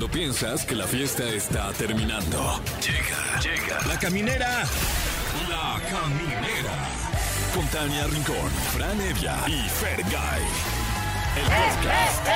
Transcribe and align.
Cuando 0.00 0.18
piensas 0.18 0.64
que 0.64 0.74
la 0.74 0.86
fiesta 0.86 1.28
está 1.28 1.70
terminando. 1.74 2.58
Llega, 2.80 3.38
llega. 3.38 3.86
La 3.86 3.98
caminera. 3.98 4.64
La 5.46 5.78
caminera. 5.90 6.88
Con 7.54 7.66
Tania 7.66 8.06
Rincón, 8.06 8.50
Fran 8.72 8.98
Evia 8.98 9.36
y 9.46 9.68
Fergay. 9.68 10.40
El 11.36 11.42
podcast. 11.42 12.26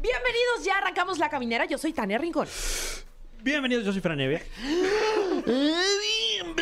Bienvenidos, 0.00 0.64
ya 0.64 0.78
arrancamos 0.78 1.20
la 1.20 1.30
caminera. 1.30 1.64
Yo 1.66 1.78
soy 1.78 1.92
Tania 1.92 2.18
Rincón. 2.18 2.48
Bienvenidos, 3.44 3.84
yo 3.84 3.92
soy 3.92 4.00
Franevia. 4.00 4.42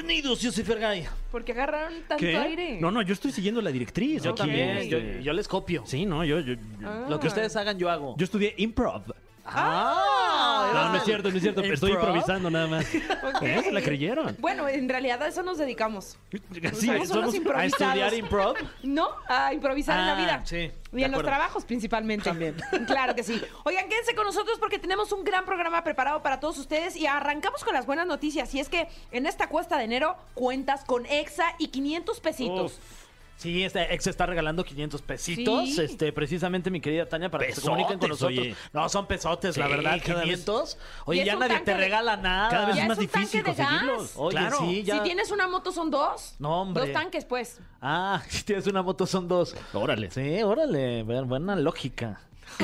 Bienvenidos, 0.03 0.41
yo 0.41 0.51
soy 0.51 0.65
Fergay. 0.65 1.07
Porque 1.31 1.53
agarraron 1.53 1.95
tanto 2.09 2.27
aire. 2.27 2.81
No, 2.81 2.91
no, 2.91 3.03
yo 3.03 3.13
estoy 3.13 3.31
siguiendo 3.31 3.63
la 3.63 3.71
directriz. 3.71 4.21
Yo 4.21 4.33
aquí, 4.33 4.39
también, 4.39 4.89
yo, 4.89 4.99
este, 4.99 5.23
yo 5.23 5.33
les 5.33 5.47
copio. 5.47 5.85
Sí, 5.87 6.05
no, 6.05 6.25
yo, 6.25 6.41
yo, 6.41 6.55
Ah. 6.85 7.07
Lo 7.09 7.21
que 7.21 7.29
ustedes 7.29 7.55
hagan, 7.55 7.79
yo 7.79 7.89
hago. 7.89 8.17
yo 8.19 8.25
estudié 8.25 8.53
improv. 8.57 9.05
¡Ah! 9.45 10.71
No, 10.75 10.89
no 10.91 10.97
es 10.97 11.05
cierto, 11.05 11.31
no 11.31 11.37
es 11.37 11.43
cierto. 11.43 11.61
Estoy 11.63 11.91
¿Improv? 11.93 12.09
improvisando 12.11 12.51
nada 12.51 12.67
más. 12.67 12.87
¿Eh? 13.43 13.61
¿Se 13.65 13.73
la 13.73 13.83
creyeron? 13.83 14.37
Bueno, 14.39 14.69
en 14.69 14.89
realidad 14.89 15.23
a 15.23 15.29
eso 15.29 15.43
nos 15.43 15.59
dedicamos. 15.59 16.17
Sí, 16.73 16.87
somos 16.87 17.11
unos 17.11 17.35
somos- 17.35 17.55
¿A 17.57 17.65
estudiar 17.67 18.15
improv? 18.15 18.55
No, 18.83 19.09
a 19.29 19.53
improvisar 19.53 19.99
en 20.01 20.07
la 20.07 20.13
Ah, 20.13 20.21
vida. 20.21 20.43
sí, 20.45 20.71
Y 20.93 21.03
en 21.05 21.13
los 21.13 21.23
trabajos 21.23 21.65
principalmente. 21.65 22.25
También. 22.25 22.57
Claro 22.87 23.15
que 23.15 23.23
sí. 23.23 23.41
Oigan, 23.65 23.89
quédense 23.89 24.15
con 24.15 24.25
nosotros 24.27 24.59
porque 24.59 24.79
tenemos 24.79 25.13
un 25.13 25.25
gran 25.25 25.45
programa 25.45 25.83
preparado 25.85 26.23
para 26.23 26.41
todos 26.41 26.59
ustedes 26.59 26.97
y 26.97 27.07
arrancamos 27.07 27.65
con 27.65 27.75
las 27.75 27.87
buenas 27.87 28.07
noticias. 28.07 28.55
Y 28.55 28.61
es 28.61 28.69
que 28.69 28.89
en 29.11 29.27
esta 29.27 29.49
cuesta 29.49 29.77
de 29.79 29.85
enero 29.85 30.17
cuentas 30.35 30.85
con 30.85 31.07
Exa 31.07 31.55
y 31.59 31.69
500 31.69 32.21
pesitos. 32.21 32.73
Uf. 32.73 33.02
Sí, 33.37 33.65
este 33.65 33.93
ex 33.93 34.07
está 34.07 34.25
regalando 34.27 34.65
500 34.65 35.03
pesitos. 35.03 35.69
Sí. 35.75 35.81
Este, 35.83 36.13
precisamente, 36.13 36.71
mi 36.71 36.81
querida 36.81 37.07
Tania, 37.09 37.29
para 37.29 37.45
que 37.47 37.53
se 37.55 37.61
comuniquen 37.61 37.99
con 37.99 38.11
nosotros. 38.11 38.39
oye. 38.39 38.55
No, 38.73 38.89
son 38.89 39.07
pesotes, 39.07 39.57
la 39.57 39.67
verdad, 39.67 39.99
cada 40.05 40.21
vez- 40.21 40.25
500. 40.45 40.75
Y 40.75 41.11
Oye, 41.11 41.25
ya 41.25 41.35
nadie 41.35 41.59
te 41.61 41.73
de- 41.73 41.77
regala 41.77 42.17
nada. 42.17 42.49
Cada 42.51 42.67
vez 42.67 42.77
Ya 42.77 42.83
es 42.83 42.89
más 42.89 42.99
difícil 42.99 43.43
conseguirlos. 43.43 44.03
gas. 44.03 44.13
Oye, 44.17 44.37
claro. 44.37 44.59
sí, 44.61 44.83
ya. 44.85 44.95
Si 44.99 45.01
tienes 45.03 45.31
una 45.33 45.49
moto 45.49 45.73
son 45.73 45.91
dos. 45.91 46.37
No, 46.39 46.63
hombre. 46.63 46.85
Dos 46.85 46.93
tanques, 46.93 47.25
pues. 47.25 47.59
Ah, 47.81 48.23
si 48.29 48.45
tienes 48.45 48.67
una 48.69 48.83
moto 48.83 49.07
son 49.07 49.27
dos. 49.27 49.57
Órale. 49.73 50.11
Sí, 50.13 50.41
órale, 50.43 51.05
bu- 51.05 51.27
buena 51.27 51.57
lógica. 51.57 52.21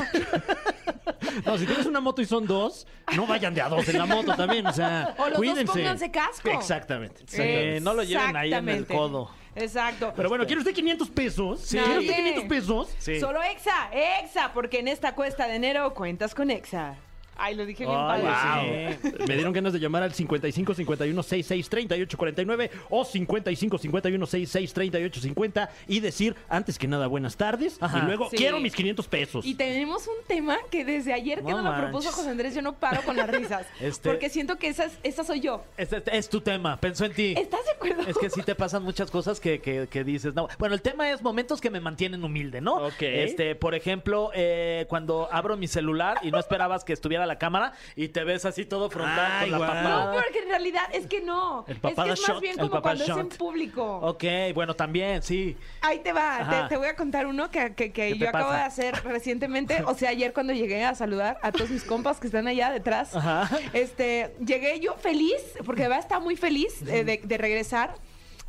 No, 1.45 1.57
si 1.57 1.65
tienes 1.65 1.85
una 1.85 1.99
moto 1.99 2.21
y 2.21 2.25
son 2.25 2.45
dos, 2.47 2.87
no 3.15 3.25
vayan 3.27 3.53
de 3.53 3.61
a 3.61 3.69
dos 3.69 3.87
en 3.87 3.97
la 3.97 4.05
moto 4.05 4.35
también. 4.35 4.65
O 4.65 4.73
sea, 4.73 5.13
O 5.17 5.21
los 5.23 5.29
dos 5.31 5.37
cuídense. 5.37 5.65
pónganse 5.65 6.11
casco. 6.11 6.49
Exactamente. 6.49 7.23
Sí, 7.27 7.83
no 7.83 7.93
lo 7.93 8.03
lleven 8.03 8.35
ahí 8.35 8.53
en 8.53 8.67
el 8.69 8.75
Exactamente. 8.79 8.93
codo. 8.95 9.31
Exacto. 9.55 10.13
Pero 10.15 10.29
bueno, 10.29 10.45
¿quiere 10.45 10.59
usted 10.59 10.73
500 10.73 11.09
pesos? 11.09 11.61
Sí. 11.61 11.77
¿Quiere 11.77 11.99
usted 11.99 12.11
Nadie. 12.11 12.33
500 12.33 12.43
pesos? 12.49 12.95
Sí. 12.99 13.19
Solo 13.19 13.41
Exa, 13.43 13.89
Exa, 13.91 14.51
porque 14.53 14.79
en 14.79 14.87
esta 14.87 15.15
cuesta 15.15 15.47
de 15.47 15.55
enero 15.55 15.93
cuentas 15.93 16.33
con 16.35 16.49
Exa. 16.51 16.95
Ay, 17.39 17.55
lo 17.55 17.65
dije 17.65 17.85
bien 17.85 17.97
Ay, 17.97 18.21
padre. 18.21 18.97
sí. 19.01 19.09
Me 19.27 19.35
dieron 19.35 19.53
ganas 19.53 19.73
de 19.73 19.79
llamar 19.79 20.03
al 20.03 20.13
55 20.13 20.73
51 20.73 21.23
66 21.23 21.69
38 21.69 22.17
49 22.17 22.71
o 22.89 23.05
55 23.05 23.77
51 23.77 24.25
66 24.25 24.73
38 24.73 25.21
50 25.21 25.69
y 25.87 25.99
decir 25.99 26.35
antes 26.49 26.77
que 26.77 26.87
nada 26.87 27.07
buenas 27.07 27.37
tardes 27.37 27.77
Ajá. 27.81 27.99
y 27.99 28.01
luego 28.05 28.29
Sí. 28.29 28.37
quiero 28.37 28.59
mis 28.59 28.75
500 28.75 29.07
pesos. 29.07 29.45
Y 29.45 29.55
tenemos 29.55 30.05
un 30.07 30.25
tema 30.27 30.57
que 30.69 30.83
desde 30.85 31.13
ayer 31.13 31.39
que 31.43 31.51
No 31.51 31.61
lo 31.61 31.75
propuso. 31.75 32.11
José 32.11 32.29
Andrés, 32.29 32.53
yo 32.55 32.61
no 32.61 32.73
paro 32.73 33.01
con 33.03 33.15
las 33.15 33.29
risas. 33.29 33.65
Este- 33.79 34.09
Porque 34.09 34.29
siento 34.29 34.57
que 34.57 34.67
esa, 34.67 34.85
es- 34.85 34.97
esa 35.03 35.23
soy 35.23 35.39
yo. 35.39 35.63
Este, 35.77 35.97
este 35.97 36.17
es 36.17 36.29
tu 36.29 36.41
tema, 36.41 36.77
pensó 36.79 37.05
en 37.05 37.13
ti. 37.13 37.33
¿Estás 37.37 37.63
de 37.65 37.71
acuerdo? 37.71 38.03
Es 38.07 38.17
que 38.17 38.29
sí 38.29 38.41
te 38.43 38.55
pasan 38.55 38.83
muchas 38.83 39.09
cosas 39.11 39.39
que, 39.39 39.59
que- 39.61 39.87
que 39.89 40.03
dices, 40.03 40.33
no. 40.35 40.47
Bueno, 40.57 40.75
el 40.75 40.81
tema 40.81 41.09
es 41.11 41.21
momentos 41.21 41.61
que 41.61 41.69
me 41.69 41.79
mantienen 41.79 42.23
humilde, 42.23 42.61
¿no? 42.61 42.75
Ok. 42.75 43.01
Este, 43.01 43.55
por 43.55 43.75
ejemplo, 43.75 44.31
eh, 44.33 44.85
cuando 44.89 45.29
abro 45.31 45.55
mi 45.57 45.67
celular 45.67 46.17
y 46.23 46.31
no 46.31 46.39
esperabas 46.39 46.83
que 46.83 46.93
estuviera 46.93 47.25
la 47.29 47.37
cámara 47.39 47.71
y 47.95 48.09
te 48.09 48.23
ves 48.25 48.43
así 48.43 48.65
todo 48.65 48.89
frontal 48.89 49.31
Ay, 49.31 49.49
con 49.49 49.51
la 49.51 49.57
guau. 49.65 49.69
papada. 49.69 50.05
No, 50.05 50.21
porque 50.21 50.39
en 50.39 50.49
realidad 50.49 50.83
es 50.91 51.07
que 51.07 51.21
no. 51.21 51.63
El 51.67 51.75
es 51.77 51.81
que 51.81 51.87
es 51.89 51.97
más 51.97 52.19
shot, 52.19 52.41
bien 52.41 52.53
el 52.53 52.59
como 52.59 52.71
papá 52.71 52.81
cuando 52.89 53.03
es 53.05 53.09
en 53.09 53.29
público. 53.29 53.99
Ok, 54.03 54.23
bueno, 54.53 54.75
también, 54.75 55.23
sí. 55.23 55.55
Ahí 55.81 55.99
te 55.99 56.11
va, 56.11 56.47
te, 56.49 56.69
te 56.69 56.77
voy 56.77 56.87
a 56.87 56.95
contar 56.95 57.25
uno 57.27 57.49
que, 57.49 57.73
que- 57.75 57.91
que 57.93 58.09
¿Qué 58.13 58.17
yo 58.17 58.27
acabo 58.29 58.49
pasa? 58.49 58.57
de 58.59 58.63
hacer 58.65 59.03
recientemente. 59.05 59.83
O 59.85 59.93
sea, 59.93 60.09
ayer 60.09 60.33
cuando 60.33 60.51
llegué 60.53 60.83
a 60.83 60.95
saludar 60.95 61.37
a 61.41 61.51
todos 61.51 61.69
mis 61.69 61.83
compas 61.83 62.19
que 62.19 62.27
están 62.27 62.47
allá 62.47 62.71
detrás, 62.71 63.15
Ajá. 63.15 63.49
este, 63.73 64.35
llegué 64.45 64.79
yo 64.79 64.95
feliz, 64.95 65.35
porque 65.65 65.87
va 65.87 65.97
está 65.97 66.19
muy 66.19 66.35
feliz 66.35 66.81
eh, 66.87 67.03
de, 67.03 67.21
de 67.23 67.37
regresar. 67.37 67.93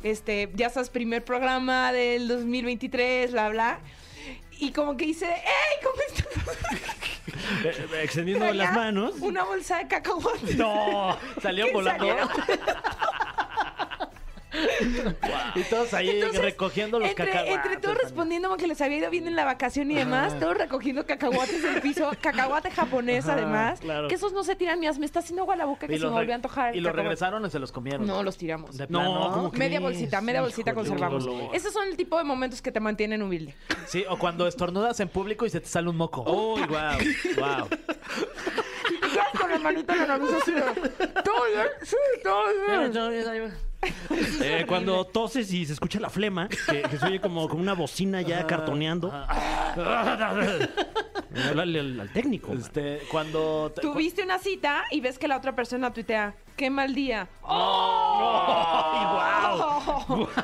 Este, 0.03 0.49
ya 0.55 0.69
sabes, 0.71 0.89
primer 0.89 1.23
programa 1.23 1.91
del 1.93 2.27
2023, 2.27 3.31
bla, 3.33 3.49
bla. 3.49 3.79
Y 4.61 4.71
como 4.71 4.95
que 4.95 5.05
hice, 5.05 5.25
¡Ey! 5.25 5.79
¿Cómo 5.83 5.95
estás? 6.07 6.57
Eh, 7.63 7.87
eh, 7.93 8.03
extendiendo 8.03 8.45
Traía 8.45 8.63
las 8.65 8.73
manos. 8.73 9.13
Una 9.19 9.43
bolsa 9.43 9.77
de 9.79 9.87
cacahuates. 9.87 10.55
No, 10.55 11.17
salió 11.41 11.65
volando. 11.73 12.05
Y 15.55 15.63
todos 15.63 15.93
ahí 15.93 16.09
Entonces, 16.09 16.41
recogiendo 16.41 16.99
los 16.99 17.09
entre, 17.09 17.25
cacahuates. 17.27 17.55
Entre 17.55 17.77
todos 17.77 17.97
respondiendo 17.97 18.55
que 18.57 18.67
les 18.67 18.79
había 18.81 18.97
ido 18.97 19.09
bien 19.09 19.27
en 19.27 19.35
la 19.35 19.43
vacación 19.45 19.91
y 19.91 19.95
demás, 19.95 20.39
todos 20.39 20.57
recogiendo 20.57 21.05
cacahuates 21.05 21.61
del 21.61 21.81
piso, 21.81 22.09
cacahuate 22.21 22.71
japonés 22.71 23.25
Ajá, 23.25 23.33
además, 23.33 23.79
claro. 23.79 24.07
que 24.07 24.15
esos 24.15 24.33
no 24.33 24.43
se 24.43 24.55
tiran 24.55 24.79
mías, 24.79 24.97
me 24.99 25.05
está 25.05 25.19
haciendo 25.19 25.41
agua 25.43 25.55
la 25.55 25.65
boca 25.65 25.87
que 25.87 25.93
Y 25.93 25.97
se 25.97 26.03
los 26.03 26.11
me 26.11 26.17
volvió 26.19 26.33
a 26.33 26.35
antojar. 26.35 26.69
el 26.73 26.77
Y 26.77 26.81
los 26.81 26.95
regresaron 26.95 27.45
y 27.45 27.49
se 27.49 27.59
los 27.59 27.71
comieron. 27.71 28.05
No, 28.05 28.23
los 28.23 28.37
tiramos. 28.37 28.77
De 28.77 28.87
No, 28.87 28.99
plano. 28.99 29.31
¿cómo 29.33 29.51
Media 29.51 29.79
crees? 29.79 29.81
bolsita, 29.81 30.21
media 30.21 30.41
bolsita 30.41 30.71
Híjole, 30.71 30.89
conservamos. 30.89 31.27
Esos 31.53 31.73
son 31.73 31.87
el 31.87 31.97
tipo 31.97 32.17
de 32.17 32.23
momentos 32.23 32.61
que 32.61 32.71
te 32.71 32.79
mantienen 32.79 33.21
humilde. 33.21 33.55
Sí, 33.87 34.05
o 34.09 34.17
cuando 34.17 34.47
estornudas 34.47 34.99
en 34.99 35.09
público 35.09 35.45
y 35.45 35.49
se 35.49 35.59
te 35.59 35.67
sale 35.67 35.89
un 35.89 35.97
moco. 35.97 36.21
Uy, 36.23 36.61
wow, 36.61 36.97
wow. 37.37 37.67
Quedas 39.11 39.27
con 39.39 39.49
la 39.51 39.59
manita 39.59 39.93
en 39.93 39.99
la 39.99 40.07
nariz 40.17 40.29
así 40.41 40.51
¿Todo 40.53 41.45
bien? 41.45 41.67
Sí, 41.83 41.95
todo 42.23 42.43
bien. 42.79 43.70
Eh, 44.43 44.65
cuando 44.67 45.05
toses 45.05 45.51
y 45.53 45.65
se 45.65 45.73
escucha 45.73 45.99
la 45.99 46.09
flema, 46.09 46.47
que, 46.47 46.81
que 46.83 46.97
se 46.97 47.05
oye 47.05 47.19
como, 47.21 47.47
como 47.49 47.61
una 47.61 47.73
bocina 47.73 48.21
ya 48.21 48.45
cartoneando. 48.45 49.11
Háblale 49.11 50.69
al, 51.79 51.99
al 51.99 52.13
técnico. 52.13 52.49
man. 52.49 52.59
Este, 52.59 52.99
cuando... 53.09 53.71
te- 53.75 53.81
Tuviste 53.81 54.23
una 54.23 54.37
cita 54.39 54.83
y 54.91 55.01
ves 55.01 55.17
que 55.17 55.27
la 55.27 55.37
otra 55.37 55.55
persona 55.55 55.91
tuitea, 55.93 56.35
qué 56.55 56.69
mal 56.69 56.93
día. 56.93 57.27
¡Ay, 57.43 59.05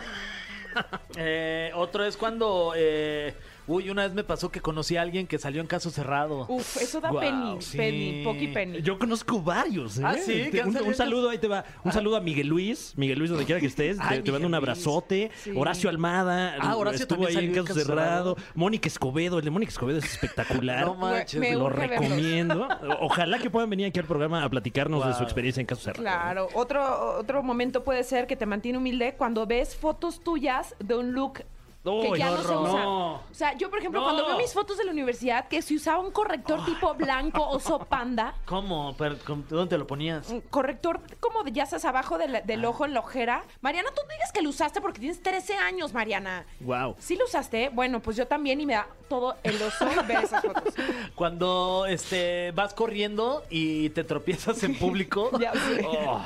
Eh, 1.17 1.71
otro 1.75 2.05
es 2.05 2.17
cuando... 2.17 2.73
eh, 2.75 3.35
uy, 3.67 3.89
una 3.89 4.03
vez 4.03 4.13
me 4.13 4.23
pasó 4.23 4.49
que 4.49 4.61
conocí 4.61 4.97
a 4.97 5.01
alguien 5.01 5.27
que 5.27 5.37
salió 5.37 5.61
en 5.61 5.67
caso 5.67 5.89
cerrado. 5.89 6.45
Uf, 6.49 6.77
eso 6.81 7.01
da 7.01 7.09
Guau, 7.09 7.21
penny, 7.21 7.61
sí. 7.61 7.77
penny, 7.77 8.23
poqui 8.23 8.47
penny. 8.47 8.81
Yo 8.81 8.97
conozco 8.97 9.41
varios, 9.41 9.97
¿eh? 9.99 10.03
Ah, 10.05 10.15
¿sí? 10.15 10.31
Te- 10.45 10.51
¿Que 10.51 10.61
han 10.61 10.75
Un, 10.75 10.95
saludo, 10.95 11.29
ahí 11.29 11.37
te 11.37 11.47
va. 11.47 11.65
Un 11.83 11.91
saludo 11.91 12.15
a 12.15 12.21
Miguel 12.21 12.47
Luis. 12.47 12.93
Miguel 12.95 13.19
Luis, 13.19 13.29
donde 13.29 13.45
quiera 13.45 13.59
que 13.59 13.67
estés. 13.67 13.97
Ay, 13.99 14.17
te, 14.17 14.23
te 14.23 14.31
mando 14.31 14.47
un 14.47 14.55
abrazote. 14.55 15.31
Sí. 15.43 15.51
Horacio 15.55 15.89
Almada. 15.89 16.55
Ah, 16.59 16.75
Horacio 16.77 17.01
estuvo 17.01 17.25
ahí 17.27 17.33
en 17.33 17.33
salió 17.35 17.51
caso 17.51 17.59
en 17.59 17.65
Caso 17.67 17.79
cerrado. 17.87 18.35
Cerrado. 18.35 18.51
Mónica 18.55 18.87
Escobedo. 18.87 19.39
El 19.39 19.45
de 19.45 19.51
Mónica 19.51 19.69
Escobedo 19.71 19.99
es 19.99 20.05
espectacular. 20.05 20.85
No 20.85 20.95
manches. 20.95 21.39
Me 21.39 21.53
Lo 21.53 21.65
urge 21.65 21.87
verlos. 21.87 21.99
recomiendo. 21.99 22.67
Ojalá 23.01 23.39
que 23.39 23.49
puedan 23.49 23.69
venir 23.69 23.87
aquí 23.87 23.99
al 23.99 24.05
programa 24.05 24.43
a 24.43 24.49
platicarnos 24.49 25.05
de 25.05 25.11
su 25.13 25.17
Wow. 25.19 25.23
experiencia 25.25 25.61
en 25.61 25.67
caso 25.67 25.81
cerrado. 25.81 26.03
Claro, 26.03 26.47
otro, 26.53 27.17
otro 27.19 27.43
momento 27.43 27.83
puede 27.83 28.03
ser 28.03 28.27
que 28.27 28.35
te 28.35 28.45
mantiene 28.45 28.77
humilde 28.77 29.15
cuando 29.17 29.45
ves 29.45 29.75
fotos 29.75 30.19
tuyas 30.23 30.75
de 30.79 30.95
un 30.95 31.11
look 31.13 31.43
que 31.83 31.89
Uy, 31.89 32.19
ya 32.19 32.31
no, 32.31 32.37
se 32.37 32.43
usa. 32.55 32.83
no. 32.83 33.13
O 33.13 33.21
sea, 33.31 33.57
yo, 33.57 33.69
por 33.69 33.79
ejemplo, 33.79 34.01
No. 34.01 34.05
cuando 34.07 34.25
veo 34.27 34.37
mis 34.37 34.53
fotos 34.53 34.77
de 34.77 34.83
la 34.83 34.91
universidad, 34.91 35.47
que 35.47 35.61
se 35.61 35.73
usaba 35.75 35.99
un 35.99 36.11
corrector 36.11 36.65
tipo 36.65 36.93
blanco 36.95 37.47
oso 37.47 37.79
panda, 37.79 38.35
¿Cómo? 38.45 38.93
Pero, 38.97 39.15
¿cómo- 39.25 39.43
¿Dónde 39.47 39.69
te 39.69 39.77
lo 39.77 39.87
ponías? 39.87 40.29
un 40.29 40.41
corrector 40.41 40.99
como 41.21 41.43
de 41.43 41.51
ya 41.53 41.65
sabes 41.65 41.85
abajo 41.85 42.17
del, 42.17 42.41
del 42.45 42.65
Ah. 42.65 42.69
ojo 42.69 42.85
en 42.85 42.93
la 42.93 42.99
ojera. 42.99 43.43
Mariana, 43.61 43.89
tú 43.95 44.01
no 44.05 44.13
digas 44.13 44.31
que 44.33 44.41
lo 44.41 44.49
usaste 44.49 44.81
porque 44.81 44.99
tienes 44.99 45.21
13 45.23 45.55
años, 45.55 45.93
Mariana. 45.93 46.45
Wow. 46.59 46.95
¿Sí 46.99 47.15
lo 47.15 47.25
usaste? 47.25 47.69
Bueno, 47.69 48.01
pues 48.01 48.17
yo 48.17 48.27
también 48.27 48.59
y 48.59 48.65
me 48.65 48.73
da 48.73 48.87
todo 49.07 49.35
el 49.43 49.61
oso 49.61 49.85
ver 50.07 50.25
esas 50.25 50.43
fotos. 50.43 50.73
Cuando 51.15 51.85
este 51.87 52.51
vas 52.51 52.73
corriendo 52.73 53.43
y 53.49 53.89
te 53.89 54.03
tropiezas 54.03 54.61
en 54.63 54.75
público. 54.77 55.31
Ya 55.39 55.53
sé. 55.53 55.85
Oh, 55.87 56.23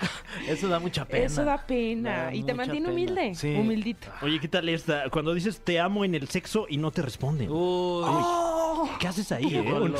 eso 0.47 0.67
da 0.69 0.79
mucha 0.79 1.05
pena. 1.05 1.25
Eso 1.25 1.43
da 1.43 1.57
pena. 1.57 2.25
Da 2.25 2.33
y 2.33 2.43
te 2.43 2.53
mucha 2.53 2.55
mantiene 2.65 2.87
pena. 2.87 2.91
humilde. 2.93 3.35
Sí. 3.35 3.53
Humildito. 3.55 4.07
Oye, 4.21 4.39
¿qué 4.39 4.47
tal 4.47 4.67
esta? 4.69 5.09
Cuando 5.09 5.33
dices 5.33 5.50
te 5.59 5.79
amo 5.79 6.05
en 6.05 6.15
el 6.15 6.27
sexo 6.29 6.65
y 6.69 6.77
no 6.77 6.91
te 6.91 7.01
responden. 7.01 7.49
Uy, 7.49 8.03
Oh. 8.03 8.89
¿Qué 8.99 9.07
haces 9.07 9.31
ahí? 9.31 9.47
qué 9.47 9.59
eh? 9.59 9.93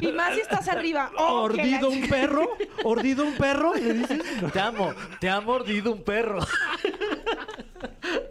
Y 0.00 0.12
más 0.12 0.34
si 0.34 0.40
estás 0.40 0.66
arriba. 0.68 1.12
Oh, 1.16 1.42
¿Ordido 1.42 1.90
un 1.90 2.08
perro? 2.08 2.48
¿Ordido 2.82 3.24
un 3.24 3.34
perro? 3.34 3.74
Le 3.74 3.94
dices. 3.94 4.22
Te 4.52 4.60
amo, 4.60 4.92
te 5.20 5.30
ha 5.30 5.40
mordido 5.40 5.92
un 5.92 6.02
perro. 6.02 6.40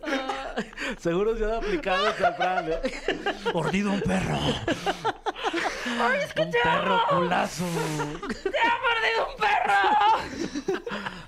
Seguro 1.00 1.38
se 1.38 1.46
ha 1.46 1.58
aplicado 1.58 2.08
esa 2.10 2.34
Fran. 2.34 2.72
¿eh? 2.72 2.82
Ordido 3.54 3.92
un 3.92 4.02
perro. 4.02 4.38
un 4.38 4.54
perro 6.64 7.02
culazo. 7.10 7.66
¡Te 8.44 8.60
ha 8.60 8.80
mordido 8.82 9.28
un 9.30 9.36
perro! 9.38 9.74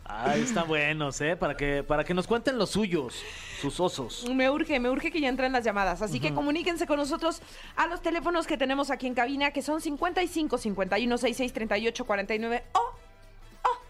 Ay, 0.05 0.41
están 0.41 0.67
buenos, 0.67 1.21
¿eh? 1.21 1.35
Para 1.35 1.55
que, 1.55 1.83
para 1.83 2.03
que 2.03 2.13
nos 2.13 2.27
cuenten 2.27 2.57
los 2.57 2.71
suyos, 2.71 3.21
sus 3.61 3.79
osos. 3.79 4.25
Me 4.33 4.49
urge, 4.49 4.79
me 4.79 4.89
urge 4.89 5.11
que 5.11 5.21
ya 5.21 5.29
entren 5.29 5.51
las 5.51 5.63
llamadas. 5.63 6.01
Así 6.01 6.19
que 6.19 6.33
comuníquense 6.33 6.87
con 6.87 6.97
nosotros 6.97 7.41
a 7.75 7.85
los 7.87 8.01
teléfonos 8.01 8.47
que 8.47 8.57
tenemos 8.57 8.89
aquí 8.89 9.05
en 9.07 9.13
cabina, 9.13 9.51
que 9.51 9.61
son 9.61 9.79
55 9.79 10.57
51 10.57 11.17
66 11.17 11.53
38 11.53 12.05
49 12.05 12.63
o. 12.73 12.81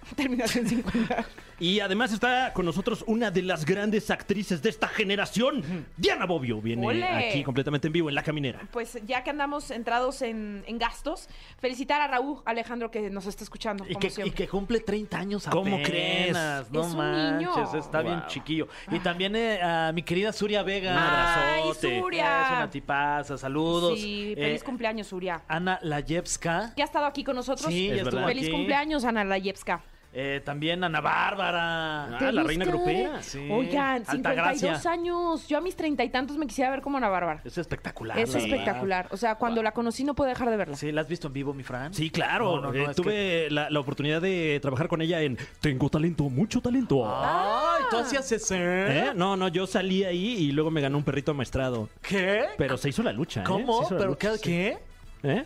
terminación 0.16 0.68
50. 0.68 1.26
Y 1.60 1.80
además 1.80 2.14
está 2.14 2.54
con 2.54 2.66
nosotros 2.66 3.04
una 3.08 3.32
de 3.32 3.42
las 3.42 3.66
grandes 3.66 4.12
actrices 4.12 4.62
de 4.62 4.70
esta 4.70 4.88
generación, 4.88 5.64
Diana 5.98 6.26
Bobbio. 6.26 6.62
Viene 6.62 6.86
¡Ole! 6.86 7.04
aquí 7.08 7.44
completamente 7.44 7.88
en 7.88 7.94
vivo 7.94 8.10
en 8.10 8.16
La 8.16 8.22
Caminera. 8.22 8.62
Pues 8.72 9.00
ya 9.08 9.24
que 9.24 9.32
andamos 9.32 9.72
entrados 9.72 10.22
en, 10.22 10.64
en 10.68 10.78
gastos, 10.78 11.28
felicitar 11.60 12.00
a 12.02 12.08
Raúl 12.08 12.42
Alejandro 12.46 12.92
que 12.92 13.10
nos 13.10 13.26
está 13.26 13.44
escuchando. 13.44 13.86
Y 13.90 13.94
como 13.96 14.08
que, 14.14 14.28
y 14.28 14.32
que 14.32 14.48
cumple 14.48 14.80
30 14.82 15.18
años 15.18 15.48
¿Cómo 15.50 15.82
crees? 15.82 16.34
No 16.72 16.82
Es 16.82 16.88
un 16.92 16.98
manches, 16.98 17.50
niño. 17.58 17.76
está 17.80 18.02
bien 18.04 18.24
chiquillo. 18.28 18.68
Y 18.92 19.00
también 19.00 19.36
eh, 19.36 19.60
a 19.62 19.92
mi 19.94 20.04
querida 20.04 20.32
Suria 20.34 20.62
Vega. 20.62 20.92
Un 20.92 20.98
¡Ay, 21.00 21.62
abrazote. 21.62 22.00
Suria! 22.00 22.46
Es 22.46 22.52
una 22.52 22.70
tipaza, 22.70 23.38
saludos. 23.38 24.00
Sí, 24.00 24.34
Eh, 24.38 24.42
feliz 24.44 24.64
cumpleaños, 24.64 25.08
Suria. 25.08 25.42
Ana 25.48 25.80
Layevska. 25.82 26.74
¿Ya 26.78 26.84
ha 26.84 26.86
estado 26.86 27.06
aquí 27.08 27.24
con 27.24 27.36
nosotros? 27.36 27.68
Sí, 27.72 27.90
Es. 27.90 28.04
Feliz 28.08 28.44
aquí. 28.44 28.52
cumpleaños, 28.52 29.04
Ana 29.06 29.24
Layevska. 29.24 29.82
Eh, 30.14 30.42
también 30.44 30.84
Ana 30.84 31.00
Bárbara. 31.02 32.06
Ah, 32.18 32.32
la 32.32 32.44
reina 32.44 32.66
grupera. 32.66 33.22
Sí. 33.22 33.48
Oigan, 33.52 34.04
Altagracia. 34.08 34.76
52 34.80 34.86
años. 34.88 35.48
Yo 35.48 35.58
a 35.58 35.62
mis 35.62 35.76
treinta 35.76 36.04
y 36.04 36.10
tantos 36.10 36.38
me 36.38 36.48
quisiera 36.48 36.72
ver 36.72 36.82
como 36.82 36.98
Ana 36.98 37.10
Bárbara. 37.10 37.42
Es 37.44 37.58
espectacular. 37.58 38.18
Es 38.18 38.34
la 38.34 38.40
espectacular. 38.40 39.08
O 39.12 39.18
sea, 39.18 39.36
cuando 39.36 39.62
la 39.62 39.74
conocí 39.74 40.04
no 40.04 40.16
puedo 40.16 40.30
dejar 40.30 40.50
de 40.50 40.58
verla. 40.58 40.76
Sí, 40.76 40.92
¿la 40.92 41.02
has 41.02 41.08
visto 41.08 41.28
en 41.28 41.34
vivo, 41.34 41.54
mi 41.54 41.64
Fran? 41.64 41.94
Sí, 41.94 42.10
claro. 42.10 42.56
No, 42.56 42.62
no, 42.62 42.74
no, 42.74 42.92
Eh, 42.92 42.94
tuve 42.96 43.48
la, 43.52 43.70
la 43.70 43.80
oportunidad 43.80 44.22
de 44.22 44.60
trabajar 44.62 44.88
con 44.88 45.02
ella 45.02 45.22
en 45.22 45.38
Tengo 45.62 45.90
talento, 45.90 46.24
mucho 46.30 46.62
talento. 46.62 47.04
Ay, 47.06 47.84
tú 47.92 47.98
hacías 47.98 48.32
ese. 48.32 48.58
¿Eh? 48.60 49.12
No, 49.16 49.36
no, 49.38 49.50
yo 49.50 49.68
salí 49.68 50.04
ahí 50.04 50.36
y 50.40 50.52
luego 50.52 50.72
me 50.72 50.82
ganó 50.82 50.98
un 50.98 51.04
perrito 51.04 51.34
maestrado. 51.34 51.90
¿Qué? 52.02 52.46
Pero 52.58 52.78
se 52.78 52.90
hizo 52.90 53.04
la 53.04 53.12
lucha. 53.12 53.42
¿eh? 53.42 53.46
¿Cómo? 53.46 53.84
hizo 53.84 53.94
la 53.94 53.98
¿Pero 54.00 54.10
lucha, 54.12 54.32
qué? 54.32 54.38
sí. 54.38 54.42
¿Qué? 54.44 54.78
¿Eh? 55.24 55.46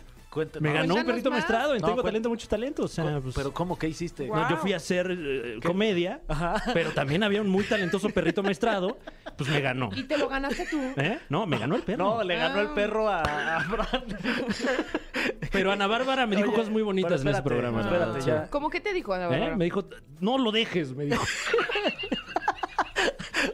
Me 0.60 0.72
ganó 0.72 0.94
un 0.94 1.02
Cuéntanos 1.02 1.04
perrito 1.06 1.30
más. 1.30 1.38
maestrado 1.38 1.74
en 1.74 1.80
No, 1.82 1.88
Tengo 1.88 2.02
talento, 2.02 2.28
mucho 2.28 2.48
talento. 2.48 2.84
O 2.84 2.88
sea, 2.88 3.20
pues, 3.20 3.34
Pero 3.34 3.52
¿cómo? 3.52 3.78
¿Qué 3.78 3.88
hiciste? 3.88 4.26
No, 4.28 4.48
yo 4.48 4.56
fui 4.56 4.72
a 4.72 4.76
hacer 4.76 5.08
eh, 5.10 5.60
comedia, 5.64 6.20
Ajá. 6.28 6.62
pero 6.72 6.90
también 6.92 7.22
había 7.22 7.40
un 7.42 7.48
muy 7.48 7.64
talentoso 7.64 8.08
perrito 8.10 8.42
maestrado, 8.42 8.98
pues 9.36 9.50
me 9.50 9.60
ganó. 9.60 9.90
Y 9.94 10.04
te 10.04 10.16
lo 10.16 10.28
ganaste 10.28 10.66
tú. 10.70 10.80
¿Eh? 10.96 11.18
No, 11.28 11.46
me 11.46 11.58
ganó 11.58 11.76
el 11.76 11.82
perro. 11.82 12.04
No, 12.16 12.22
le 12.24 12.36
ganó 12.36 12.60
el 12.60 12.68
Ah. 12.68 12.74
perro 12.74 13.08
a, 13.08 13.20
a 13.56 13.60
Fran. 13.60 14.04
Pero 15.52 15.70
Ana 15.72 15.86
Bárbara 15.86 16.26
me 16.26 16.36
dijo 16.36 16.48
Oye, 16.48 16.56
cosas 16.56 16.72
muy 16.72 16.82
bonitas 16.82 17.10
pero 17.20 17.22
en 17.22 17.28
ese 17.28 17.38
espérate, 17.38 17.48
programa. 17.48 17.78
la 17.78 17.84
espérate, 17.84 18.12
verdad, 18.12 18.26
ya. 18.26 18.44
sí. 18.44 18.50
¿Cómo 18.50 18.70
que 18.70 18.80
te 18.80 18.92
dijo 18.94 19.12
Ana 19.12 19.26
¿Eh? 19.26 19.28
Bárbara? 19.28 19.56
Me 19.56 19.64
dijo, 19.64 19.84
no 20.20 20.38
lo 20.38 20.50
dejes, 20.50 20.94
me 20.96 21.04
dijo. 21.04 21.22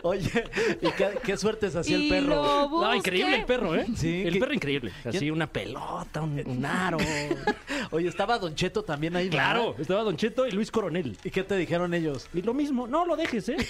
Oye, 0.08 0.44
¿y 0.81 0.90
qué, 0.93 1.19
qué 1.25 1.37
suertes 1.37 1.76
hacía 1.76 1.96
el 1.96 2.08
perro? 2.08 2.69
lo 2.69 2.81
No, 2.81 2.94
increíble 2.94 3.37
el 3.40 3.44
perro, 3.44 3.75
¿eh? 3.75 3.87
Sí, 3.96 4.22
El 4.22 4.34
¿qué- 4.34 4.40
perro 4.40 4.55
increíble. 4.55 4.93
Así 5.05 5.19
¿Quién? 5.19 5.32
una 5.32 5.46
pelota, 5.46 6.22
un, 6.22 6.43
un 6.46 6.64
aro. 6.64 6.99
Oye, 7.90 8.08
estaba 8.08 8.38
Don 8.38 8.55
Cheto 8.55 8.82
también 8.84 9.14
ahí. 9.16 9.28
¿verdad? 9.28 9.52
claro, 9.55 9.75
estaba 9.78 10.02
Don 10.02 10.16
Cheto 10.16 10.46
y 10.46 10.50
Luis 10.52 10.70
Coronel. 10.70 11.16
¿Y 11.25 11.31
qué 11.31 11.43
te 11.43 11.56
dijeron 11.56 11.93
ellos? 11.94 12.28
Y 12.34 12.43
lo 12.43 12.55
mismo, 12.55 12.87
no 12.87 13.05
lo 13.06 13.16
dejes, 13.16 13.49
¿eh? 13.50 13.56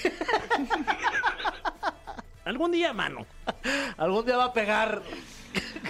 Algún 2.44 2.72
día, 2.72 2.92
mano. 2.94 3.26
Algún 3.98 4.24
día 4.24 4.36
va 4.38 4.44
a 4.46 4.52
pegar. 4.52 5.02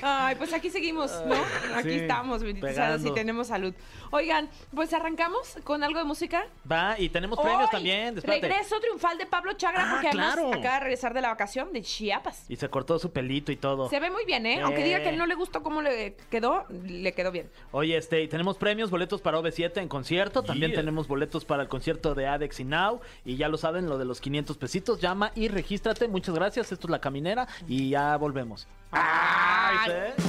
Ay, 0.03 0.35
pues 0.37 0.53
aquí 0.53 0.71
seguimos, 0.71 1.12
¿no? 1.27 1.35
Aquí 1.75 1.91
sí, 1.91 1.95
estamos, 1.97 2.43
pegando. 2.43 3.09
y 3.09 3.15
tenemos 3.15 3.49
salud. 3.49 3.75
Oigan, 4.11 4.49
pues 4.75 4.93
arrancamos 4.93 5.56
con 5.65 5.83
algo 5.83 5.99
de 5.99 6.05
música. 6.05 6.47
Va, 6.71 6.99
y 6.99 7.09
tenemos 7.09 7.39
premios 7.39 7.65
Hoy, 7.65 7.71
también. 7.71 8.17
Regreso 8.23 8.81
triunfal 8.81 9.19
de 9.19 9.27
Pablo 9.27 9.53
Chagra, 9.55 9.85
Ah, 9.87 9.91
porque 9.93 10.09
además 10.09 10.35
claro. 10.35 10.49
acaba 10.55 10.75
de 10.75 10.81
regresar 10.81 11.15
de 11.15 11.21
la 11.21 11.29
vacación 11.29 11.73
de 11.73 11.83
Chiapas. 11.83 12.45
Y 12.49 12.56
se 12.56 12.69
cortó 12.69 12.99
su 12.99 13.11
pelito 13.12 13.53
y 13.53 13.56
todo. 13.56 13.89
Se 13.89 14.00
ve 14.00 14.11
muy 14.11 14.25
bien, 14.25 14.47
¿eh? 14.47 14.61
Aunque 14.62 14.83
diga 14.85 15.03
que 15.03 15.12
no 15.12 15.27
le 15.27 15.35
gustó 15.35 15.62
cómo 15.62 15.83
le 15.83 16.17
quedó, 16.31 16.65
le 16.85 17.12
quedó 17.12 17.31
bien. 17.31 17.51
Oye, 17.73 17.97
este, 17.97 18.23
y 18.23 18.29
tenemos 18.29 18.56
premios, 18.56 18.91
boletos 18.91 19.21
para 19.21 19.39
OV7 19.39 19.79
en 19.79 19.89
concierto. 19.89 20.43
También 20.43 20.73
tenemos 20.73 21.09
boletos 21.09 21.44
para 21.44 21.62
el 21.62 21.69
concierto 21.69 22.15
de 22.15 22.27
Adex 22.27 22.61
y 22.61 22.65
Now. 22.65 23.01
Y 23.25 23.37
ya 23.37 23.49
lo 23.49 23.56
saben, 23.59 23.89
lo 23.89 23.99
de 23.99 24.05
los 24.05 24.21
500 24.21 24.56
pesitos. 24.56 25.01
Llama 25.01 25.33
y 25.35 25.49
regístrate. 25.49 26.09
Muchas 26.09 26.35
gracias. 26.35 26.73
Esto 26.73 26.87
es 26.87 26.91
La 26.91 27.01
Caminera 27.01 27.47
y 27.67 27.91
ya 27.91 28.17
volvemos. 28.17 28.67
Ay. 28.93 29.79
¿sí? 29.87 30.29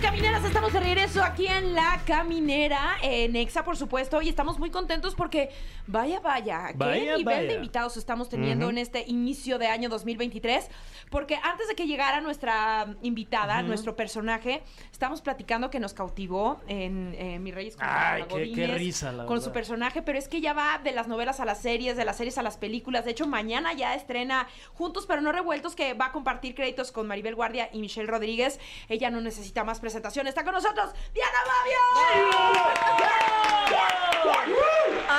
camineras, 0.02 0.44
estamos 0.44 0.72
de 0.72 0.80
regreso 0.80 1.22
aquí 1.22 1.46
en 1.46 1.72
La 1.74 2.00
Caminera, 2.06 2.96
en 3.02 3.36
Exa, 3.36 3.64
por 3.64 3.76
supuesto, 3.76 4.20
y 4.22 4.28
estamos 4.28 4.58
muy 4.58 4.70
contentos 4.70 5.14
porque, 5.14 5.50
vaya, 5.86 6.20
vaya, 6.20 6.68
qué 6.68 6.74
Vaya, 6.76 7.16
nivel 7.16 7.24
vaya. 7.24 7.42
de 7.42 7.54
invitados 7.54 7.96
estamos 7.96 8.28
teniendo 8.28 8.68
en 8.70 8.78
este 8.78 9.04
inicio 9.06 9.58
de 9.58 9.66
año 9.68 9.88
2023, 9.88 10.68
porque 11.10 11.36
antes 11.42 11.68
de 11.68 11.74
que 11.74 11.86
llegara 11.86 12.20
nuestra 12.20 12.94
invitada, 13.02 13.62
nuestro 13.62 13.94
personaje, 13.96 14.62
estamos 14.92 15.20
platicando 15.22 15.70
que 15.70 15.78
nos 15.80 15.94
cautivó 15.94 16.60
en, 16.66 17.14
eh, 17.18 17.38
Mi 17.38 17.50
Reyes 17.52 17.76
con 17.76 17.86
Ay, 17.88 18.24
qué- 18.28 18.66
risa, 18.66 19.12
la 19.12 19.24
con 19.26 19.34
verdad. 19.36 19.44
su 19.44 19.52
personaje, 19.52 20.02
pero 20.02 20.18
es 20.18 20.28
que 20.28 20.40
ya 20.40 20.52
va 20.54 20.78
de 20.82 20.92
las 20.92 21.08
novelas 21.08 21.40
a 21.40 21.44
las 21.44 21.60
series, 21.60 21.96
de 21.96 22.04
las 22.04 22.16
series 22.16 22.36
a 22.38 22.42
las 22.42 22.56
películas, 22.56 23.04
de 23.04 23.12
hecho, 23.12 23.26
mañana 23.26 23.72
ya 23.74 23.94
estrena 23.94 24.48
Juntos 24.74 25.06
pero 25.06 25.20
no 25.20 25.30
revueltos, 25.32 25.74
que 25.76 25.94
va 25.94 26.06
a 26.06 26.12
compartir 26.12 26.54
créditos 26.54 26.90
con 26.92 27.06
Maribel 27.06 27.34
Guardia 27.34 27.68
y 27.72 27.78
Michelle 27.80 28.06
Rodríguez, 28.08 28.58
ella 28.88 29.10
no 29.10 29.20
necesita 29.20 29.62
más 29.64 29.80
presentación, 29.84 30.26
está 30.26 30.42
con 30.42 30.54
nosotros, 30.54 30.94
Diana 31.12 31.40
Babio. 31.44 31.76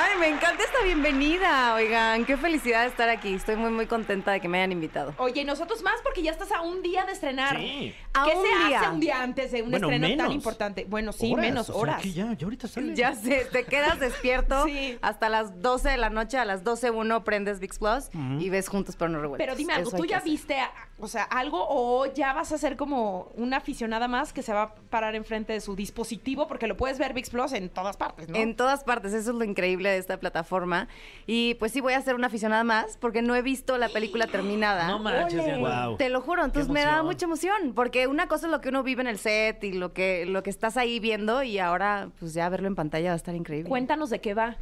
Ay, 0.08 0.20
me 0.20 0.28
encanta 0.28 0.64
esta 0.64 0.84
bienvenida, 0.84 1.74
oigan, 1.74 2.26
qué 2.26 2.38
felicidad 2.38 2.86
estar 2.86 3.10
aquí. 3.10 3.34
Estoy 3.34 3.56
muy, 3.56 3.72
muy 3.72 3.88
contenta 3.88 4.32
de 4.34 4.40
que 4.40 4.48
me 4.48 4.60
hayan 4.60 4.72
invitado. 4.72 5.14
Oye, 5.18 5.42
y 5.42 5.46
nosotros 5.46 5.82
más 5.82 6.00
porque 6.04 6.22
ya 6.22 6.32
estás 6.32 6.52
a 6.52 6.62
un 6.62 6.82
día 6.84 7.06
de 7.06 7.12
estrenar. 7.14 7.58
Sí. 7.58 7.94
A 8.14 8.24
¿Qué 8.26 8.36
un 8.38 8.44
se 8.46 8.68
día. 8.68 8.80
hace 8.82 8.90
un 8.92 9.00
día 9.00 9.22
antes 9.24 9.52
de 9.52 9.62
un 9.64 9.72
Bueno, 9.72 9.88
estreno 9.88 10.08
tan 10.10 10.18
menos. 10.18 10.34
importante? 10.36 10.86
Bueno, 10.88 11.12
sí, 11.12 11.34
Horas, 11.34 11.46
menos 11.46 11.70
o 11.70 11.74
sea, 11.74 11.82
horas. 11.82 12.02
que 12.04 12.12
ya, 12.14 12.32
ya 12.34 12.46
ahorita 12.46 12.68
sale. 12.68 12.96
Ya 12.96 13.14
sé, 13.16 13.46
te 13.52 13.66
quedas 13.66 14.00
despierto 14.00 14.64
Sí. 14.68 14.98
hasta 15.02 15.28
las 15.28 15.62
12 15.62 15.90
de 15.90 15.98
la 15.98 16.10
noche, 16.10 16.38
a 16.38 16.46
las 16.46 16.64
12.01 16.64 17.24
prendes 17.24 17.60
VIX 17.60 17.80
Plus 17.80 18.10
y 18.40 18.50
ves 18.50 18.70
juntos 18.70 18.96
pero 18.98 19.10
no 19.10 19.20
revueltos. 19.20 19.44
Pero 19.46 19.58
dime 19.58 19.74
algo, 19.74 19.88
Eso 19.90 19.98
¿tú 19.98 20.04
que 20.04 20.10
ya 20.10 20.18
hacer. 20.18 20.30
viste, 20.32 20.60
a- 20.60 20.72
o 21.00 21.08
sea, 21.08 21.24
algo 21.24 21.66
o 21.68 22.06
ya 22.14 22.32
vas 22.34 22.52
a 22.52 22.58
ser 22.58 22.78
como 22.78 23.32
una 23.36 23.58
aficionada 23.58 24.08
más 24.08 24.32
que 24.34 24.44
se 24.44 24.54
va 24.54 24.62
a 24.62 24.76
parar 24.76 25.16
enfrente 25.16 25.52
de 25.54 25.62
su 25.62 25.76
dispositivo? 25.76 26.48
Porque 26.48 26.68
lo 26.68 26.78
puedes 26.78 27.00
ver 27.00 27.14
VIX 27.14 27.30
Plus 27.32 27.54
en 27.54 27.70
todas 27.70 27.98
partes, 27.98 28.30
¿no? 28.30 28.36
En 28.38 28.56
todas 28.56 28.84
partes, 28.86 29.14
eso 29.14 29.32
es 29.32 29.36
lo 29.36 29.44
increíble 29.44 29.90
de 29.90 29.95
esta 29.98 30.20
plataforma. 30.20 30.88
Y 31.28 31.56
pues 31.56 31.72
sí, 31.72 31.82
voy 31.82 31.94
a 31.94 32.02
ser 32.02 32.16
una 32.16 32.28
aficionada 32.28 32.64
más 32.64 32.98
porque 32.98 33.22
no 33.22 33.36
he 33.36 33.42
visto 33.42 33.78
la 33.78 33.90
película 33.90 34.28
terminada. 34.28 34.88
No 34.88 35.00
manches. 35.00 35.60
Wow. 35.60 35.98
Te 35.98 36.10
lo 36.10 36.22
juro, 36.22 36.44
entonces 36.44 36.72
me 36.72 36.84
da 36.84 37.04
mucha 37.04 37.26
emoción, 37.26 37.74
porque 37.76 38.08
una 38.08 38.28
cosa 38.28 38.48
es 38.48 38.52
lo 38.52 38.62
que 38.62 38.70
uno 38.70 38.84
vive 38.84 39.02
en 39.02 39.08
el 39.08 39.18
set 39.18 39.64
y 39.64 39.74
lo 39.74 39.94
que, 39.94 40.26
lo 40.26 40.44
que 40.44 40.50
estás 40.50 40.78
ahí 40.78 41.00
viendo 41.00 41.44
y 41.44 41.60
ahora 41.60 42.10
pues 42.20 42.34
ya 42.34 42.48
verlo 42.50 42.68
en 42.68 42.76
pantalla 42.76 43.10
va 43.10 43.14
a 43.14 43.18
estar 43.18 43.36
increíble. 43.36 43.70
Cuéntanos 43.70 44.10
de 44.10 44.20
qué 44.22 44.34
va. 44.34 44.58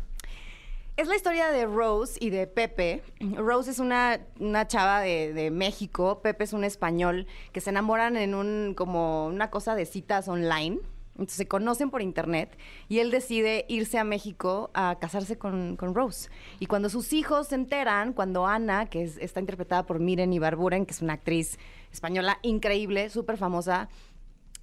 Es 0.96 1.08
la 1.08 1.16
historia 1.16 1.50
de 1.50 1.66
Rose 1.66 2.20
y 2.22 2.30
de 2.30 2.46
Pepe. 2.46 3.02
Rose 3.36 3.72
es 3.72 3.80
una, 3.80 4.20
una 4.40 4.68
chava 4.68 5.00
de, 5.00 5.34
de 5.34 5.50
México, 5.50 6.22
Pepe 6.22 6.44
es 6.44 6.54
un 6.54 6.64
español 6.64 7.26
que 7.52 7.62
se 7.62 7.72
enamoran 7.72 8.16
en 8.16 8.36
un 8.36 8.76
como 8.78 9.26
una 9.26 9.50
cosa 9.50 9.74
de 9.74 9.88
citas 9.88 10.28
online. 10.28 10.80
Entonces 11.14 11.36
se 11.38 11.48
conocen 11.48 11.92
por 11.92 12.02
internet 12.02 12.58
y 12.90 13.00
él 13.00 13.12
decide 13.12 13.66
irse 13.68 14.00
a 14.00 14.04
México 14.04 14.72
a 14.74 14.98
casarse 15.00 15.38
con, 15.38 15.76
con 15.78 15.94
Rose. 15.94 16.30
Y 16.60 16.66
cuando 16.66 16.90
sus 16.90 17.14
hijos 17.14 17.48
se 17.50 17.56
enteran, 17.56 18.14
cuando 18.14 18.48
Ana, 18.48 18.88
que 18.88 19.04
es- 19.04 19.18
está 19.18 19.40
interpretada 19.40 19.86
por 19.86 20.00
Miren 20.00 20.34
Ibarburen, 20.34 20.86
que 20.88 20.92
es 20.94 21.02
una 21.02 21.14
actriz 21.14 21.60
española 21.92 22.40
increíble, 22.42 23.10
súper 23.12 23.38
famosa, 23.38 23.90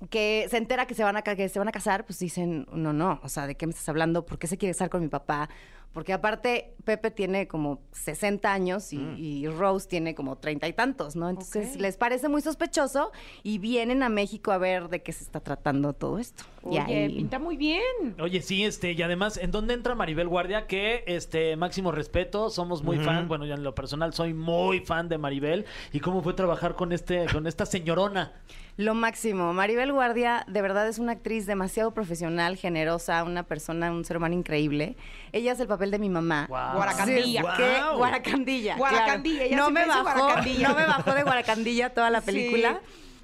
que 0.09 0.47
se 0.51 0.57
entera 0.57 0.87
que 0.87 0.95
se 0.95 1.05
van 1.05 1.17
a 1.19 1.23
que 1.23 1.49
se 1.49 1.59
van 1.59 1.69
a 1.69 1.73
casar, 1.73 2.07
pues 2.07 2.19
dicen, 2.19 2.67
no, 2.73 2.93
no, 2.93 3.21
o 3.23 3.29
sea, 3.29 3.47
¿de 3.47 3.55
qué 3.55 3.67
me 3.67 3.71
estás 3.71 3.89
hablando? 3.89 4.25
¿Por 4.25 4.39
qué 4.39 4.47
se 4.47 4.57
quiere 4.57 4.73
casar 4.75 4.89
con 4.89 5.03
mi 5.03 5.09
papá? 5.09 5.51
Porque 5.93 6.13
aparte 6.13 6.75
Pepe 6.85 7.11
tiene 7.11 7.49
como 7.49 7.81
60 7.91 8.53
años 8.53 8.93
y, 8.93 8.99
y 8.99 9.49
Rose 9.49 9.89
tiene 9.89 10.15
como 10.15 10.37
treinta 10.37 10.69
y 10.69 10.73
tantos, 10.73 11.17
¿no? 11.17 11.29
Entonces 11.29 11.75
les 11.77 11.97
parece 11.97 12.29
muy 12.29 12.43
sospechoso 12.43 13.11
y 13.43 13.59
vienen 13.59 14.05
a 14.05 14.09
México 14.09 14.53
a 14.53 14.59
ver 14.59 14.89
de 14.89 15.03
qué 15.03 15.11
se 15.13 15.25
está 15.25 15.41
tratando 15.41 15.93
todo 15.93 16.21
esto. 16.21 16.45
Y 16.65 16.69
Oye, 16.79 16.81
ahí- 16.81 17.17
pinta 17.17 17.41
muy 17.41 17.57
bien. 17.57 17.83
Oye, 18.21 18.41
sí, 18.41 18.65
este, 18.65 18.93
y 18.93 19.03
además, 19.03 19.37
¿en 19.37 19.51
dónde 19.51 19.75
entra 19.75 19.97
Maribel 19.97 20.29
Guardia? 20.29 20.69
Que, 20.69 21.03
este, 21.09 21.57
máximo 21.57 21.91
respeto, 21.91 22.51
somos 22.51 22.85
muy 22.85 22.99
fan, 22.99 23.27
bueno, 23.27 23.45
yo 23.45 23.55
en 23.55 23.65
lo 23.65 23.75
personal 23.75 24.15
soy 24.15 24.33
muy 24.33 24.81
fan 24.81 25.09
de 25.09 25.19
Maribel. 25.19 25.65
¿Y 25.93 25.99
cómo 25.99 26.23
fue 26.23 26.35
trabajar 26.35 26.77
con 26.77 26.93
este, 26.93 27.27
con 27.33 27.47
esta 27.49 27.67
señorona? 27.67 28.33
Lo 28.77 28.95
máximo. 28.95 29.53
Maribel 29.53 29.93
Guardia, 29.93 30.45
de 30.49 30.63
verdad, 30.63 30.89
es 30.89 30.99
una 30.99 31.13
actriz 31.13 31.47
demasiado 31.47 31.93
profesional, 31.93 32.57
generosa, 32.57 33.25
una 33.25 33.43
persona, 33.43 33.91
un 33.91 34.05
ser 34.05 34.17
humano 34.19 34.35
increíble. 34.35 34.97
Ella 35.33 35.53
es 35.53 35.61
el 35.61 35.67
papel 35.67 35.80
de 35.91 35.99
mi 35.99 36.11
mamá. 36.11 36.47
Guau. 36.49 36.77
Guaracandilla. 36.77 37.41
Sí. 37.43 37.49
¿qué? 37.57 37.81
Guaracandilla. 37.97 38.77
Guaracandilla, 38.77 39.57
No 39.57 39.71
me 39.71 39.87
bajó, 39.87 40.03
Guaracandilla. 40.21 40.69
no 40.69 40.75
me 40.75 40.85
bajó 40.87 41.15
de 41.15 41.23
Guaracandilla 41.23 41.95
toda 41.95 42.11
la 42.11 42.21
Sí. 42.21 42.27
película. 42.27 42.81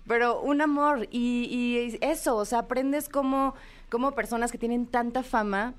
Pero 0.08 0.40
un 0.40 0.60
amor. 0.62 1.08
Y, 1.10 1.48
y 1.50 1.98
eso, 2.00 2.36
o 2.36 2.44
sea, 2.44 2.60
aprendes 2.60 3.08
cómo, 3.08 3.54
cómo 3.90 4.12
personas 4.12 4.50
que 4.52 4.58
tienen 4.58 4.86
tanta 4.86 5.22
fama 5.22 5.74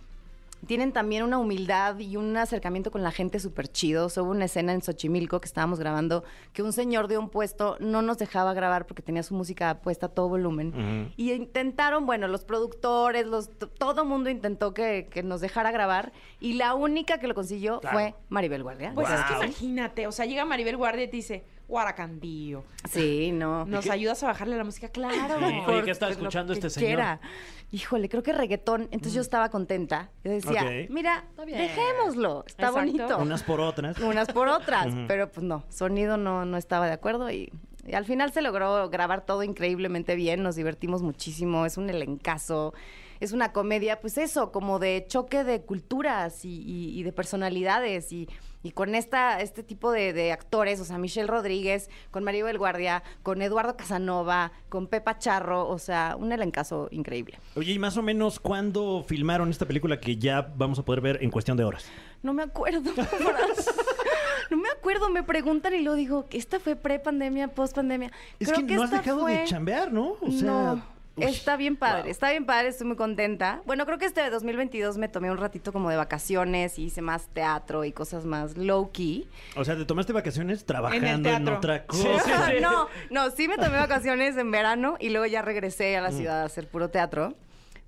tienen 0.66 0.92
también 0.92 1.24
una 1.24 1.38
humildad 1.38 2.00
y 2.00 2.18
un 2.18 2.36
acercamiento 2.38 2.92
con 2.92 3.04
la 3.04 3.12
gente 3.12 3.40
súper 3.40 3.68
chido. 3.68 4.08
Hubo 4.08 4.32
una 4.32 4.46
escena 4.46 4.74
en 4.74 4.82
Xochimilco 4.82 5.40
que 5.40 5.46
estábamos 5.46 5.80
grabando 5.80 6.24
que 6.54 6.64
un 6.64 6.74
señor 6.74 7.08
de 7.08 7.18
un 7.18 7.30
puesto 7.30 7.78
no 7.80 8.02
nos 8.02 8.18
dejaba 8.18 8.54
grabar 8.54 8.88
porque 8.88 9.02
tenía 9.02 9.24
su 9.24 9.36
música 9.36 9.80
puesta 9.82 10.08
a 10.08 10.10
todo 10.10 10.30
volumen. 10.30 11.14
Y 11.18 11.32
intentaron, 11.32 12.06
bueno, 12.06 12.28
los 12.28 12.44
productores, 12.44 13.26
los, 13.26 13.50
todo 13.78 14.06
mundo 14.06 14.30
intentó 14.30 14.74
que, 14.74 15.08
que 15.12 15.24
nos 15.24 15.42
dejara 15.42 15.72
grabar 15.72 16.12
y 16.40 16.54
la 16.54 16.74
única 16.74 17.20
que 17.20 17.28
lo 17.28 17.36
consiguió 17.36 17.82
fue 17.92 18.16
Maribel 18.30 18.64
Guardia. 18.64 18.92
Pues 18.96 19.10
es 19.10 19.22
que 19.26 19.34
imagínate, 19.34 20.08
o 20.08 20.12
sea, 20.12 20.26
llega 20.26 20.46
Maribel 20.46 20.78
Guardia 20.78 21.04
y 21.04 21.08
te 21.08 21.18
dice, 21.18 21.44
Guaracandío, 21.68 22.64
Sí, 22.90 23.32
no. 23.34 23.66
¿nos 23.66 23.90
ayudas 23.90 24.24
a 24.24 24.28
bajarle 24.28 24.56
la 24.58 24.64
música? 24.64 24.90
Claro. 24.90 25.36
Oye, 25.46 25.62
por- 25.66 25.84
¿qué 25.86 25.92
está 25.92 26.06
lo 26.08 26.14
escuchando 26.14 26.54
este 26.54 26.70
señor? 26.70 26.88
quiera. 26.88 27.20
Híjole, 27.72 28.08
creo 28.08 28.24
que 28.24 28.32
reggaetón. 28.32 28.84
Entonces 28.84 29.14
yo 29.14 29.22
estaba 29.22 29.50
contenta. 29.50 30.10
Yo 30.24 30.32
decía, 30.32 30.64
mira, 30.90 31.26
dejémoslo. 31.46 32.46
Está 32.48 32.68
Exacto. 32.70 32.80
bonito. 32.80 33.18
Unas 33.18 33.44
por 33.44 33.60
otras. 33.60 34.00
Unas 34.00 34.32
por 34.32 34.48
otras. 34.48 34.88
Pero 35.08 35.30
pues 35.30 35.46
no, 35.46 35.64
sonido 35.70 36.16
no, 36.18 36.46
no 36.46 36.56
estaba 36.58 36.88
de 36.88 36.94
acuerdo 36.94 37.30
y, 37.30 37.52
y 37.86 37.94
al 37.94 38.06
final 38.06 38.32
se 38.32 38.42
logró 38.42 38.90
grabar 38.90 39.26
todo 39.26 39.44
increíblemente 39.44 40.16
bien. 40.16 40.44
Nos 40.44 40.56
divertimos 40.56 41.02
muchísimo. 41.02 41.66
Es 41.66 41.76
un 41.78 41.90
elencazo. 41.90 42.74
Es 43.20 43.32
una 43.34 43.52
comedia, 43.52 44.00
pues 44.00 44.18
eso, 44.18 44.52
como 44.52 44.80
de 44.80 45.06
choque 45.10 45.44
de 45.44 45.62
culturas 45.64 46.46
y, 46.46 46.62
y- 46.62 46.98
y 47.00 47.04
de 47.04 47.12
personalidades. 47.12 48.14
Y, 48.14 48.30
y 48.64 48.72
con 48.72 48.96
esta, 48.96 49.40
este 49.42 49.64
tipo 49.64 49.92
de, 49.92 50.14
de 50.14 50.32
actores, 50.32 50.80
o 50.80 50.86
sea, 50.86 50.98
Michelle 50.98 51.28
Rodríguez, 51.28 51.90
con 52.12 52.24
Maribel 52.24 52.58
Guardia, 52.58 53.04
con 53.24 53.42
Eduardo 53.42 53.78
Casanova, 53.78 54.52
con 54.70 54.88
Pepa 54.88 55.18
Charro, 55.20 55.68
o 55.70 55.80
sea, 55.80 56.16
un 56.20 56.32
elencazo 56.32 56.88
increíble. 56.92 57.40
Oye, 57.56 57.74
¿y 57.74 57.80
más 57.80 57.98
o 57.98 58.02
menos 58.02 58.40
cuándo 58.40 59.04
filmaron 59.08 59.50
esta 59.50 59.66
película 59.66 60.00
que 60.00 60.18
ya 60.18 60.54
vamos 60.56 60.80
a 60.80 60.84
poder 60.86 61.02
ver 61.02 61.20
en 61.24 61.32
cuestión 61.32 61.56
de 61.58 61.64
horas? 61.64 61.86
No 62.24 62.34
me 62.34 62.44
acuerdo. 62.44 62.92
No 64.50 64.56
me 64.56 64.70
acuerdo, 64.70 65.10
me 65.10 65.24
preguntan 65.24 65.74
y 65.76 65.82
lo 65.82 65.94
digo, 65.96 66.26
¿esta 66.32 66.60
fue 66.62 66.78
pre-pandemia, 66.78 67.50
post-pandemia? 67.50 68.12
Es 68.40 68.48
Creo 68.50 68.66
que, 68.66 68.76
no 68.76 68.84
has 68.84 68.92
dejado 68.92 69.20
fue- 69.22 69.40
de 69.40 69.44
chambear, 69.44 69.92
¿no? 69.92 70.16
O 70.22 70.32
sea, 70.32 70.48
no. 70.76 70.84
Uy, 71.18 71.26
Está 71.26 71.58
bien 71.58 71.76
padre, 71.76 72.04
wow. 72.04 72.12
está 72.12 72.30
bien 72.32 72.46
padre, 72.46 72.70
estoy 72.70 72.88
muy 72.88 72.96
contenta. 72.96 73.62
Bueno, 73.66 73.86
creo 73.86 73.98
que 73.98 74.06
este 74.06 74.30
2022 74.30 74.98
me 74.98 75.10
tomé 75.10 75.30
un 75.32 75.38
ratito 75.38 75.74
como 75.74 75.90
de 75.90 75.98
vacaciones 75.98 76.80
y 76.80 76.86
hice 76.86 77.02
más 77.02 77.28
teatro 77.28 77.84
y 77.86 77.92
cosas 77.92 78.26
más 78.26 78.58
low 78.58 78.92
key. 78.92 79.28
O 79.56 79.66
sea, 79.66 79.76
te 79.76 79.86
tomaste 79.86 80.14
vacaciones 80.14 80.66
trabajando 80.66 81.08
en, 81.08 81.24
teatro. 81.24 81.58
otra 81.58 81.86
cosa. 81.86 82.04
Sí, 82.04 82.32
sí. 82.56 82.62
no, 82.62 82.88
no, 83.10 83.30
sí 83.32 83.48
me 83.48 83.56
tomé 83.58 83.78
vacaciones 83.78 84.38
en 84.38 84.52
verano 84.52 84.96
y 85.00 85.10
luego 85.10 85.26
ya 85.26 85.42
regresé 85.42 85.98
a 85.98 86.02
Mm. 86.02 86.04
la 86.04 86.12
ciudad 86.12 86.42
a 86.42 86.46
hacer 86.46 86.68
puro 86.68 86.90
teatro. 86.90 87.34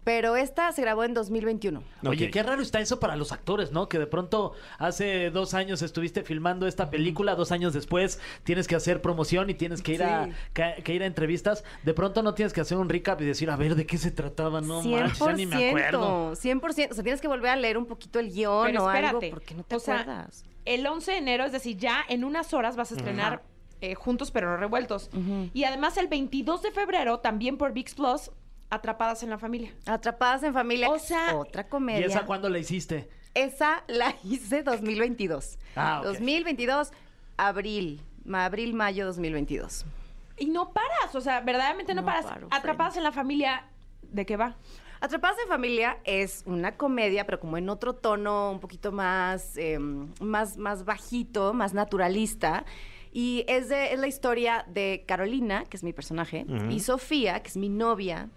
Pero 0.04 0.36
esta 0.36 0.72
se 0.72 0.82
grabó 0.82 1.04
en 1.04 1.14
2021. 1.14 1.84
Oye, 2.06 2.32
qué 2.32 2.42
raro 2.42 2.62
está 2.62 2.80
eso 2.80 3.00
para 3.00 3.16
los 3.16 3.32
actores, 3.32 3.72
¿no? 3.72 3.90
Que 3.90 4.00
de 4.00 4.08
pronto 4.08 4.54
hace 4.78 5.30
dos 5.30 5.54
años 5.54 5.82
estuviste 5.82 6.24
filmando 6.24 6.68
esta 6.68 6.90
película, 6.90 7.36
dos 7.36 7.52
años 7.52 7.74
después 7.74 8.20
tienes 8.44 8.68
que 8.68 8.76
hacer 8.76 9.02
promoción 9.02 9.50
y 9.50 9.54
tienes 9.54 9.82
que 9.82 9.94
ir, 9.94 10.04
a, 10.04 10.30
que, 10.54 10.82
que 10.84 10.94
ir 10.94 11.04
a 11.04 11.06
entrevistas. 11.06 11.64
De 11.84 11.94
pronto 11.94 12.24
no 12.24 12.34
tienes 12.34 12.54
que 12.54 12.62
hacer 12.62 12.78
un 12.78 12.90
recap 12.90 13.22
y 13.22 13.26
decir, 13.26 13.50
a 13.50 13.56
ver, 13.56 13.76
¿de 13.76 13.86
qué 13.86 13.98
se 13.98 14.12
trataba? 14.12 14.62
No 14.62 14.82
manches, 14.82 15.20
ya 15.20 15.34
ni 15.34 15.46
me 15.46 15.70
acuerdo. 15.70 16.32
100%. 16.32 16.92
O 16.92 16.94
sea, 16.94 17.04
tienes 17.04 17.22
que 17.22 17.28
volver 17.28 17.52
a 17.52 17.56
leer 17.56 17.78
un 17.78 17.86
poquito 17.86 18.20
el 18.20 18.32
guion 18.32 18.68
Pero 18.68 18.86
o 18.86 18.88
algo 18.88 19.08
espérate, 19.08 19.30
porque 19.30 19.56
no 19.56 19.64
te 19.64 19.76
o 19.76 19.80
sea, 19.80 20.02
acuerdas. 20.02 20.46
El 20.66 20.86
11 20.86 21.12
de 21.12 21.18
enero, 21.18 21.46
es 21.46 21.52
decir, 21.52 21.78
ya 21.78 22.04
en 22.08 22.24
unas 22.24 22.54
horas 22.54 22.76
vas 22.76 22.92
a 22.92 22.96
estrenar 22.96 23.44
eh, 23.82 23.96
Juntos 23.96 24.32
pero 24.32 24.50
no 24.50 24.58
revueltos. 24.58 25.10
Y 25.54 25.64
además 25.64 25.98
el 25.98 26.08
22 26.08 26.62
de 26.62 26.72
febrero, 26.72 27.20
también 27.20 27.58
por 27.58 27.72
VIX 27.72 27.96
Plus, 27.96 28.32
Atrapadas 28.70 29.24
en 29.24 29.30
la 29.30 29.38
Familia. 29.38 29.74
Atrapadas 29.86 30.44
en 30.44 30.54
familia. 30.54 30.90
O 30.90 31.00
sea, 31.00 31.36
otra 31.36 31.64
¿Y 31.64 31.66
comedia. 31.70 32.06
esa 32.06 32.26
cuándo 32.26 32.50
la 32.50 32.60
hiciste? 32.60 33.10
Esa 33.34 33.84
la 33.88 34.16
hice 34.24 34.64
2022. 34.64 35.58
Ah, 35.76 36.00
ok. 36.02 36.06
2022, 36.08 36.92
abril. 37.38 38.02
Abril, 38.32 38.74
mayo 38.74 39.06
2022. 39.08 39.86
Y 40.38 40.46
no 40.48 40.72
paras, 40.72 41.16
o 41.16 41.22
sea, 41.22 41.42
verdaderamente 41.42 41.94
no, 41.96 42.02
No 42.02 42.06
paras. 42.06 42.26
paro, 42.26 42.48
Atrapadas 42.52 42.96
en 42.98 43.04
la 43.04 43.12
Familia, 43.12 43.66
¿de 44.04 44.26
qué 44.26 44.38
va? 44.38 44.56
Atrapadas 45.02 45.38
en 45.42 45.48
familia 45.48 45.98
es 46.04 46.44
una 46.46 46.76
comedia, 46.76 47.26
pero 47.26 47.40
como 47.40 47.58
en 47.58 47.70
otro 47.70 47.94
tono 47.96 48.52
un 48.52 48.60
poquito 48.60 48.92
más, 48.92 49.56
eh, 49.58 49.80
más, 49.80 50.58
más 50.58 50.84
bajito, 50.84 51.54
más 51.54 51.74
naturalista. 51.74 52.66
Y 53.12 53.46
es, 53.48 53.70
de, 53.70 53.94
es 53.94 54.00
la 54.00 54.08
historia 54.08 54.66
de 54.68 55.06
Carolina, 55.08 55.64
que 55.70 55.78
es 55.78 55.84
mi 55.84 55.94
personaje, 55.94 56.46
y 56.70 56.82
Sofía, 56.82 57.42
que 57.42 57.48
es 57.48 57.58
mi 57.58 57.70
novia. 57.70 58.30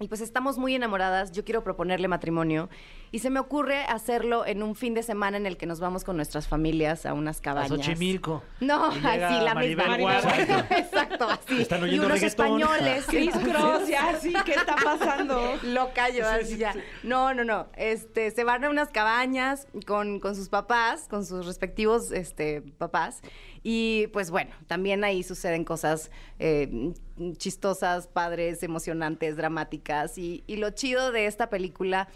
Y 0.00 0.06
pues 0.06 0.20
estamos 0.20 0.58
muy 0.58 0.74
enamoradas, 0.76 1.32
yo 1.32 1.44
quiero 1.44 1.64
proponerle 1.64 2.06
matrimonio. 2.06 2.68
Y 3.10 3.18
se 3.18 3.30
me 3.30 3.40
ocurre 3.40 3.82
hacerlo 3.84 4.46
en 4.46 4.62
un 4.62 4.76
fin 4.76 4.94
de 4.94 5.02
semana 5.02 5.38
en 5.38 5.46
el 5.46 5.56
que 5.56 5.66
nos 5.66 5.80
vamos 5.80 6.04
con 6.04 6.14
nuestras 6.16 6.46
familias 6.46 7.04
a 7.06 7.14
unas 7.14 7.38
A 7.38 7.42
cabañas. 7.42 7.70
Xochimilco. 7.70 8.42
No, 8.60 8.92
Y 8.94 8.98
así, 9.06 9.44
la 9.44 9.54
Maribel 9.54 9.88
misma. 9.98 10.66
Exacto, 10.70 11.28
así. 11.28 11.62
Están 11.62 11.80
y 11.80 11.84
oyendo 11.84 12.06
unos 12.06 12.20
reggaetón. 12.20 12.46
españoles. 12.60 13.06
Chris 13.08 13.34
Cross, 13.34 13.88
ya, 13.88 14.18
sí, 14.20 14.34
¿qué 14.44 14.52
está 14.52 14.76
pasando? 14.76 15.56
Loca 15.64 16.10
yo 16.10 16.28
así 16.28 16.58
ya. 16.58 16.74
No, 17.02 17.34
no, 17.34 17.44
no. 17.44 17.66
Este, 17.76 18.30
se 18.30 18.44
van 18.44 18.64
a 18.64 18.70
unas 18.70 18.90
cabañas 18.90 19.66
con, 19.86 20.20
con 20.20 20.36
sus 20.36 20.48
papás, 20.48 21.08
con 21.08 21.24
sus 21.24 21.44
respectivos 21.46 22.12
este, 22.12 22.62
papás. 22.62 23.20
Y 23.62 24.06
pues 24.12 24.30
bueno, 24.30 24.50
también 24.66 25.04
ahí 25.04 25.22
suceden 25.22 25.64
cosas 25.64 26.10
eh, 26.38 26.92
chistosas, 27.36 28.06
padres, 28.06 28.62
emocionantes, 28.62 29.36
dramáticas. 29.36 30.18
Y, 30.18 30.44
y 30.46 30.56
lo 30.56 30.70
chido 30.70 31.12
de 31.12 31.26
esta 31.26 31.50
película 31.50 32.08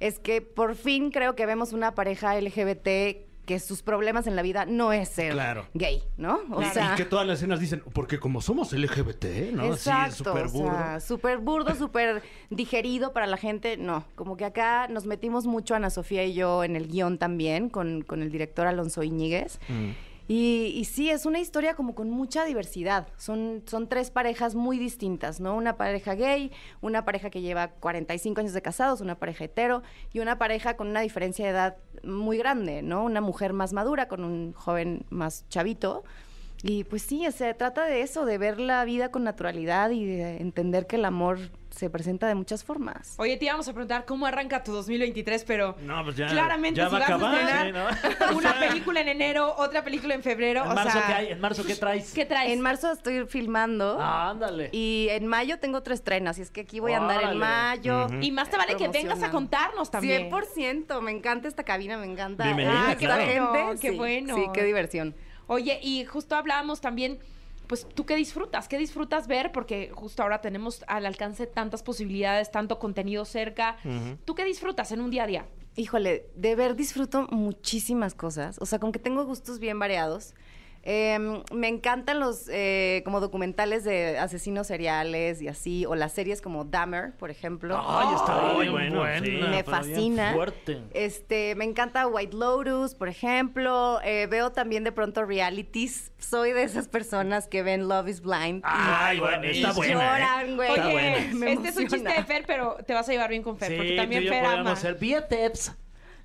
es 0.00 0.18
que 0.18 0.40
por 0.42 0.74
fin 0.74 1.10
creo 1.10 1.34
que 1.36 1.46
vemos 1.46 1.72
una 1.72 1.94
pareja 1.94 2.38
LGBT 2.40 3.24
que 3.46 3.60
sus 3.60 3.82
problemas 3.84 4.26
en 4.26 4.34
la 4.34 4.42
vida 4.42 4.66
no 4.66 4.92
es 4.92 5.08
ser 5.08 5.32
Claro. 5.32 5.68
gay, 5.72 6.02
¿no? 6.16 6.40
O 6.50 6.60
Y- 6.60 6.64
sea, 6.64 6.94
y 6.94 6.96
que 6.96 7.04
todas 7.04 7.24
las 7.24 7.38
escenas 7.38 7.60
dicen, 7.60 7.80
porque 7.92 8.18
como 8.18 8.40
somos 8.40 8.72
LGBT, 8.72 9.52
¿no? 9.52 9.66
Exacto, 9.66 10.16
súper 10.24 10.46
o 10.46 10.50
burdo. 10.50 10.70
sea, 10.72 10.98
súper 11.00 11.38
burdo, 11.38 11.74
súper 11.76 12.22
digerido 12.50 13.12
para 13.12 13.28
la 13.28 13.36
gente. 13.36 13.76
No, 13.76 14.04
como 14.16 14.36
que 14.36 14.44
acá 14.44 14.88
nos 14.88 15.06
metimos 15.06 15.46
mucho, 15.46 15.76
Ana 15.76 15.90
Sofía 15.90 16.24
y 16.24 16.34
yo, 16.34 16.64
en 16.64 16.74
el 16.74 16.88
guion 16.88 17.18
también, 17.18 17.68
con, 17.68 18.02
con 18.02 18.20
el 18.20 18.32
director 18.32 18.66
Alonso 18.66 19.04
Iñiguez. 19.04 19.60
Mm. 19.68 19.90
Y, 20.28 20.84
sí, 20.90 21.10
es 21.10 21.24
una 21.24 21.38
historia 21.38 21.74
como 21.74 21.94
con 21.94 22.10
mucha 22.10 22.44
diversidad. 22.44 23.06
Son, 23.16 23.62
son 23.66 23.88
tres 23.88 24.10
parejas 24.10 24.56
muy 24.56 24.76
distintas, 24.76 25.38
¿no? 25.40 25.54
Una 25.54 25.76
pareja 25.76 26.14
gay, 26.14 26.50
una 26.80 27.04
pareja 27.04 27.30
que 27.30 27.42
lleva 27.42 27.68
45 27.68 28.40
años 28.40 28.52
de 28.52 28.60
casados, 28.62 29.00
una 29.00 29.18
pareja 29.18 29.44
hetero 29.44 29.82
y 30.12 30.18
una 30.18 30.36
pareja 30.36 30.76
con 30.76 30.88
una 30.88 31.00
diferencia 31.00 31.44
de 31.44 31.52
edad 31.52 31.76
muy 32.02 32.38
grande, 32.38 32.82
¿no? 32.82 33.04
Una 33.04 33.20
mujer 33.20 33.52
más 33.52 33.72
madura 33.72 34.08
con 34.08 34.24
un 34.24 34.52
joven 34.52 35.06
más 35.10 35.48
chavito. 35.48 36.02
Y 36.62 36.84
pues 36.84 37.02
sí, 37.02 37.24
se 37.30 37.54
trata 37.54 37.84
de 37.84 38.00
eso, 38.00 38.24
de 38.24 38.38
ver 38.38 38.58
la 38.58 38.84
vida 38.84 39.10
con 39.10 39.22
naturalidad 39.22 39.90
y 39.90 40.06
de 40.06 40.38
entender 40.38 40.88
que 40.88 40.96
el 40.96 41.04
amor 41.04 41.38
se 41.76 41.90
presenta 41.90 42.26
de 42.26 42.34
muchas 42.34 42.64
formas. 42.64 43.14
Oye, 43.18 43.36
te 43.36 43.44
íbamos 43.44 43.68
a 43.68 43.72
preguntar 43.72 44.06
cómo 44.06 44.24
arranca 44.26 44.64
tu 44.64 44.72
2023, 44.72 45.44
pero 45.44 45.76
No, 45.82 46.02
pues 46.04 46.16
ya, 46.16 46.26
claramente 46.28 46.78
ya 46.78 46.86
si 46.88 46.92
va 46.92 46.96
a 46.96 47.00
vas 47.00 47.08
acabar. 47.10 47.34
a 47.34 47.38
Sí, 47.38 47.44
estrenar 47.54 48.34
una 48.34 48.54
película 48.58 49.00
en 49.02 49.08
enero, 49.08 49.54
otra 49.58 49.84
película 49.84 50.14
en 50.14 50.22
febrero, 50.22 50.64
¿En 50.64 50.70
o 50.70 50.74
marzo 50.74 50.92
sea, 50.92 51.06
qué 51.06 51.12
hay? 51.12 51.26
¿En 51.32 51.40
marzo 51.40 51.64
qué 51.66 51.74
traes? 51.74 52.12
¿qué 52.14 52.24
traes? 52.24 52.50
En 52.52 52.60
marzo 52.62 52.90
estoy 52.90 53.26
filmando 53.26 53.98
Ah, 54.00 54.30
ándale. 54.30 54.70
y 54.72 55.08
en 55.10 55.26
mayo 55.26 55.58
tengo 55.58 55.82
tres 55.82 55.98
estrenas, 56.00 56.38
y 56.38 56.42
es 56.42 56.50
que 56.50 56.62
aquí 56.62 56.80
voy 56.80 56.92
a 56.92 56.98
andar 56.98 57.22
en 57.24 57.38
mayo. 57.38 58.06
Y 58.20 58.30
más 58.32 58.48
te 58.50 58.56
vale 58.56 58.76
que 58.76 58.88
vengas 58.88 59.22
a 59.22 59.30
contarnos 59.30 59.90
también. 59.90 60.30
100%, 60.30 61.00
me 61.02 61.10
encanta 61.10 61.46
esta 61.48 61.62
cabina, 61.64 61.96
me 61.98 62.06
encanta. 62.06 62.44
Bienvenida, 62.44 62.92
esta 62.92 62.96
claro. 62.96 63.26
gente. 63.26 63.80
Qué 63.80 63.90
Sí, 63.90 63.96
bueno. 63.96 64.34
Sí, 64.34 64.46
qué 64.54 64.64
diversión. 64.64 65.14
Oye, 65.46 65.78
y 65.82 66.04
justo 66.06 66.34
hablábamos 66.36 66.80
también, 66.80 67.18
pues 67.66 67.86
tú 67.88 68.06
qué 68.06 68.16
disfrutas, 68.16 68.68
qué 68.68 68.78
disfrutas 68.78 69.26
ver, 69.26 69.52
porque 69.52 69.90
justo 69.94 70.22
ahora 70.22 70.40
tenemos 70.40 70.84
al 70.86 71.06
alcance 71.06 71.46
tantas 71.46 71.82
posibilidades, 71.82 72.50
tanto 72.50 72.78
contenido 72.78 73.24
cerca. 73.24 73.76
¿Tú 74.24 74.34
qué 74.34 74.44
disfrutas 74.44 74.92
en 74.92 75.00
un 75.00 75.10
día 75.10 75.24
a 75.24 75.26
día? 75.26 75.46
Híjole, 75.76 76.30
de 76.34 76.54
ver 76.54 76.74
disfruto 76.74 77.26
muchísimas 77.30 78.14
cosas. 78.14 78.58
O 78.60 78.66
sea, 78.66 78.78
con 78.78 78.92
que 78.92 78.98
tengo 78.98 79.24
gustos 79.24 79.58
bien 79.58 79.78
variados. 79.78 80.34
Eh, 80.88 81.18
me 81.52 81.66
encantan 81.66 82.20
los 82.20 82.48
eh, 82.48 83.02
como 83.04 83.18
documentales 83.18 83.82
de 83.82 84.18
asesinos 84.18 84.68
seriales 84.68 85.42
y 85.42 85.48
así, 85.48 85.84
o 85.84 85.96
las 85.96 86.12
series 86.12 86.40
como 86.40 86.64
Dahmer, 86.64 87.12
por 87.18 87.32
ejemplo. 87.32 87.76
Ay, 87.84 88.14
está 88.14 88.56
bien 88.56 88.70
bueno, 88.72 89.02
sí. 89.20 89.30
me 89.50 89.64
fascina. 89.64 90.32
fuerte. 90.32 90.80
Este, 90.94 91.56
me 91.56 91.64
encanta 91.64 92.06
White 92.06 92.36
Lotus, 92.36 92.94
por 92.94 93.08
ejemplo. 93.08 93.98
Eh, 94.04 94.28
veo 94.30 94.52
también 94.52 94.84
de 94.84 94.92
pronto 94.92 95.24
realities. 95.24 96.12
Soy 96.18 96.52
de 96.52 96.62
esas 96.62 96.86
personas 96.86 97.48
que 97.48 97.64
ven 97.64 97.88
Love 97.88 98.06
is 98.08 98.20
Blind. 98.20 98.58
y- 98.58 98.62
Ay, 98.64 99.18
bueno, 99.18 99.42
está 99.42 99.70
y 99.70 99.74
buena, 99.74 99.92
¿eh? 99.92 99.96
lloran, 100.20 100.56
güey. 100.56 100.68
Está 100.68 100.86
Oye, 100.86 100.92
buena. 100.92 101.16
Me 101.34 101.52
este 101.52 101.68
es 101.70 101.76
un 101.78 101.86
chiste 101.88 102.08
de 102.12 102.22
Fer, 102.24 102.44
pero 102.46 102.76
te 102.86 102.94
vas 102.94 103.08
a 103.08 103.12
llevar 103.12 103.30
bien 103.30 103.42
con 103.42 103.58
Fer, 103.58 103.76
porque 103.76 103.96
también 103.96 104.22
tú 104.22 104.26
y 104.26 104.30
yo 104.30 104.32
Fer 104.34 104.44
ama. 104.46 104.76
ser 104.76 104.94
BFFs. 104.94 105.72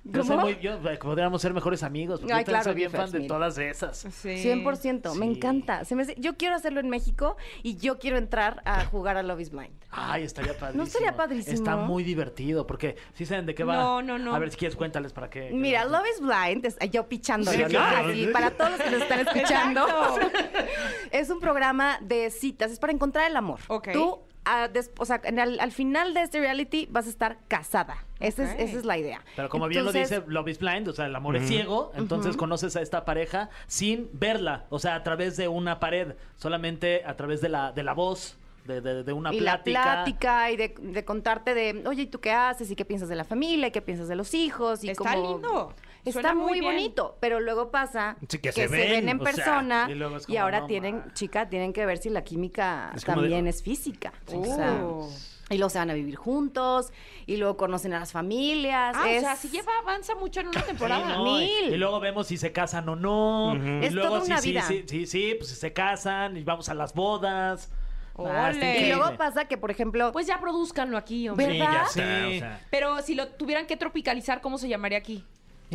Yo 0.04 0.24
soy 0.24 0.36
muy, 0.36 0.58
yo, 0.60 0.72
eh, 0.90 0.98
podríamos 1.00 1.40
ser 1.40 1.54
mejores 1.54 1.84
amigos. 1.84 2.18
Porque 2.20 2.32
Ay, 2.32 2.40
yo 2.40 2.46
también 2.46 2.60
claro, 2.60 2.64
soy 2.64 2.74
bien 2.74 2.90
fan 2.90 3.10
de 3.12 3.18
mira. 3.20 3.34
todas 3.34 3.56
esas. 3.58 3.98
Sí. 3.98 4.30
100%, 4.42 5.14
me 5.14 5.26
Sí. 5.26 5.32
encanta. 5.32 5.84
Se 5.84 5.94
me 5.94 6.02
hace- 6.02 6.16
yo 6.18 6.36
quiero 6.36 6.56
hacerlo 6.56 6.80
en 6.80 6.88
México 6.88 7.36
y 7.62 7.76
yo 7.76 7.98
quiero 8.00 8.16
entrar 8.18 8.62
a 8.64 8.84
jugar 8.84 9.16
a 9.16 9.22
Love 9.22 9.40
is 9.40 9.50
Blind. 9.50 9.72
Ay, 9.92 10.24
estaría 10.24 10.54
padrísimo. 10.58 10.82
estaría 10.84 11.16
padrísimo? 11.16 11.54
Está 11.54 11.76
muy 11.76 12.02
divertido, 12.02 12.66
porque 12.66 12.96
sí 13.14 13.24
saben 13.26 13.46
de 13.46 13.54
qué 13.54 13.62
va. 13.62 13.76
No, 13.76 14.02
no, 14.02 14.18
no. 14.18 14.34
A 14.34 14.38
ver 14.40 14.50
si 14.50 14.56
quieres 14.56 14.74
cuéntales 14.76 15.12
para 15.12 15.30
qué. 15.30 15.50
Mira, 15.52 15.84
Love 15.84 16.06
is 16.14 16.20
Blind, 16.20 16.66
es- 16.66 16.78
yo 16.90 17.08
pichándolo, 17.08 17.56
Sí, 17.56 17.62
¿no? 17.62 17.68
claro. 17.68 18.08
Así, 18.08 18.26
para 18.26 18.50
todos 18.50 18.72
los 18.72 18.80
que 18.80 18.90
nos 18.90 19.02
están 19.02 19.20
escuchando. 19.28 19.86
Es 21.12 21.30
un 21.30 21.40
programa 21.40 21.98
de 22.00 22.30
citas, 22.30 22.72
es 22.72 22.78
para 22.78 22.92
encontrar 22.92 23.30
el 23.30 23.36
amor. 23.36 23.60
Ok. 23.68 23.88
Tú, 23.92 24.18
ah, 24.44 24.68
des- 24.68 24.90
o 24.98 25.04
sea, 25.04 25.20
en 25.24 25.38
el- 25.38 25.60
al 25.60 25.72
final 25.72 26.14
de 26.14 26.22
este 26.22 26.40
reality 26.40 26.86
vas 26.90 27.06
a 27.06 27.10
estar 27.10 27.38
casada. 27.48 28.04
Esa, 28.20 28.44
es, 28.44 28.68
esa 28.70 28.78
es 28.78 28.84
la 28.84 28.98
idea. 28.98 29.20
Pero 29.36 29.48
como 29.48 29.66
bien 29.68 29.84
lo 29.84 29.92
dice 29.92 30.22
Love 30.26 30.48
is 30.48 30.58
Blind, 30.58 30.86
o 30.88 30.92
sea, 30.92 31.06
el 31.06 31.16
amor 31.16 31.36
es 31.36 31.46
ciego, 31.48 31.90
entonces 31.96 32.36
conoces 32.36 32.76
a 32.76 32.80
esta 32.82 33.04
pareja 33.04 33.50
sin 33.66 34.08
verla, 34.12 34.64
o 34.70 34.78
sea, 34.78 34.94
a 34.94 35.02
través 35.02 35.36
de 35.36 35.48
una 35.48 35.80
pared, 35.80 36.14
solamente 36.36 37.02
a 37.04 37.16
través 37.16 37.40
de 37.40 37.48
la, 37.48 37.72
de 37.72 37.82
la 37.82 37.94
voz, 37.94 38.38
de, 38.64 38.80
de- 38.80 39.02
de 39.02 39.12
una 39.12 39.34
y 39.34 39.38
plática. 39.40 39.78
la 39.84 39.92
plática 40.04 40.50
y 40.52 40.56
de, 40.56 40.74
de 40.80 41.04
contarte 41.04 41.52
de, 41.54 41.82
oye, 41.88 42.02
¿y 42.02 42.06
tú 42.06 42.20
qué 42.20 42.30
haces? 42.30 42.70
¿Y 42.70 42.76
qué 42.76 42.84
piensas 42.84 43.08
de 43.08 43.16
la 43.16 43.24
familia? 43.24 43.66
¿Y 43.68 43.70
qué 43.72 43.82
piensas 43.82 44.06
de 44.06 44.14
los 44.14 44.34
hijos? 44.34 44.84
Y 44.84 44.90
Está 44.90 45.14
como- 45.14 45.32
lindo. 45.32 45.74
Está 46.04 46.20
Suena 46.20 46.34
muy 46.34 46.60
bonito, 46.60 47.16
pero 47.20 47.38
luego 47.38 47.70
pasa 47.70 48.16
Sí, 48.28 48.38
que, 48.38 48.50
que 48.50 48.52
se, 48.52 48.62
se 48.62 48.68
ven, 48.68 49.08
en 49.08 49.18
sea, 49.20 49.24
persona 49.24 49.86
y 49.88 49.94
luego 49.94 50.16
es 50.16 50.24
y 50.24 50.26
como, 50.32 50.40
ahora 50.40 50.60
no, 50.60 50.66
tienen, 50.66 50.96
ma. 50.96 51.14
chica, 51.14 51.48
tienen 51.48 51.72
que 51.72 51.86
ver 51.86 51.98
si 51.98 52.10
la 52.10 52.24
química 52.24 52.90
Es 52.94 53.04
como 53.04 53.22
de- 53.22 53.28
también 53.28 53.46
es 53.46 53.62
física. 53.62 54.12
O 54.34 54.44
sea, 54.44 54.80
Oh. 54.84 55.08
y 55.48 55.58
luego 55.58 55.70
se 55.70 55.78
van 55.78 55.90
a 55.90 55.94
vivir 55.94 56.16
juntos 56.16 56.92
y 57.26 57.36
luego 57.36 57.56
conocen 57.56 57.92
a 57.94 58.00
las 58.00 58.10
familias. 58.10 58.96
Ah, 58.98 59.08
es- 59.10 59.18
o 59.18 59.26
sea, 59.26 59.36
si 59.36 59.48
lleva, 59.50 59.70
avanza 59.80 60.16
mucho 60.16 60.40
en 60.40 60.48
una 60.48 60.60
Sí, 60.60 60.66
temporada. 60.66 61.22
Mil. 61.22 61.72
Y, 61.72 61.76
luego 61.76 62.00
vemos 62.00 62.26
si 62.26 62.36
se 62.36 62.50
casan 62.50 62.88
o 62.88 62.96
no. 62.96 63.54
Y 63.54 63.86
Es 63.86 63.92
luego 63.92 64.08
toda 64.16 64.24
una 64.24 64.38
sí, 64.38 64.50
vida. 64.50 64.62
sí, 64.62 64.84
sí, 64.88 65.06
sí, 65.06 65.34
pues 65.38 65.50
se 65.50 65.72
casan 65.72 66.36
y 66.36 66.42
vamos 66.42 66.68
a 66.68 66.74
las 66.74 66.94
bodas. 66.94 67.70
Ah. 68.18 68.52
Y 68.52 68.88
luego 68.88 69.16
pasa 69.16 69.46
que, 69.46 69.56
por 69.56 69.70
ejemplo, 69.70 70.10
Pues 70.12 70.26
ya 70.26 70.40
produzcanlo 70.40 70.98
aquí, 70.98 71.28
hombre. 71.28 71.52
Sí, 71.52 71.58
ya 71.58 71.64
¿Verdad? 71.64 71.82
está, 71.86 71.92
Sí. 72.28 72.36
o 72.36 72.38
sea. 72.40 72.60
Pero 72.70 73.02
si 73.02 73.14
lo 73.14 73.28
tuvieran 73.28 73.66
que 73.66 73.76
tropicalizar, 73.76 74.40
¿cómo 74.40 74.58
se 74.58 74.68
llamaría 74.68 74.98
aquí? 74.98 75.24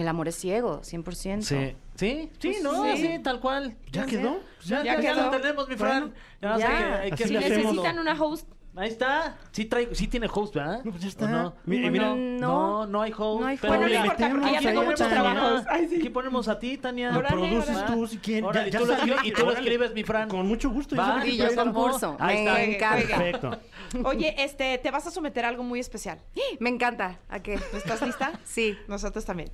El 0.01 0.07
amor 0.07 0.27
es 0.27 0.35
ciego, 0.35 0.81
100%. 0.81 1.41
Sí, 1.41 1.75
sí, 1.95 2.29
sí, 2.39 2.49
Pues 2.51 2.63
no, 2.63 2.83
sí. 2.83 2.97
sí, 2.97 3.19
tal 3.23 3.39
cual. 3.39 3.75
¿Ya 3.91 4.05
quedó? 4.05 4.39
Ya, 4.63 4.83
Ya 4.83 4.95
ya, 4.95 5.01
ya 5.01 5.13
quedó. 5.13 5.31
lo 5.31 5.31
tenemos, 5.41 5.67
mi 5.69 5.75
Fran. 5.75 6.01
Bueno, 6.01 6.13
Nada 6.41 6.53
más 6.57 6.61
ya. 6.61 6.77
que- 6.77 6.93
hay 7.03 7.11
que 7.11 7.27
Si 7.27 7.33
necesitan 7.33 7.99
una 7.99 8.21
host, 8.21 8.47
Ahí 8.79 8.89
está. 8.89 9.35
Sí, 9.51 9.65
trae, 9.65 9.95
sí 9.95 10.07
tiene 10.07 10.27
host, 10.31 10.53
¿verdad? 10.53 10.81
No, 10.83 10.91
pues 10.91 11.01
ya 11.01 11.07
¿O 11.07 11.09
está. 11.09 11.27
no? 11.27 11.55
Mi- 11.65 11.83
¿O 11.87 11.91
mira. 11.91 12.09
no, 12.13 12.15
No. 12.15 12.85
no 12.85 13.01
hay 13.01 13.11
host. 13.11 13.41
No 13.41 13.47
hay 13.47 13.57
pero 13.57 13.73
host. 13.73 13.79
Bueno, 13.79 13.81
no 13.81 13.87
mira, 13.87 13.99
importa, 14.01 14.29
porque 14.29 14.51
ya 14.51 14.59
tengo 14.61 14.83
muchos 14.83 15.09
trabajos. 15.09 15.63
Ay, 15.67 15.87
sí. 15.87 15.95
Aquí 15.95 16.09
ponemos 16.11 16.47
a 16.47 16.59
ti, 16.59 16.77
Tania. 16.77 17.09
Lo 17.11 17.23
produces 17.23 17.85
tú 17.87 18.05
si 18.05 18.19
quieres. 18.19 18.71
Ya 18.71 18.79
tú 18.79 18.85
lo 18.85 19.23
y 19.23 19.31
tú 19.31 19.45
lo 19.45 19.53
escribes, 19.53 19.95
mi 19.95 20.03
Fran. 20.03 20.29
Con 20.29 20.47
mucho 20.47 20.69
gusto. 20.69 20.95
ya 20.95 21.01
Va. 21.01 21.25
Y 21.25 21.37
ya 21.37 21.49
yo 21.49 21.55
concurso. 21.55 22.17
Ahí 22.19 22.43
Me 22.45 22.73
está. 22.75 22.95
encanta. 22.99 23.17
Perfecto. 23.17 23.59
Oye, 24.03 24.35
este, 24.43 24.77
te 24.77 24.91
vas 24.91 25.07
a 25.07 25.09
someter 25.09 25.45
a 25.45 25.47
algo 25.47 25.63
muy 25.63 25.79
especial. 25.79 26.19
Me 26.59 26.69
encanta. 26.69 27.17
¿A 27.29 27.39
qué? 27.39 27.55
¿Estás 27.73 28.03
lista? 28.03 28.33
Sí. 28.43 28.77
Nosotros 28.87 29.25
también. 29.25 29.49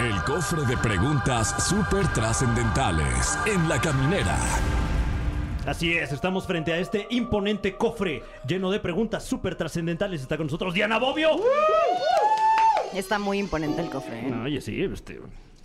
El 0.00 0.22
cofre 0.24 0.62
de 0.64 0.76
preguntas 0.76 1.54
súper 1.68 2.06
trascendentales 2.12 3.38
en 3.46 3.68
la 3.68 3.80
caminera. 3.80 4.36
Así 5.66 5.92
es, 5.92 6.12
estamos 6.12 6.46
frente 6.46 6.72
a 6.72 6.78
este 6.78 7.06
imponente 7.10 7.76
cofre 7.76 8.22
lleno 8.46 8.70
de 8.70 8.80
preguntas 8.80 9.24
súper 9.24 9.54
trascendentales. 9.56 10.22
Está 10.22 10.36
con 10.36 10.46
nosotros 10.46 10.72
Diana 10.72 10.98
Bobbio. 10.98 11.30
Está 12.94 13.18
muy 13.18 13.38
imponente 13.38 13.82
el 13.82 13.90
cofre. 13.90 14.20
¿eh? 14.20 14.30
No, 14.30 14.44
oye, 14.44 14.60
sí, 14.60 14.82
este, 14.82 15.20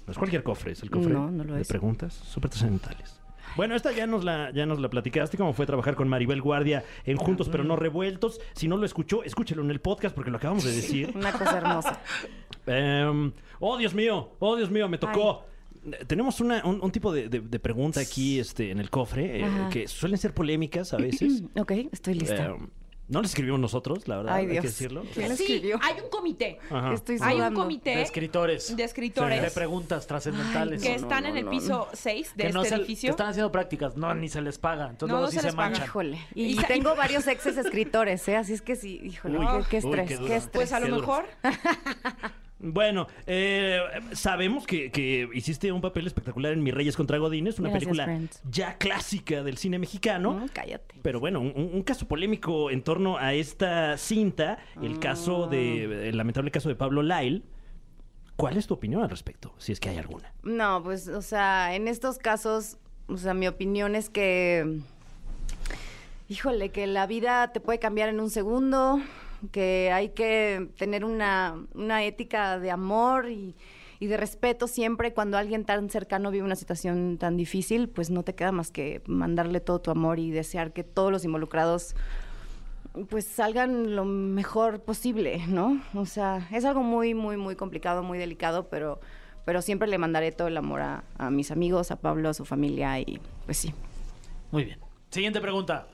no 0.06 0.12
es 0.12 0.18
cualquier 0.18 0.44
cofre, 0.44 0.74
es 0.74 0.84
el 0.84 0.90
cofre 0.92 1.14
No, 1.14 1.32
no 1.32 1.44
lo 1.44 1.54
de 1.54 1.62
es. 1.62 1.68
preguntas 1.68 2.14
súper 2.14 2.50
trascendentales. 2.50 3.20
Bueno, 3.56 3.76
esta 3.76 3.92
ya 3.92 4.08
nos 4.08 4.24
la 4.24 4.52
ya 4.52 4.66
nos 4.66 4.80
la 4.80 4.90
platicaste 4.90 5.38
cómo 5.38 5.54
fue 5.54 5.66
trabajar 5.66 5.96
con 5.96 6.08
Maribel 6.08 6.42
Guardia 6.42 6.84
en 7.06 7.18
Juntos 7.18 7.50
pero 7.50 7.64
no 7.64 7.76
revueltos. 7.76 8.40
Si 8.54 8.68
no 8.68 8.78
lo 8.78 8.86
escuchó, 8.86 9.24
escúchelo 9.24 9.62
en 9.64 9.72
el 9.72 9.80
podcast 9.80 10.16
porque 10.16 10.32
lo 10.32 10.38
acabamos 10.38 10.64
de 10.64 10.72
decir. 10.72 11.12
Una 11.16 11.32
cosa 11.32 11.58
hermosa. 11.58 12.02
Em, 12.66 13.32
oh, 13.60 13.78
Dios 13.78 13.94
mío, 13.94 14.32
oh, 14.40 14.56
Dios 14.56 14.72
mío, 14.72 14.88
me 14.90 14.98
tocó. 14.98 15.44
Eh, 15.92 16.06
Tenemos 16.08 16.40
una- 16.40 16.64
un, 16.66 16.80
un 16.82 16.92
tipo 16.92 17.12
de, 17.12 17.28
de- 17.30 17.42
de 17.42 17.60
pregunta 17.60 18.00
aquí 18.00 18.40
este, 18.40 18.72
en 18.72 18.80
el 18.80 18.90
cofre 18.90 19.42
eh, 19.42 19.48
que 19.70 19.88
suelen 19.88 20.18
ser 20.18 20.34
polémicas 20.34 20.94
a 20.94 20.98
veces. 20.98 21.44
ok, 21.60 21.72
estoy 21.92 22.14
lista. 22.16 22.46
Em, 22.46 22.68
no 23.14 23.22
las 23.22 23.32
escribimos 23.32 23.60
nosotros, 23.60 24.08
la 24.08 24.18
verdad, 24.18 24.34
Ay, 24.34 24.42
hay 24.42 24.48
que 24.48 24.52
Dios. 24.54 24.64
decirlo. 24.66 25.04
¿Quién 25.14 25.30
la 25.30 25.36
Sí, 25.38 25.44
escribió? 25.44 25.80
hay 25.82 26.02
un 26.04 26.10
comité. 26.10 26.58
Ajá. 26.70 26.94
Estoy 26.94 27.18
Hay 27.22 27.34
un 27.36 27.40
sudando. 27.40 27.60
comité 27.62 27.96
De 27.96 28.02
escritores. 28.02 28.76
de 28.76 28.84
escritores 28.84 29.42
De 29.42 29.52
preguntas 29.52 30.06
trascendentales. 30.08 30.82
que 30.82 30.90
no, 30.90 30.96
están 30.96 31.24
no, 31.24 31.30
en 31.30 31.38
el 31.38 31.46
no, 31.46 31.52
piso 31.52 31.88
6 31.94 32.34
de 32.36 32.44
que 32.44 32.50
este 32.50 32.64
se- 32.64 32.70
que 32.70 32.76
edificio. 32.76 33.10
están 33.12 33.28
haciendo 33.28 33.52
prácticas. 33.52 33.96
No, 33.96 34.14
ni 34.16 34.28
se 34.30 34.42
les 34.42 34.58
paga. 34.58 34.90
Entonces 34.90 35.08
No, 35.14 35.20
luego 35.20 35.26
no 35.28 35.30
sí 35.32 35.36
se 35.38 35.42
se, 35.42 35.48
les 35.48 35.56
paga. 35.56 35.70
manchan. 35.70 35.86
Híjole. 35.86 36.18
Y 36.36 36.44
Y 36.46 36.56
sa- 36.56 36.68
tengo 36.68 36.96
varios 36.96 37.28
exes 37.28 37.58
escritores, 37.58 38.28
¿eh? 38.28 38.36
Así 38.36 38.54
es 38.54 38.62
que 38.62 38.76
sí, 38.76 39.00
híjole, 39.04 39.38
Uy. 39.40 39.46
qué, 39.46 39.80
qué 39.80 39.86
Uy, 39.88 39.92
estrés, 39.94 40.08
qué 40.10 40.16
qué, 40.16 40.22
duro. 40.22 40.34
estrés. 40.34 40.52
Pues 40.54 40.74
a 40.74 40.80
lo 40.80 40.86
Qué 40.88 40.92
duro. 40.92 41.02
mejor. 41.08 41.26
Bueno, 42.66 43.08
eh, 43.28 43.82
sabemos 44.14 44.66
que, 44.66 44.90
que 44.90 45.28
hiciste 45.34 45.72
un 45.74 45.82
papel 45.82 46.08
espectacular 46.08 46.54
en 46.54 46.64
Mi 46.64 46.72
Reyes 46.72 46.96
contra 46.96 47.18
Godines, 47.18 47.60
una 47.60 47.70
Gracias, 47.70 47.90
película 47.90 48.06
friends. 48.06 48.42
ya 48.50 48.78
clásica 48.78 49.44
del 49.44 49.58
cine 49.58 49.80
mexicano. 49.80 50.32
Mm, 50.32 50.48
cállate. 50.54 50.96
Pero 51.02 51.20
bueno, 51.20 51.42
un, 51.42 51.72
un 51.74 51.84
caso 51.84 52.08
polémico 52.08 52.72
en 52.72 52.82
torno 52.82 53.18
a 53.18 53.34
esta 53.34 53.98
cinta, 53.98 54.60
el 54.82 54.98
caso 55.00 55.48
de, 55.48 56.08
el 56.10 56.16
lamentable 56.18 56.52
caso 56.52 56.70
de 56.70 56.76
Pablo 56.76 57.04
Lyle. 57.04 57.44
¿Cuál 58.38 58.58
es 58.58 58.66
tu 58.66 58.74
opinión 58.74 59.04
al 59.04 59.10
respecto? 59.10 59.54
Si 59.58 59.72
es 59.74 59.80
que 59.80 59.90
hay 59.90 59.98
alguna. 59.98 60.34
No, 60.42 60.82
pues, 60.84 61.08
o 61.08 61.22
sea, 61.22 61.76
en 61.76 61.88
estos 61.88 62.18
casos, 62.18 62.78
o 63.08 63.18
sea, 63.18 63.34
mi 63.34 63.48
opinión 63.48 63.94
es 63.96 64.10
que, 64.10 64.80
híjole, 66.30 66.70
que 66.70 66.88
la 66.88 67.06
vida 67.08 67.52
te 67.52 67.60
puede 67.60 67.80
cambiar 67.80 68.10
en 68.10 68.20
un 68.20 68.30
segundo, 68.30 69.00
que 69.52 69.92
hay 69.92 70.10
que 70.10 70.70
tener 70.78 71.06
una, 71.06 71.56
una 71.74 72.04
ética 72.04 72.60
de 72.60 72.72
amor 72.72 73.30
y, 73.30 73.56
de 74.00 74.18
respeto 74.18 74.68
siempre 74.68 75.14
cuando 75.14 75.38
alguien 75.38 75.64
tan 75.64 75.90
cercano 75.90 76.30
vive 76.30 76.44
una 76.44 76.58
situación 76.58 77.18
tan 77.18 77.38
difícil, 77.38 77.88
pues 77.88 78.10
no 78.10 78.24
te 78.24 78.36
queda 78.36 78.52
más 78.52 78.70
que 78.70 79.02
mandarle 79.08 79.62
todo 79.62 79.80
tu 79.80 79.92
amor 79.92 80.20
y 80.20 80.30
desear 80.30 80.74
que 80.74 80.84
todos 80.84 81.10
los 81.10 81.24
involucrados 81.24 81.96
pues 83.10 83.26
salgan 83.26 83.96
lo 83.96 84.04
mejor 84.04 84.82
posible, 84.82 85.48
¿no? 85.48 85.82
O 85.94 86.06
sea, 86.06 86.50
es 86.52 86.66
algo 86.66 86.84
muy, 86.84 87.14
muy, 87.14 87.38
muy 87.38 87.56
complicado, 87.56 88.04
muy 88.04 88.18
delicado, 88.18 88.68
pero, 88.68 89.00
pero 89.46 89.62
siempre 89.62 89.88
le 89.88 89.98
mandaré 89.98 90.34
todo 90.34 90.50
el 90.50 90.58
amor 90.58 90.82
a, 90.82 91.06
a 91.18 91.32
mis 91.32 91.50
amigos, 91.50 91.90
a 91.90 91.96
Pablo, 91.96 92.28
a 92.28 92.34
su 92.34 92.44
familia 92.44 93.00
y 93.00 93.22
pues 93.46 93.56
sí. 93.56 93.74
Muy 94.52 94.66
bien. 94.66 94.80
Siguiente 95.12 95.40
pregunta. 95.40 95.88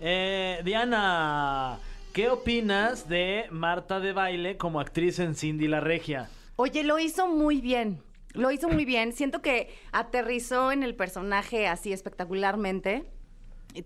Eh, 0.00 0.60
Diana, 0.64 1.78
¿qué 2.14 2.30
opinas 2.30 3.08
de 3.08 3.46
Marta 3.50 3.98
de 4.00 4.12
Baile 4.12 4.56
como 4.56 4.80
actriz 4.80 5.18
en 5.18 5.34
Cindy 5.34 5.66
la 5.68 5.80
Regia? 5.80 6.30
Oye, 6.56 6.84
lo 6.84 6.98
hizo 7.00 7.26
muy 7.26 7.60
bien. 7.60 8.00
Lo 8.32 8.50
hizo 8.52 8.68
muy 8.68 8.84
bien. 8.84 9.12
Siento 9.12 9.42
que 9.42 9.74
aterrizó 9.92 10.72
en 10.72 10.84
el 10.84 10.94
personaje 10.94 11.66
así 11.66 11.92
espectacularmente. 11.92 13.04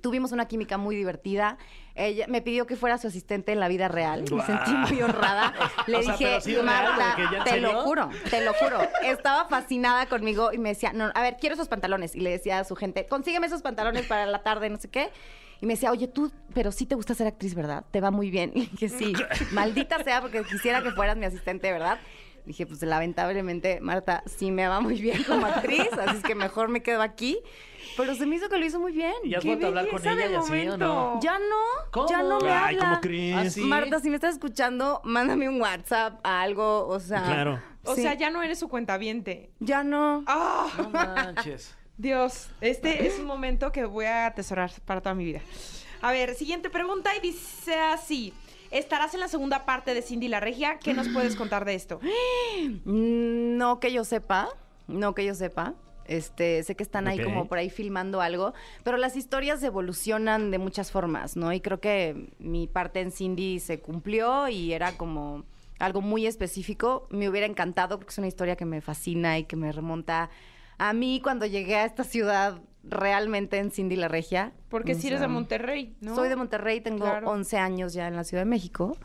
Tuvimos 0.03 0.33
una 0.33 0.47
química 0.47 0.77
muy 0.77 0.95
divertida. 0.95 1.57
Ella 1.95 2.27
me 2.29 2.43
pidió 2.43 2.67
que 2.67 2.77
fuera 2.77 2.99
su 2.99 3.09
asistente 3.09 3.53
en 3.53 3.61
la 3.61 3.69
vida 3.69 3.88
real. 3.88 4.25
Me 4.31 4.43
sentí 4.45 4.73
muy 4.73 5.01
honrada. 5.01 5.55
Le 5.87 5.97
O 5.97 6.03
sea, 6.03 6.12
dije, 6.12 6.41
sí 6.43 6.57
Marta, 6.62 7.17
te 7.45 7.51
serio". 7.51 7.73
lo 7.73 7.81
juro, 7.81 8.11
te 8.29 8.45
lo 8.45 8.53
juro. 8.53 8.79
Estaba 9.05 9.47
fascinada 9.49 10.05
conmigo 10.07 10.53
y 10.53 10.59
me 10.59 10.69
decía, 10.71 10.93
no, 10.93 11.11
a 11.14 11.23
ver, 11.23 11.38
quiero 11.41 11.55
esos 11.55 11.69
pantalones. 11.69 12.14
Y 12.14 12.21
le 12.21 12.29
decía 12.31 12.59
a 12.59 12.64
su 12.64 12.77
gente, 12.77 13.07
consígueme 13.07 13.47
esos 13.47 13.62
pantalones 13.62 14.07
para 14.07 14.27
la 14.27 14.43
tarde, 14.43 14.69
no 14.69 14.77
sé 14.77 14.91
qué. 14.91 15.09
Y 15.61 15.66
me 15.66 15.75
decía, 15.75 15.90
oye, 15.90 16.07
tú, 16.09 16.31
pero 16.55 16.71
sí 16.73 16.87
te 16.87 16.94
gusta 16.94 17.14
ser 17.14 17.27
actriz, 17.27 17.55
¿verdad? 17.55 17.85
Te 17.90 18.01
va 18.01 18.11
muy 18.11 18.31
bien. 18.31 18.53
Y 18.55 18.66
dije, 18.66 18.88
sí, 18.88 19.12
maldita 19.53 20.03
sea, 20.05 20.21
porque 20.21 20.42
quisiera 20.44 20.83
que 20.83 20.92
fueras 20.92 21.16
mi 21.16 21.25
asistente, 21.27 21.71
¿verdad? 21.73 21.99
Dije, 22.47 22.66
pues 22.66 22.81
lamentablemente, 22.83 23.79
Marta, 23.81 24.23
sí 24.25 24.51
me 24.51 24.66
va 24.66 24.81
muy 24.81 25.01
bien 25.03 25.23
como 25.25 25.44
actriz, 25.44 25.87
así 25.92 26.16
es 26.16 26.23
que 26.23 26.35
mejor 26.35 26.68
me 26.68 26.83
quedo 26.83 27.03
aquí. 27.03 27.38
Pero 27.97 28.14
se 28.14 28.25
me 28.25 28.37
hizo 28.37 28.49
que 28.49 28.57
lo 28.57 28.64
hizo 28.64 28.81
muy 28.81 28.92
bien. 28.92 29.12
¿Y 29.25 29.35
has 29.35 29.42
¡Qué 29.42 29.49
vuelto 29.49 29.66
a 29.66 29.68
hablar 29.68 29.88
con 29.90 30.01
ella 30.07 30.31
y 30.31 30.35
así 30.35 30.68
o 30.68 30.79
no? 30.79 31.21
Ya 31.21 31.38
no, 31.38 31.90
¿Cómo? 31.90 32.09
ya 32.09 32.23
no 32.23 32.40
me 32.40 32.51
Ay, 32.51 32.77
habla. 32.77 32.88
¿cómo 32.88 33.01
crees? 33.03 33.37
¿Ah, 33.37 33.51
sí? 33.51 33.61
Marta, 33.62 34.01
si 34.01 34.09
me 34.09 34.14
estás 34.14 34.35
escuchando, 34.35 35.01
mándame 35.05 35.49
un 35.49 35.61
WhatsApp, 35.61 36.21
algo, 36.23 36.87
o 36.87 37.01
sea. 37.01 37.23
Claro. 37.25 37.61
O 37.85 37.94
sí. 37.94 38.03
sea, 38.03 38.14
ya 38.14 38.31
no 38.31 38.42
eres 38.42 38.59
su 38.59 38.68
cuentaviente. 38.68 39.51
Ya 39.61 39.85
no. 39.85 40.25
¡Ah! 40.27 40.68
No 40.79 40.90
manches. 40.90 41.77
Dios, 41.99 42.49
este 42.61 43.09
es 43.09 43.19
un 43.19 43.27
momento 43.27 43.73
que 43.73 43.85
voy 43.85 44.05
a 44.05 44.27
atesorar 44.27 44.71
para 44.85 45.01
toda 45.01 45.15
mi 45.17 45.25
vida. 45.25 45.41
A 46.01 46.13
ver, 46.13 46.37
siguiente 46.37 46.71
pregunta 46.71 47.11
y 47.17 47.21
dice 47.21 47.75
así. 47.75 48.33
Estarás 48.71 49.15
en 49.15 49.21
la 49.21 49.27
segunda 49.29 49.65
parte 49.65 49.95
de 49.95 50.03
Cindy 50.03 50.29
la 50.29 50.39
Regia. 50.39 50.79
¿Qué 50.79 50.95
nos 50.95 51.09
puedes 51.09 51.35
contar 51.37 51.65
de 51.65 51.75
esto? 51.75 51.99
Mm, 52.85 53.57
No 53.57 53.81
que 53.81 53.93
yo 53.93 54.05
sepa, 54.05 54.49
no 54.87 55.15
que 55.15 55.25
yo 55.25 55.35
sepa. 55.35 55.75
Este, 56.05 56.63
sé 56.63 56.75
que 56.77 56.85
están 56.85 57.07
ahí 57.07 57.23
como 57.23 57.49
por 57.49 57.59
ahí 57.59 57.69
filmando 57.69 58.23
algo, 58.23 58.55
pero 58.83 58.97
las 58.97 59.15
historias 59.15 59.63
evolucionan 59.63 60.51
de 60.51 60.57
muchas 60.57 60.91
formas, 60.91 61.37
¿no? 61.37 61.53
Y 61.53 61.61
creo 61.61 61.81
que 61.81 62.31
mi 62.39 62.67
parte 62.67 63.01
en 63.01 63.13
Cindy 63.13 63.61
se 63.61 63.81
cumplió 63.81 64.49
y 64.49 64.73
era 64.73 64.93
como 64.93 65.45
algo 65.79 66.01
muy 66.01 66.27
específico, 66.27 67.07
me 67.11 67.29
hubiera 67.29 67.47
encantado 67.47 67.99
porque 67.99 68.13
es 68.13 68.19
una 68.19 68.27
historia 68.27 68.57
que 68.57 68.65
me 68.65 68.81
fascina 68.81 69.39
y 69.39 69.45
que 69.45 69.57
me 69.57 69.71
remonta 69.71 70.31
a 70.79 70.93
mí 70.93 71.21
cuando 71.23 71.47
llegué 71.47 71.77
a 71.77 71.85
esta 71.85 72.05
ciudad 72.05 72.61
realmente 72.85 73.59
en 73.59 73.71
Cindy 73.71 73.97
la 73.97 74.09
Regia. 74.09 74.53
Porque 74.69 74.95
si 74.95 75.09
eres 75.09 75.21
de 75.21 75.29
Monterrey, 75.29 75.97
¿no? 76.01 76.14
Soy 76.14 76.29
de 76.29 76.37
Monterrey, 76.37 76.81
tengo 76.81 77.05
Claro. 77.05 77.31
11 77.31 77.59
años 77.59 77.93
ya 77.93 78.07
en 78.09 78.17
la 78.17 78.25
Ciudad 78.25 78.43
de 78.43 78.51
México. 78.51 78.97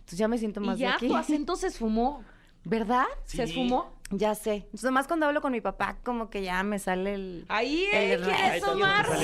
Entonces 0.00 0.18
ya 0.18 0.28
me 0.28 0.38
siento 0.38 0.60
más 0.60 0.76
Y 0.78 0.80
ya 0.82 0.88
de 0.90 0.94
aquí. 0.96 1.08
tu 1.08 1.16
acento 1.16 1.56
se 1.56 1.68
esfumó. 1.68 2.22
¿Verdad? 2.64 3.06
¿Se 3.24 3.42
esfumó? 3.42 3.92
Ya 4.10 4.36
sé. 4.36 4.54
Entonces, 4.54 4.84
nomás 4.84 5.08
cuando 5.08 5.26
hablo 5.26 5.40
con 5.40 5.50
mi 5.50 5.60
papá, 5.60 5.96
como 6.04 6.30
que 6.30 6.42
ya 6.42 6.62
me 6.62 6.78
sale 6.78 7.14
el... 7.14 7.44
Ahí 7.48 7.86
El 7.92 8.12
él 8.12 8.20
quiere 8.22 8.38
ra- 8.38 8.54
asomarse. 8.54 9.16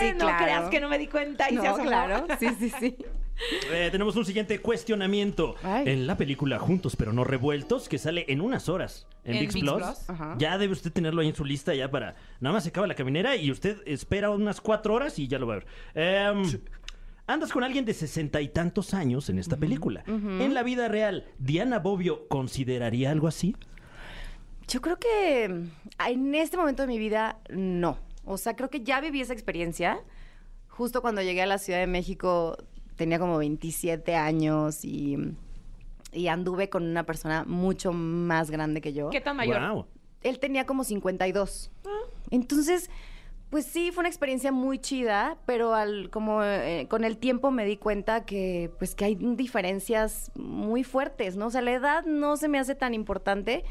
Sí, 0.00 0.12
no 0.12 0.18
claro. 0.20 0.44
creas 0.44 0.70
que 0.70 0.80
no 0.80 0.88
me 0.88 0.96
di 0.98 1.08
cuenta 1.08 1.50
y 1.50 1.56
se 1.56 1.62
No, 1.62 1.70
asomó. 1.74 1.84
claro. 1.84 2.26
Sí, 2.38 2.48
sí, 2.58 2.70
sí. 2.70 2.96
Eh, 3.72 3.88
tenemos 3.90 4.16
un 4.16 4.24
siguiente 4.24 4.60
cuestionamiento. 4.60 5.56
Ay. 5.62 5.84
En 5.88 6.06
la 6.06 6.16
película 6.16 6.58
Juntos 6.58 6.96
pero 6.96 7.12
no 7.12 7.24
revueltos, 7.24 7.88
que 7.88 7.98
sale 7.98 8.24
en 8.28 8.40
unas 8.40 8.68
horas 8.68 9.06
en, 9.24 9.34
En 9.34 9.40
VIX 9.40 9.54
Plus, 9.54 9.84
ya 10.38 10.58
debe 10.58 10.72
usted 10.72 10.92
tenerlo 10.92 11.22
ahí 11.22 11.28
en 11.28 11.34
su 11.34 11.44
lista 11.44 11.74
ya 11.74 11.90
para... 11.90 12.14
Nada 12.40 12.54
más 12.54 12.62
se 12.62 12.68
acaba 12.68 12.86
la 12.86 12.94
caminera 12.94 13.36
y 13.36 13.50
usted 13.50 13.78
espera 13.86 14.30
unas 14.30 14.60
cuatro 14.60 14.94
horas 14.94 15.18
y 15.18 15.28
ya 15.28 15.38
lo 15.38 15.46
va 15.46 15.54
a 15.54 15.58
ver. 15.58 15.66
Em, 15.94 16.42
Andas 17.26 17.52
con 17.52 17.64
alguien 17.64 17.86
de 17.86 17.94
sesenta 17.94 18.42
y 18.42 18.48
tantos 18.48 18.92
años 18.92 19.30
en 19.30 19.38
esta 19.38 19.56
película. 19.56 20.04
En 20.06 20.52
la 20.52 20.62
vida 20.62 20.88
real, 20.88 21.24
¿Diana 21.38 21.78
Bobbio 21.78 22.28
consideraría 22.28 23.10
algo 23.10 23.28
así? 23.28 23.56
Yo 24.68 24.82
creo 24.82 24.98
que 24.98 25.48
mm, 25.48 25.70
en 26.06 26.34
este 26.34 26.58
momento 26.58 26.82
de 26.82 26.88
mi 26.88 26.98
vida, 26.98 27.38
no. 27.48 27.98
O 28.24 28.36
sea, 28.36 28.56
creo 28.56 28.68
que 28.68 28.82
ya 28.82 29.00
viví 29.00 29.22
esa 29.22 29.32
experiencia. 29.32 30.00
Justo 30.68 31.00
cuando 31.00 31.22
llegué 31.22 31.40
a 31.40 31.46
la 31.46 31.56
Ciudad 31.56 31.78
de 31.78 31.86
México, 31.86 32.58
tenía 32.96 33.18
como 33.18 33.38
27 33.38 34.14
años 34.14 34.84
y, 34.84 35.16
y 36.12 36.28
anduve 36.28 36.68
con 36.68 36.84
una 36.84 37.04
persona 37.04 37.44
mucho 37.44 37.92
más 37.92 38.50
grande 38.50 38.80
que 38.80 38.92
yo. 38.92 39.10
¿Qué 39.10 39.20
tan 39.20 39.36
mayor? 39.36 39.56
Él 40.22 40.38
tenía 40.38 40.64
como 40.66 40.84
52. 40.84 41.70
Entonces, 42.30 42.90
pues 43.50 43.66
sí, 43.66 43.92
fue 43.92 44.02
una 44.02 44.08
experiencia 44.08 44.50
muy 44.52 44.78
chida, 44.78 45.36
pero 45.46 45.74
al, 45.74 46.10
como 46.10 46.42
eh, 46.42 46.86
con 46.88 47.04
el 47.04 47.18
tiempo 47.18 47.50
me 47.50 47.64
di 47.64 47.76
cuenta 47.76 48.24
que 48.24 48.70
pues 48.78 48.94
que 48.94 49.04
hay 49.04 49.14
diferencias 49.14 50.32
muy 50.34 50.82
fuertes, 50.82 51.36
¿no? 51.36 51.46
O 51.46 51.50
sea, 51.50 51.60
la 51.62 51.72
edad 51.72 52.04
no 52.04 52.36
se 52.36 52.48
me 52.48 52.58
hace 52.58 52.74
tan 52.74 52.94
importante, 52.94 53.64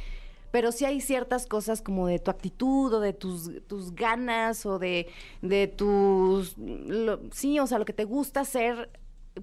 pero 0.52 0.72
sí 0.72 0.86
hay 0.86 1.02
ciertas 1.02 1.48
cosas 1.48 1.82
como 1.82 2.08
de 2.08 2.20
tu 2.20 2.30
actitud 2.30 2.94
o 2.94 3.00
de 3.00 3.12
tus, 3.14 3.50
tus 3.68 3.94
ganas 3.96 4.66
o 4.68 4.78
de, 4.80 5.08
de 5.42 5.68
tus... 5.68 6.56
lo- 6.58 7.20
sí, 7.32 7.60
o 7.60 7.66
sea, 7.68 7.80
lo 7.80 7.86
que 7.86 7.94
te 7.94 8.06
gusta 8.06 8.42
hacer 8.42 8.90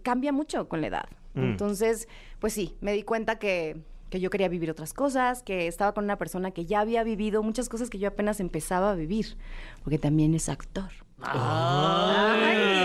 cambia 0.02 0.32
mucho 0.32 0.68
con 0.68 0.80
la 0.80 0.88
edad. 0.88 1.08
Mm. 1.34 1.42
Entonces, 1.44 2.08
pues 2.38 2.52
sí, 2.52 2.76
me 2.80 2.92
di 2.92 3.02
cuenta 3.02 3.38
que, 3.38 3.76
que 4.10 4.20
yo 4.20 4.30
quería 4.30 4.48
vivir 4.48 4.70
otras 4.70 4.92
cosas, 4.92 5.42
que 5.42 5.66
estaba 5.66 5.92
con 5.94 6.04
una 6.04 6.18
persona 6.18 6.50
que 6.50 6.66
ya 6.66 6.80
había 6.80 7.02
vivido 7.04 7.42
muchas 7.42 7.68
cosas 7.68 7.90
que 7.90 7.98
yo 7.98 8.08
apenas 8.08 8.40
empezaba 8.40 8.90
a 8.90 8.94
vivir, 8.94 9.36
porque 9.82 9.98
también 9.98 10.34
es 10.34 10.48
actor. 10.48 10.90
Ay, 11.22 12.80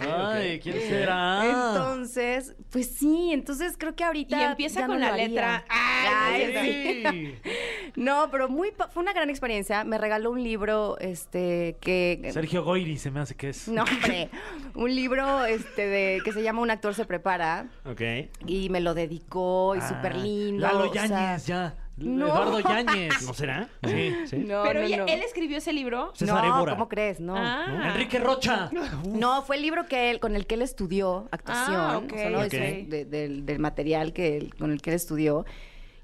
Ay, 0.00 0.60
¿quién 0.60 0.80
será? 0.80 1.44
Entonces, 1.46 2.54
pues 2.70 2.88
sí, 2.94 3.30
entonces 3.32 3.74
creo 3.78 3.94
que 3.94 4.04
ahorita... 4.04 4.38
Y 4.38 4.42
empieza 4.42 4.80
ya 4.80 4.86
con 4.86 5.00
no 5.00 5.06
la 5.06 5.16
letra. 5.16 5.64
Ay, 5.68 6.42
Ay, 6.56 7.04
sí. 7.10 7.34
No, 7.96 8.28
pero 8.30 8.48
muy 8.48 8.70
pa- 8.72 8.88
fue 8.88 9.02
una 9.02 9.12
gran 9.12 9.28
experiencia. 9.28 9.84
Me 9.84 9.98
regaló 9.98 10.30
un 10.30 10.42
libro, 10.42 10.98
este, 10.98 11.76
que... 11.80 12.30
Sergio 12.32 12.64
Goyri 12.64 12.96
se 12.96 13.10
me 13.10 13.20
hace 13.20 13.34
que 13.34 13.50
es. 13.50 13.68
No, 13.68 13.82
hombre, 13.84 14.30
un 14.74 14.94
libro 14.94 15.44
este 15.44 15.86
de 15.86 16.20
que 16.24 16.32
se 16.32 16.42
llama 16.42 16.62
Un 16.62 16.70
actor 16.70 16.94
se 16.94 17.04
prepara 17.04 17.66
Ok. 17.84 18.00
y 18.46 18.68
me 18.70 18.80
lo 18.80 18.94
dedicó 18.94 19.74
y 19.76 19.80
Ah, 19.80 19.88
súper 19.88 20.16
lindo. 20.16 20.62
Lalo 20.62 20.88
o 20.90 20.92
sea, 20.92 21.06
Yáñez, 21.06 21.46
ya. 21.46 21.74
No. 21.96 22.26
Eduardo 22.26 22.60
Yáñez. 22.68 23.22
¿No 23.26 23.34
será? 23.34 23.68
Sí. 23.84 24.14
¿Sí? 24.26 24.36
No, 24.38 24.62
Pero 24.64 24.80
no, 24.80 24.88
¿y 24.88 24.96
no. 24.96 25.04
él 25.06 25.20
escribió 25.22 25.58
ese 25.58 25.72
libro. 25.72 26.12
César 26.14 26.42
no, 26.44 26.56
Évora. 26.56 26.72
¿cómo 26.72 26.88
crees? 26.88 27.20
No. 27.20 27.34
Ah. 27.36 27.90
Enrique 27.92 28.18
Rocha. 28.18 28.70
No, 29.06 29.42
fue 29.42 29.56
el 29.56 29.62
libro 29.62 29.86
que 29.86 30.10
él, 30.10 30.18
con 30.20 30.34
el 30.34 30.46
que 30.46 30.54
él 30.54 30.62
estudió 30.62 31.28
actuación, 31.30 32.08
Ah, 32.12 32.48
del, 32.48 33.44
del 33.46 33.58
material 33.58 34.12
que 34.12 34.36
él- 34.38 34.54
con 34.58 34.72
el 34.72 34.80
que 34.80 34.90
él 34.90 34.96
estudió. 34.96 35.44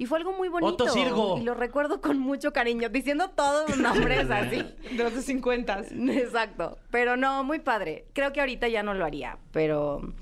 Y 0.00 0.06
fue 0.06 0.18
algo 0.18 0.32
muy 0.32 0.48
bonito. 0.48 0.74
Otto 0.74 0.88
Sirgo. 0.92 1.38
Y 1.38 1.42
lo 1.42 1.54
recuerdo 1.54 2.00
con 2.00 2.20
mucho 2.20 2.52
cariño, 2.52 2.88
diciendo 2.88 3.30
todos 3.30 3.68
los 3.68 3.78
nombres 3.78 4.30
así. 4.30 4.62
De 4.96 5.02
los 5.02 5.12
de 5.14 5.22
50. 5.22 5.80
Exacto. 6.12 6.78
Pero 6.92 7.16
no, 7.16 7.42
muy 7.42 7.58
padre. 7.58 8.04
Creo 8.12 8.32
que 8.32 8.38
ahorita 8.40 8.68
ya 8.68 8.84
no 8.84 8.94
lo 8.94 9.04
haría, 9.04 9.38
pero, 9.50 10.12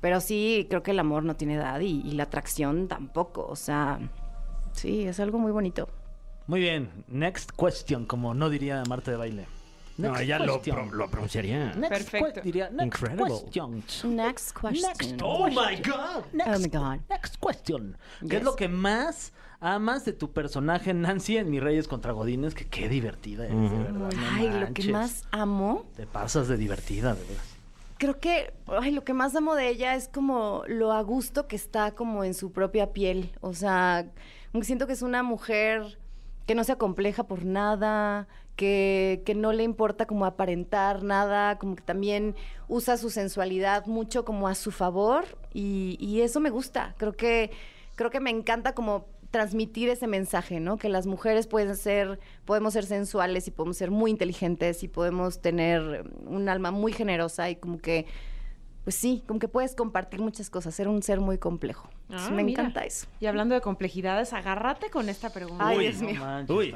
pero 0.00 0.20
sí, 0.20 0.66
creo 0.68 0.82
que 0.82 0.90
el 0.90 0.98
amor 0.98 1.22
no 1.22 1.36
tiene 1.36 1.54
edad 1.54 1.78
y, 1.78 2.00
y 2.04 2.12
la 2.12 2.24
atracción 2.24 2.88
tampoco. 2.88 3.46
O 3.46 3.54
sea, 3.54 4.00
sí, 4.76 5.06
es 5.06 5.18
algo 5.20 5.38
muy 5.38 5.52
bonito. 5.52 5.88
Muy 6.46 6.60
bien. 6.60 6.90
Next 7.08 7.50
question, 7.52 8.06
como 8.06 8.32
no 8.34 8.48
diría 8.50 8.82
Marta 8.88 9.10
de 9.10 9.16
baile. 9.16 9.46
No, 9.98 10.16
ella 10.18 10.38
lo, 10.38 10.60
pro- 10.60 10.90
lo 10.92 11.10
pronunciaría. 11.10 11.72
Next 11.74 11.88
Perfecto. 12.10 12.32
que- 12.34 12.40
diría, 12.42 12.68
next 12.70 12.84
Incredible. 12.84 13.28
question. 13.50 13.82
Next 14.16 14.52
question. 14.52 14.82
Next 14.90 15.22
Oh 15.22 15.46
my. 15.48 15.76
God. 15.82 16.24
Next, 16.34 16.48
Oh 16.54 16.58
my 16.60 16.68
God. 16.68 17.00
Next 17.08 17.36
question. 17.40 17.96
¿Qué 18.20 18.26
Yes. 18.26 18.34
es 18.40 18.44
lo 18.44 18.56
que 18.56 18.68
más 18.68 19.32
amas 19.58 20.04
de 20.04 20.12
tu 20.12 20.32
personaje 20.32 20.92
Nancy 20.92 21.38
en 21.38 21.50
Mis 21.50 21.62
Reyes 21.62 21.88
contra 21.88 22.12
Godines? 22.12 22.54
Que 22.54 22.66
qué 22.66 22.90
divertida 22.90 23.46
eres, 23.46 23.70
de 23.70 23.78
verdad. 23.78 23.90
no 23.92 24.08
Ay, 24.34 24.50
lo 24.60 24.72
que 24.74 24.92
más 24.92 25.24
amo 25.32 25.86
Te 25.96 26.06
pasas 26.06 26.46
de 26.46 26.58
divertida, 26.58 27.14
de 27.14 27.22
verdad. 27.22 27.42
Creo 27.98 28.20
que 28.20 28.52
ay, 28.66 28.90
lo 28.92 29.02
que 29.02 29.14
más 29.14 29.34
amo 29.34 29.54
de 29.54 29.68
ella 29.70 29.94
es 29.94 30.08
como 30.08 30.62
lo 30.68 30.92
a 30.92 31.00
gusto 31.00 31.48
que 31.48 31.56
está 31.56 31.92
como 31.92 32.22
en 32.22 32.34
su 32.34 32.52
propia 32.52 32.92
piel. 32.92 33.30
O 33.40 33.54
sea, 33.54 34.04
siento 34.64 34.86
que 34.86 34.92
es 34.92 35.02
una 35.02 35.22
mujer 35.22 35.98
que 36.46 36.54
no 36.54 36.64
se 36.64 36.72
acompleja 36.72 37.24
por 37.24 37.44
nada, 37.44 38.28
que, 38.54 39.22
que 39.26 39.34
no 39.34 39.52
le 39.52 39.64
importa 39.64 40.06
como 40.06 40.24
aparentar 40.24 41.02
nada, 41.02 41.58
como 41.58 41.76
que 41.76 41.82
también 41.82 42.34
usa 42.68 42.96
su 42.96 43.10
sensualidad 43.10 43.86
mucho 43.86 44.24
como 44.24 44.48
a 44.48 44.54
su 44.54 44.70
favor 44.70 45.24
y, 45.52 45.96
y 46.00 46.22
eso 46.22 46.40
me 46.40 46.50
gusta. 46.50 46.94
Creo 46.98 47.12
que, 47.12 47.50
creo 47.96 48.10
que 48.10 48.20
me 48.20 48.30
encanta 48.30 48.74
como 48.74 49.06
transmitir 49.30 49.88
ese 49.88 50.06
mensaje, 50.06 50.60
¿no? 50.60 50.78
Que 50.78 50.88
las 50.88 51.06
mujeres 51.06 51.46
pueden 51.46 51.76
ser, 51.76 52.18
podemos 52.44 52.72
ser 52.72 52.86
sensuales 52.86 53.48
y 53.48 53.50
podemos 53.50 53.76
ser 53.76 53.90
muy 53.90 54.10
inteligentes 54.10 54.82
y 54.82 54.88
podemos 54.88 55.40
tener 55.40 56.08
un 56.24 56.48
alma 56.48 56.70
muy 56.70 56.92
generosa 56.92 57.50
y 57.50 57.56
como 57.56 57.78
que, 57.78 58.06
pues 58.86 58.94
sí, 58.94 59.24
como 59.26 59.40
que 59.40 59.48
puedes 59.48 59.74
compartir 59.74 60.20
muchas 60.20 60.48
cosas, 60.48 60.72
ser 60.72 60.86
un 60.86 61.02
ser 61.02 61.18
muy 61.18 61.38
complejo. 61.38 61.90
Ah, 62.08 62.30
me 62.30 62.44
mira. 62.44 62.62
encanta 62.62 62.84
eso. 62.84 63.08
Y 63.18 63.26
hablando 63.26 63.56
de 63.56 63.60
complejidades, 63.60 64.32
agárrate 64.32 64.90
con 64.90 65.08
esta 65.08 65.30
pregunta. 65.30 65.66
Ay, 65.66 65.78
Uy, 65.78 65.84
Dios 65.88 66.02
mío. 66.02 66.20
manches, 66.20 66.56
Uy. 66.56 66.74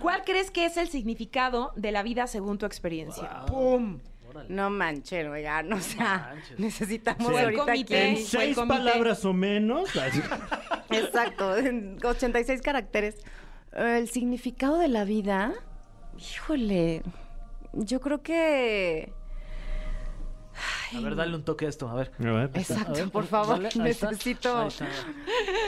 ¿Cuál 0.00 0.22
crees 0.24 0.50
que 0.50 0.64
es 0.64 0.78
el 0.78 0.88
significado 0.88 1.72
de 1.76 1.92
la 1.92 2.02
vida 2.02 2.26
según 2.28 2.56
tu 2.56 2.64
experiencia? 2.64 3.44
¡Pum! 3.44 3.98
No 4.48 4.70
manchen, 4.70 5.28
oigan, 5.28 5.70
o 5.72 5.80
sea, 5.80 6.30
manches. 6.32 6.58
necesitamos 6.58 7.28
Sí. 7.30 7.38
ahorita 7.42 7.64
comité. 7.66 8.08
En 8.08 8.16
seis 8.24 8.54
comité. 8.56 8.78
palabras 8.78 9.22
o 9.26 9.34
menos. 9.34 9.90
Exacto, 10.90 11.56
en 11.58 11.98
86 12.02 12.62
caracteres. 12.62 13.16
El 13.72 14.08
significado 14.08 14.78
de 14.78 14.88
la 14.88 15.04
vida, 15.04 15.52
híjole, 16.18 17.02
yo 17.74 18.00
creo 18.00 18.22
que... 18.22 19.12
A 20.96 21.00
ver, 21.00 21.14
dale 21.16 21.36
un 21.36 21.44
toque 21.44 21.66
a 21.66 21.68
esto, 21.68 21.88
a 21.88 21.94
ver. 21.94 22.10
A 22.18 22.22
ver. 22.32 22.50
Exacto, 22.54 22.92
A 22.92 22.94
ver, 22.94 23.10
por 23.10 23.26
favor, 23.26 23.62
dale, 23.62 23.70
necesito... 23.82 24.66
Está. 24.66 24.88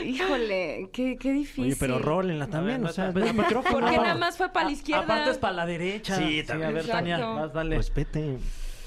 Híjole, 0.04 0.90
qué, 0.92 1.16
qué 1.18 1.32
difícil. 1.32 1.64
Oye, 1.64 1.76
pero 1.78 1.98
rólenla 1.98 2.48
también, 2.48 2.82
ver, 2.82 2.90
o 2.90 2.92
sea, 2.92 3.06
el 3.06 3.34
micrófono. 3.34 3.80
Porque 3.80 3.96
nada 3.96 4.14
más 4.16 4.36
fue 4.36 4.48
para 4.48 4.64
la 4.64 4.70
A- 4.70 4.72
izquierda. 4.72 5.02
Aparte 5.04 5.30
es 5.30 5.38
para 5.38 5.54
la 5.54 5.66
derecha. 5.66 6.16
Sí, 6.16 6.42
también. 6.42 6.70
a 6.70 6.72
ver, 6.72 6.86
Tania, 6.86 7.18
vas, 7.24 7.52
dale. 7.52 7.76
Respete. 7.76 8.38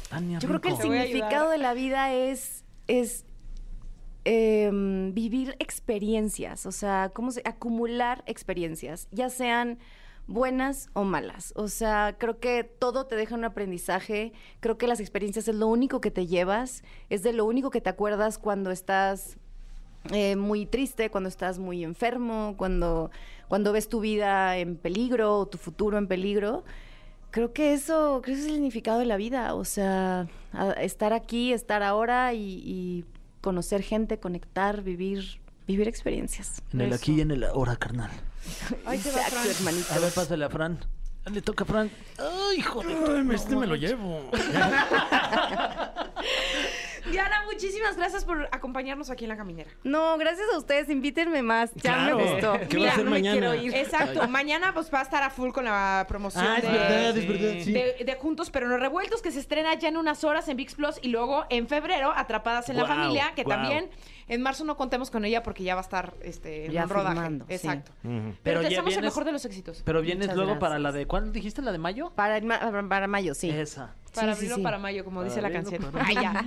Tania 0.10 0.40
Yo 0.40 0.48
creo 0.48 0.62
que 0.62 0.70
el 0.70 0.78
significado 0.78 1.50
de 1.50 1.58
la 1.58 1.74
vida 1.74 2.14
es, 2.14 2.64
es 2.88 3.26
em, 4.26 5.14
vivir 5.14 5.56
experiencias, 5.60 6.66
o 6.66 6.72
sea, 6.72 7.12
cómo 7.14 7.32
se, 7.32 7.42
acumular 7.46 8.24
experiencias, 8.28 9.08
ya 9.12 9.30
sean 9.30 9.80
buenas 10.28 10.90
o 10.94 11.04
malas. 11.04 11.54
O 11.56 11.68
sea, 11.68 12.16
creo 12.18 12.40
que 12.40 12.64
todo 12.64 13.06
te 13.06 13.16
deja 13.16 13.36
un 13.36 13.44
aprendizaje, 13.44 14.34
creo 14.60 14.78
que 14.78 14.88
las 14.88 15.00
experiencias 15.00 15.48
es 15.48 15.56
lo 15.56 15.68
único 15.68 16.02
que 16.02 16.12
te 16.12 16.28
llevas, 16.28 16.84
es 17.10 17.24
de 17.24 17.34
lo 17.34 17.46
único 17.46 17.70
que 17.70 17.82
te 17.82 17.90
acuerdas 17.90 18.38
cuando 18.38 18.72
estás 18.72 19.38
eh, 20.12 20.36
muy 20.36 20.66
triste, 20.66 21.10
cuando 21.10 21.30
estás 21.30 21.60
muy 21.60 21.84
enfermo, 21.84 22.56
cuando, 22.58 23.12
cuando 23.48 23.72
ves 23.72 23.90
tu 23.90 24.00
vida 24.00 24.58
en 24.58 24.78
peligro 24.78 25.40
o 25.40 25.46
tu 25.48 25.58
futuro 25.58 25.98
en 25.98 26.08
peligro. 26.08 26.64
Creo 27.32 27.54
que 27.54 27.74
eso, 27.74 28.22
creo 28.24 28.36
que 28.36 28.42
es 28.42 28.48
el 28.48 28.54
significado 28.54 29.00
de 29.00 29.06
la 29.06 29.18
vida. 29.18 29.56
O 29.56 29.66
sea, 29.66 30.28
estar 30.80 31.12
aquí, 31.12 31.52
estar 31.54 31.84
ahora 31.84 32.34
y 32.34 33.06
conocer 33.42 33.84
gente, 33.84 34.20
conectar, 34.20 34.82
vivir, 34.84 35.40
vivir 35.68 35.88
experiencias. 35.88 36.62
En 36.74 36.82
el 36.82 36.94
aquí 36.94 37.14
y 37.14 37.22
en 37.22 37.32
el 37.32 37.44
ahora, 37.44 37.76
carnal. 37.76 38.12
Va, 38.88 38.96
Exacto, 38.96 39.32
Fran. 39.32 39.48
hermanito. 39.50 39.94
A 39.94 40.00
ver, 40.00 40.14
pásale 40.14 40.46
a 40.46 40.50
Fran. 40.50 40.80
Le 41.32 41.42
toca 41.42 41.64
a 41.64 41.68
Fran. 41.68 41.90
Ay, 42.20 42.64
Ay, 43.08 43.28
este 43.34 43.56
me 43.56 43.66
lo 43.66 43.76
llevo. 43.76 44.30
Diana, 47.12 47.45
muchísimas 47.66 47.98
gracias 47.98 48.26
por 48.26 48.48
acompañarnos 48.52 49.10
aquí 49.10 49.26
en 49.26 49.30
La 49.30 49.38
Caminera. 49.38 49.70
No, 49.84 50.18
gracias 50.18 50.48
a 50.54 50.58
ustedes, 50.58 50.90
invítenme 50.90 51.42
más. 51.42 51.72
Ya 51.76 51.82
Claro. 51.96 52.18
me 52.18 52.24
gustó. 52.32 52.54
¿Qué 52.70 52.78
va 52.78 52.86
a 52.86 52.90
hacer 52.92 53.06
no 53.06 53.12
me 53.12 53.18
mañana? 53.18 53.40
quiero 53.40 53.56
ir. 53.56 53.76
Exacto, 53.76 54.28
mañana 54.28 54.74
pues 54.74 54.92
va 54.94 55.00
a 55.00 55.04
estar 55.04 55.24
a 55.24 55.30
full 55.30 55.52
con 55.52 55.66
la 55.66 56.06
promoción 56.08 56.46
Ah, 56.48 56.58
es 56.58 56.64
de, 56.64 56.70
verdad, 56.70 57.18
es 57.18 57.24
sí. 57.24 57.28
verdad. 57.30 57.64
sí. 57.64 57.72
de, 57.74 58.04
de 58.06 58.16
Juntos 58.16 58.50
pero 58.52 58.68
no 58.68 58.78
revueltos 58.78 59.22
que 59.22 59.32
se 59.32 59.40
estrena 59.40 59.74
ya 59.76 59.90
en 59.90 59.98
unas 59.98 60.24
horas 60.24 60.48
en 60.48 60.58
VIX 60.58 60.76
Plus 60.76 61.00
y 61.02 61.10
luego 61.10 61.46
en 61.50 61.68
febrero 61.68 62.12
Atrapadas 62.16 62.70
en 62.70 62.78
la 62.78 62.86
familia 62.86 63.34
que 63.36 63.44
también 63.44 63.90
en 64.28 64.42
marzo 64.42 64.64
no 64.66 64.76
contemos 64.76 65.12
con 65.12 65.24
ella 65.24 65.44
porque 65.44 65.64
ya 65.64 65.76
va 65.76 65.82
a 65.82 65.84
estar 65.84 66.14
este, 66.24 66.66
en 66.66 66.72
Ya 66.72 66.84
un 66.84 66.90
rodaje. 66.90 67.14
filmando, 67.14 67.46
sí. 67.48 67.54
Exacto. 67.54 67.92
Ujú. 68.04 68.12
Pero, 68.14 68.36
Pero 68.44 68.58
te 68.60 68.64
ya 68.64 68.70
deseamos 68.70 68.96
el 68.98 69.04
mejor 69.04 69.24
de 69.26 69.32
los 69.32 69.46
éxitos. 69.46 69.84
Pero 69.86 70.02
vienes 70.02 70.28
Muchas 70.28 70.36
luego 70.38 70.58
para 70.60 70.80
la 70.80 70.92
de. 70.92 71.06
¿Cuándo 71.06 71.32
dijiste 71.32 71.62
la 71.62 71.72
de 71.72 71.78
mayo? 71.78 72.12
Para, 72.16 72.38
el 72.38 72.44
ma- 72.46 72.88
para 72.90 73.06
mayo, 73.08 73.36
sí. 73.36 73.52
Esa. 73.52 73.94
Para 74.16 74.34
Sí, 74.34 74.40
sí, 74.40 74.46
abril 74.46 74.52
o 74.54 74.56
sí. 74.56 74.62
para 74.62 74.78
mayo, 74.80 75.04
como 75.06 75.24
dice 75.24 75.42
la 75.42 75.50
o 75.50 75.52
canción. 75.52 75.84
para- 75.92 76.06
Ay, 76.06 76.16
ya. 76.16 76.46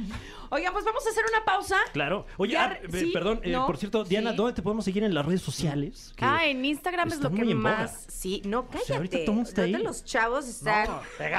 Oigan, 0.51 0.73
pues 0.73 0.85
vamos 0.85 1.07
a 1.07 1.11
hacer 1.11 1.25
una 1.33 1.45
pausa. 1.45 1.77
Claro. 1.93 2.27
Oye, 2.39 2.53
Ya 2.55 2.65
ah, 2.65 2.79
eh, 2.83 2.89
sí, 2.91 3.11
perdón, 3.13 3.41
eh, 3.43 3.55
por 3.67 3.77
cierto, 3.77 4.05
Diana, 4.05 4.31
sí. 4.31 4.37
¿dónde 4.37 4.53
te 4.55 4.63
podemos 4.63 4.85
seguir 4.85 5.05
en 5.05 5.13
las 5.15 5.25
redes 5.27 5.43
sociales? 5.43 6.13
Que- 6.17 6.25
Ah, 6.25 6.47
en 6.47 6.65
Instagram 6.65 7.09
es 7.09 7.21
lo 7.21 7.31
que 7.31 7.43
boga. 7.45 7.55
más. 7.57 8.07
Sí, 8.09 8.43
no, 8.47 8.67
cállate. 8.69 8.95
ahorita 8.95 9.17
todo 9.19 9.25
el 9.27 9.33
mundo 9.33 9.49
está 9.49 9.61
Ahorita 9.63 9.79
ahí. 9.79 9.85
los 9.85 10.05
chavos 10.05 10.49
están 10.49 10.89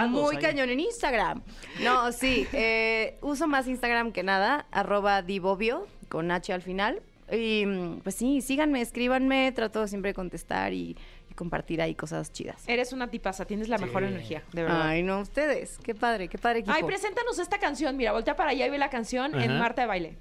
No, 0.04 0.08
muy 0.10 0.36
ahí. 0.36 0.42
cañón 0.42 0.70
en 0.70 0.80
Instagram. 0.80 1.42
No, 1.84 2.12
sí, 2.12 2.48
eh, 2.54 3.18
uso 3.22 3.48
más 3.48 3.68
Instagram 3.68 4.12
que 4.12 4.24
nada, 4.24 4.68
arroba 4.72 5.22
divobio, 5.24 5.88
con 6.08 6.30
H 6.32 6.54
al 6.54 6.62
final. 6.62 7.02
Y 7.32 7.66
mm, 7.66 8.00
pues 8.02 8.16
sí, 8.16 8.42
síganme, 8.42 8.82
escríbanme, 8.82 9.52
trato 9.52 9.88
siempre 9.88 10.10
de 10.10 10.14
contestar 10.16 10.74
y 10.74 10.98
compartir 11.40 11.82
ahí 11.82 11.96
cosas 11.96 12.34
chidas. 12.34 12.68
Eres 12.68 12.92
una 12.92 13.10
tipaza, 13.10 13.46
tienes 13.46 13.70
la 13.70 13.78
mejor 13.78 14.04
energía, 14.04 14.44
de 14.52 14.64
verdad. 14.64 14.90
Ay, 14.90 15.04
no, 15.04 15.22
ustedes. 15.22 15.78
Qué 15.82 15.96
padre, 15.96 16.28
qué 16.28 16.38
padre 16.38 16.60
equipo. 16.60 16.76
Ay, 16.76 16.84
preséntanos 16.84 17.40
esta 17.40 17.58
canción. 17.58 17.96
Mira, 17.96 18.12
voltea 18.12 18.36
para 18.36 18.52
allá 18.52 18.68
y 18.68 18.70
ve 18.70 18.78
la 18.78 18.90
canción 18.90 19.40
en. 19.40 19.58
Marta 19.58 19.84
de 19.84 19.88
Baile. 19.88 20.18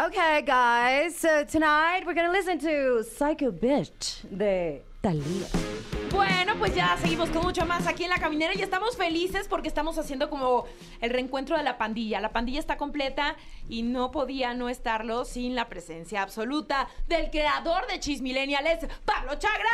Okay, 0.00 0.42
guys, 0.42 1.14
so 1.14 1.44
tonight 1.44 2.04
we're 2.06 2.14
gonna 2.14 2.32
listen 2.32 2.58
to 2.58 3.04
Psycho 3.04 3.52
Bitch 3.52 4.22
de 4.30 4.82
Thalía. 5.02 5.73
Bueno, 6.14 6.54
pues 6.60 6.76
ya 6.76 6.96
seguimos 6.96 7.28
con 7.30 7.42
mucho 7.42 7.66
más 7.66 7.88
aquí 7.88 8.04
en 8.04 8.10
La 8.10 8.18
Caminera 8.18 8.54
y 8.54 8.62
estamos 8.62 8.96
felices 8.96 9.48
porque 9.48 9.66
estamos 9.66 9.98
haciendo 9.98 10.30
como 10.30 10.64
el 11.00 11.10
reencuentro 11.10 11.56
de 11.56 11.64
la 11.64 11.76
pandilla. 11.76 12.20
La 12.20 12.30
pandilla 12.30 12.60
está 12.60 12.76
completa 12.76 13.34
y 13.68 13.82
no 13.82 14.12
podía 14.12 14.54
no 14.54 14.68
estarlo 14.68 15.24
sin 15.24 15.56
la 15.56 15.68
presencia 15.68 16.22
absoluta 16.22 16.86
del 17.08 17.30
creador 17.30 17.88
de 17.88 17.98
Chismillennials, 17.98 18.86
Pablo 19.04 19.34
Chagra. 19.40 19.70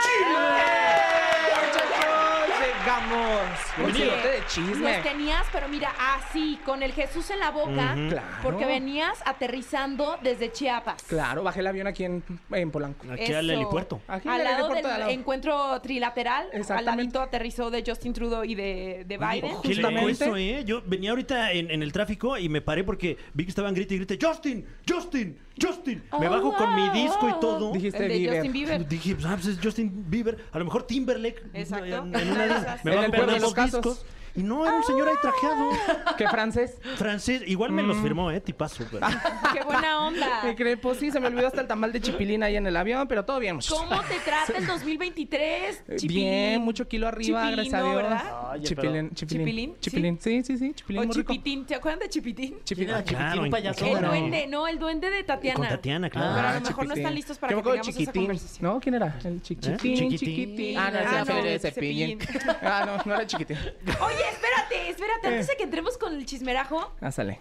Oye, 3.85 3.94
silote 3.94 4.29
de 4.29 4.46
chisme. 4.46 4.92
Los 4.96 5.03
tenías, 5.03 5.44
pero 5.53 5.68
mira, 5.68 5.92
así, 6.14 6.59
con 6.64 6.83
el 6.83 6.92
Jesús 6.92 7.31
en 7.31 7.38
la 7.38 7.50
boca, 7.50 7.94
Claro. 8.09 8.26
porque 8.42 8.64
venías 8.66 9.18
aterrizando 9.24 10.18
desde 10.22 10.53
Chiapas. 10.53 11.03
Claro, 11.05 11.42
bajé 11.42 11.61
el 11.61 11.66
avión 11.66 11.87
aquí 11.87 12.05
en, 12.05 12.22
en 12.50 12.70
Polanco. 12.70 13.07
Aquí 13.11 13.33
al 13.33 13.48
helipuerto. 13.48 14.00
Aquí 14.09 14.29
al 14.29 14.44
lado 14.44 14.68
del 14.68 14.83
de 14.83 14.90
al 14.90 15.00
lado. 15.00 15.11
encuentro 15.12 15.81
trilateral, 15.81 16.48
al 16.53 16.61
Exactamente. 16.61 16.96
ladito 17.03 17.20
aterrizó 17.22 17.70
de 17.70 17.83
Justin 17.87 18.12
Trudeau 18.12 18.44
y 18.44 18.55
de, 18.55 19.05
Biden. 19.07 19.55
Justamente. 19.57 20.11
eso, 20.12 20.37
¿eh? 20.37 20.64
Yo 20.64 20.83
venía 20.85 21.11
ahorita 21.11 21.53
en, 21.53 21.70
en 21.70 21.83
el 21.83 21.92
tráfico 21.92 22.37
y 22.38 22.48
me 22.48 22.61
paré 22.61 22.85
porque 22.85 23.16
vi 23.35 23.44
que 23.44 23.50
estaban 23.50 23.74
grite 23.74 23.94
y 23.94 23.98
grite, 23.98 24.18
Justin, 24.20 24.66
Justin, 24.88 25.38
Justin. 25.61 26.03
Me 26.18 26.29
bajo 26.29 26.55
con 26.55 26.74
mi 26.74 26.83
wow, 26.87 26.92
disco 26.94 27.29
y 27.29 27.33
wow. 27.33 27.40
todo. 27.40 27.72
Dijiste 27.72 28.09
Bieber. 28.09 28.37
Justin 28.37 28.53
Bieber. 28.53 28.88
Dije, 28.88 29.14
pues, 29.14 29.26
ah, 29.26 29.35
pues 29.35 29.46
es 29.46 29.59
Justin 29.62 30.05
Bieber. 30.09 30.38
A 30.53 30.59
lo 30.59 30.64
mejor 30.64 30.85
Timberlake. 30.85 31.42
Exacto. 31.55 31.87
En, 31.87 32.30
en 32.31 32.37
una 32.37 32.47
de 32.47 32.61
esas. 32.61 32.85
Me 32.85 33.11
peor 33.11 33.33
de 33.33 33.40
los 33.40 33.55
discos. 33.55 34.05
Y 34.35 34.43
no, 34.43 34.64
era 34.66 34.77
un 34.77 34.85
señor 34.85 35.09
ahí 35.09 35.14
trajeado. 35.21 35.71
¿Qué 36.16 36.29
francés? 36.29 36.77
Francés. 36.97 37.43
Igual 37.47 37.73
me 37.73 37.83
los 37.83 37.97
Mm. 37.97 38.03
firmó, 38.03 38.31
¿eh? 38.31 38.40
Tipazo. 38.40 38.85
pero- 38.90 39.07
¡Qué 39.53 39.62
buena 39.64 40.07
onda! 40.07 40.43
Me 40.45 40.77
pues 40.77 40.99
sí, 40.99 41.11
se 41.11 41.19
me 41.21 41.27
olvidó 41.27 41.47
hasta 41.49 41.61
el 41.62 41.66
tamal 41.66 41.93
de 41.93 42.01
chipilín 42.01 42.43
ahí 42.43 42.57
en 42.57 42.66
el 42.66 42.77
avión, 42.77 43.09
pero 43.09 43.25
todo 43.25 43.38
bien, 43.40 43.57
muchachos. 43.57 43.79
¿Cómo 43.83 44.01
te 44.03 44.19
trata 44.21 44.53
el 44.57 44.66
2023? 44.66 45.83
Eh, 45.88 45.97
Chipilín? 45.97 46.23
Bien, 46.25 46.62
mucho 46.62 46.87
kilo 46.87 47.09
arriba, 47.09 47.40
Chipilín, 47.51 47.57
gracias 47.57 47.75
a 47.75 47.79
¿no, 47.81 47.90
Dios. 47.90 48.03
verdad? 48.03 48.51
Oye, 48.53 48.62
chipilín, 48.62 49.11
chipilín. 49.14 49.16
¿Chipilín? 49.45 49.77
Chipilín, 49.81 50.19
sí, 50.21 50.43
sí, 50.45 50.59
sí, 50.59 50.75
chipilín 50.75 51.03
O 51.03 51.07
muy 51.07 51.16
rico. 51.16 51.33
Chipitín. 51.33 51.66
¿Se 51.69 51.75
acuerdan 51.75 52.01
de 52.01 52.09
Chipitín? 52.09 52.59
¿Quién 52.66 52.83
era 52.83 53.05
Ah, 53.19 53.33
El 53.35 54.01
duende, 54.03 54.47
no, 54.47 54.66
el 54.69 54.79
duende 54.79 55.11
de 55.11 55.25
Tatiana. 55.25 55.57
Con 55.59 55.69
Tatiana, 55.69 56.11
claro. 56.11 56.35
Pero 56.35 56.49
a 56.49 56.53
lo 56.53 56.59
Ah, 56.59 56.61
mejor 56.61 56.87
no 56.87 56.95
están 56.95 57.14
listos 57.14 57.38
para 57.38 57.51
Yo 57.53 57.57
que 57.57 57.57
me 57.57 57.61
acuerdo 57.61 57.77
de 57.77 57.81
tengamos 57.81 57.88
esa 57.88 57.99
chiquitín. 58.12 58.23
conversación. 58.23 58.73
¿No? 58.75 58.81
¿Quién 58.81 58.95
era? 58.95 59.19
El 59.25 59.43
chiquitín. 59.43 59.77
Chiquitín. 59.77 60.19
chiquitín. 60.19 60.79
Ah, 60.79 60.90
no, 60.90 60.99
Ah, 60.99 61.03
ese 61.03 61.11
era 61.11 61.19
no, 61.21 61.27
Fede 61.27 61.51
de 61.51 61.59
Cepillín. 61.59 62.21
Cepillín. 62.21 62.51
Ah, 62.62 62.85
no, 62.87 63.03
no 63.05 63.14
era 63.14 63.27
chiquitín. 63.27 63.57
Oye, 63.57 64.19
espérate, 64.33 64.90
espérate. 64.90 65.26
Antes 65.28 65.46
de 65.48 65.56
que 65.56 65.62
entremos 65.64 65.96
con 65.98 66.14
el 66.14 66.24
chismerajo, 66.26 66.92
Ah, 67.00 67.11
sale. 67.11 67.38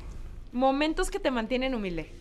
momentos 0.51 1.09
que 1.11 1.19
te 1.19 1.31
mantienen 1.31 1.75
humilde. 1.75 2.11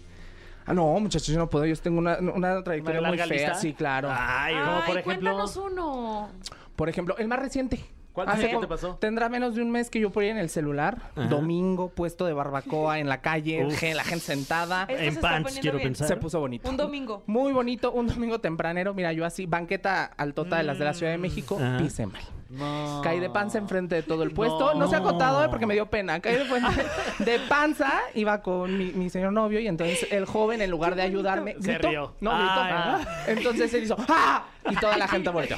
Ah, 0.67 0.75
no, 0.75 0.85
muchachos, 1.01 1.29
yo 1.29 1.39
no 1.39 1.49
puedo. 1.49 1.65
Yo 1.65 1.77
tengo 1.77 1.99
una, 1.99 2.19
una 2.19 2.63
trayectoria 2.63 3.01
¿Una 3.01 3.09
muy 3.09 3.17
fea. 3.19 3.27
lista? 3.27 3.55
Sí, 3.55 3.73
claro. 3.73 4.09
Ay, 4.13 4.55
Ay, 4.55 4.65
como 4.65 4.77
por 4.85 4.99
ejemplo- 4.99 5.05
cuéntanos 5.05 5.57
uno. 5.57 6.29
Por 6.77 6.89
ejemplo, 6.89 7.17
el 7.19 7.27
más 7.29 7.39
reciente. 7.39 7.81
¿Cuál 8.13 8.29
Hace 8.31 8.39
fue? 8.41 8.47
¿Qué 8.49 8.55
como- 8.57 8.67
te 8.67 8.69
pasó? 8.69 8.97
Tendrá 8.97 9.29
menos 9.29 9.55
de 9.55 9.63
un 9.63 9.71
mes 9.71 9.89
que 9.91 10.01
yo 10.01 10.11
por 10.11 10.25
ahí 10.25 10.29
en 10.31 10.39
el 10.39 10.51
celular. 10.51 10.99
Ajá. 11.17 11.29
Domingo, 11.29 11.89
puesto 11.91 12.27
de 12.27 12.33
barbacoa 12.33 12.99
en 12.99 13.09
la 13.09 13.21
calle, 13.21 13.65
Uf. 13.65 13.81
la 13.83 14.03
gente 14.05 14.25
sentada. 14.27 14.83
Esto 14.83 14.95
se 14.97 15.03
en 15.05 15.09
está 15.15 15.21
pants, 15.31 15.59
quiero 15.61 15.79
bien. 15.79 15.91
pensar. 15.91 16.09
Se 16.09 16.17
puso 16.17 16.41
bonito. 16.41 16.69
Un 16.69 16.77
domingo. 16.77 17.23
Muy 17.27 17.53
bonito, 17.53 17.93
un 17.93 18.09
domingo 18.09 18.41
tempranero. 18.41 18.93
Mira, 18.93 19.13
yo 19.13 19.25
así, 19.25 19.47
banqueta 19.47 20.05
altota 20.05 20.57
de 20.59 20.65
las 20.65 20.79
de 20.81 20.85
la 20.85 20.95
Ciudad 20.95 21.13
de 21.13 21.19
México, 21.19 21.57
Ajá. 21.61 21.79
pise 21.79 22.07
mal. 22.07 22.23
No. 22.49 23.01
Caí 23.05 23.21
de 23.21 23.29
panza 23.29 23.59
enfrente 23.59 23.95
de 23.95 24.03
todo 24.03 24.23
el 24.23 24.31
puesto. 24.33 24.75
No, 24.75 24.89
se 24.89 24.97
ha 24.97 25.03
contado 25.03 25.45
eh, 25.45 25.49
porque 25.51 25.67
me 25.67 25.75
dio 25.75 25.87
pena. 25.87 26.19
Caí 26.21 26.37
de, 26.37 26.45
de 27.25 27.39
panza, 27.41 27.93
iba 28.15 28.41
con 28.43 28.77
mi, 28.79 28.87
mi 28.93 29.11
señor 29.11 29.33
novio 29.33 29.61
y 29.61 29.67
entonces 29.67 30.07
el 30.11 30.25
joven, 30.25 30.63
en 30.63 30.71
lugar 30.71 30.95
de 30.95 31.03
ayudarme, 31.03 31.57
Se 31.61 31.73
gritó. 31.75 31.89
rió. 31.91 32.15
No, 32.21 32.31
gritó. 32.31 32.53
Ah, 32.55 33.01
Entonces 33.27 33.73
él 33.75 33.85
hizo 33.85 33.97
¡Ah! 34.09 34.45
Y 34.71 34.77
toda 34.77 34.97
la 34.97 35.09
gente 35.09 35.31
volteó. 35.31 35.57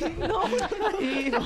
Y 1.00 1.30
no, 1.30 1.40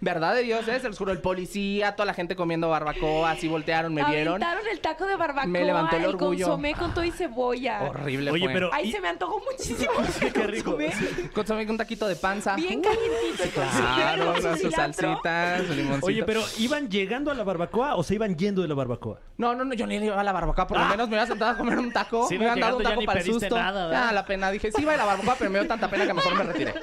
verdad 0.00 0.34
de 0.34 0.42
Dios, 0.42 0.66
¿eh? 0.68 0.80
se 0.80 0.88
los 0.88 0.98
juro. 0.98 1.12
El 1.12 1.18
policía, 1.20 1.94
toda 1.94 2.06
la 2.06 2.14
gente 2.14 2.34
comiendo 2.36 2.68
barbacoa, 2.68 3.30
así 3.32 3.48
voltearon, 3.48 3.92
me 3.94 4.04
vieron. 4.04 4.42
Aventaron 4.42 4.66
el 4.70 4.80
taco 4.80 5.06
de 5.06 5.16
barbacoa, 5.16 5.46
Me 5.46 5.64
levantó 5.64 5.96
el 5.96 6.06
orgullo. 6.06 6.46
consomé 6.46 6.74
con 6.74 6.92
todo 6.94 7.04
y 7.04 7.10
cebolla. 7.10 7.82
Horrible 7.82 8.30
Oye, 8.30 8.44
fue. 8.44 8.52
pero- 8.52 8.70
Ay, 8.72 8.88
Y- 8.88 8.92
se 8.92 9.00
me 9.00 9.08
antojó 9.08 9.40
muchísimo. 9.50 9.92
Qué 10.34 10.46
rico. 10.46 10.72
consomé. 10.76 11.30
Consumí 11.34 11.64
un 11.66 11.76
taquito 11.76 12.06
de 12.08 12.16
panza. 12.16 12.56
Bien 12.56 12.80
calientito. 12.82 13.42
el 13.44 13.50
consomé 13.50 13.94
Claro, 13.94 14.26
con 14.26 14.36
su 14.36 14.42
con 14.42 14.58
su 14.58 14.70
cilantro. 14.70 15.08
salsita, 15.08 15.58
su 15.66 15.74
limoncito. 15.74 16.06
Oye, 16.06 16.22
pero 16.24 16.42
¿iban 16.58 16.88
llegando 16.90 17.30
a 17.30 17.34
la 17.34 17.44
barbacoa 17.44 17.96
o 17.96 18.02
se 18.02 18.14
iban 18.14 18.36
yendo 18.36 18.62
de 18.62 18.68
la 18.68 18.74
barbacoa? 18.74 19.18
No, 19.36 19.54
no, 19.54 19.64
no, 19.64 19.74
yo 19.74 19.86
ni 19.86 19.98
le 19.98 20.06
iba 20.06 20.20
a 20.20 20.24
la 20.24 20.32
barbacoa. 20.32 20.66
Por 20.66 20.78
lo 20.78 20.84
menos 20.84 21.08
me 21.08 21.14
hubiera 21.14 21.26
sentado 21.26 21.50
a 21.52 21.56
comer 21.56 21.78
un 21.78 21.92
taco. 21.92 22.26
Sí, 22.28 22.34
me 22.34 22.40
hubieran 22.40 22.60
dado 22.60 22.76
un 22.76 22.82
llegando 22.82 22.84
ya 22.84 22.88
taco 22.90 23.00
ni 23.00 23.06
para 23.06 23.20
el 23.20 23.26
pediste 23.26 23.46
susto. 23.48 23.56
nada, 23.62 23.86
¿verdad? 23.86 24.08
Ah, 24.08 24.12
la 24.12 24.24
pena. 24.24 24.50
Dije, 24.50 24.70
sí, 24.72 24.82
iba 24.82 24.94
a 24.94 24.96
la 24.96 25.04
barbacoa, 25.04 25.34
pero 25.38 25.50
me 25.50 25.58
dio 25.58 25.68
tanta 25.68 25.88
pena 25.88 26.06
que 26.06 26.14
mejor 26.14 26.34
me 26.36 26.44
retiré. 26.44 26.74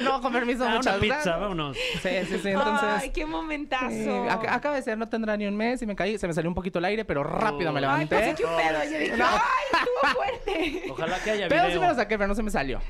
no, 0.02 0.20
con 0.20 0.32
permiso, 0.32 0.64
Ah, 0.64 0.74
muchas 0.76 0.94
una 0.94 1.00
pizza, 1.00 1.14
gracias. 1.14 1.40
vámonos. 1.40 1.76
Sí, 1.76 2.08
sí, 2.28 2.38
sí. 2.42 2.48
Entonces. 2.48 2.88
Ay, 3.02 3.10
qué 3.10 3.26
momentazo. 3.26 3.86
eh, 3.90 4.28
ac- 4.28 4.48
acaba 4.50 4.76
de 4.76 4.82
ser, 4.82 4.96
no 4.98 5.08
tendrá 5.08 5.36
ni 5.36 5.46
un 5.46 5.56
mes 5.56 5.82
y 5.82 5.86
me 5.86 5.94
caí. 5.96 6.18
Se 6.18 6.26
me 6.26 6.32
salió 6.34 6.48
un 6.50 6.54
poquito 6.54 6.78
el 6.78 6.84
aire, 6.86 7.04
pero 7.04 7.22
rápido 7.22 7.72
me 7.72 7.78
Ay, 7.78 7.82
levanté. 7.82 8.16
pensé 8.16 8.34
que 8.34 8.44
un 8.44 8.56
pedo. 8.56 8.84
Yo 8.84 8.98
dije, 8.98 9.16
No. 9.16 9.26
ay, 9.26 9.40
estuvo 9.72 10.12
fuerte. 10.14 10.82
Ojalá 10.90 11.18
que 11.22 11.30
haya 11.30 11.48
Pero 11.48 11.62
video. 11.64 11.74
sí 11.76 11.80
me 11.80 11.88
lo 11.88 11.94
saqué, 11.94 12.16
pero 12.18 12.28
no 12.28 12.34
se 12.34 12.42
me 12.42 12.50
salió. 12.50 12.80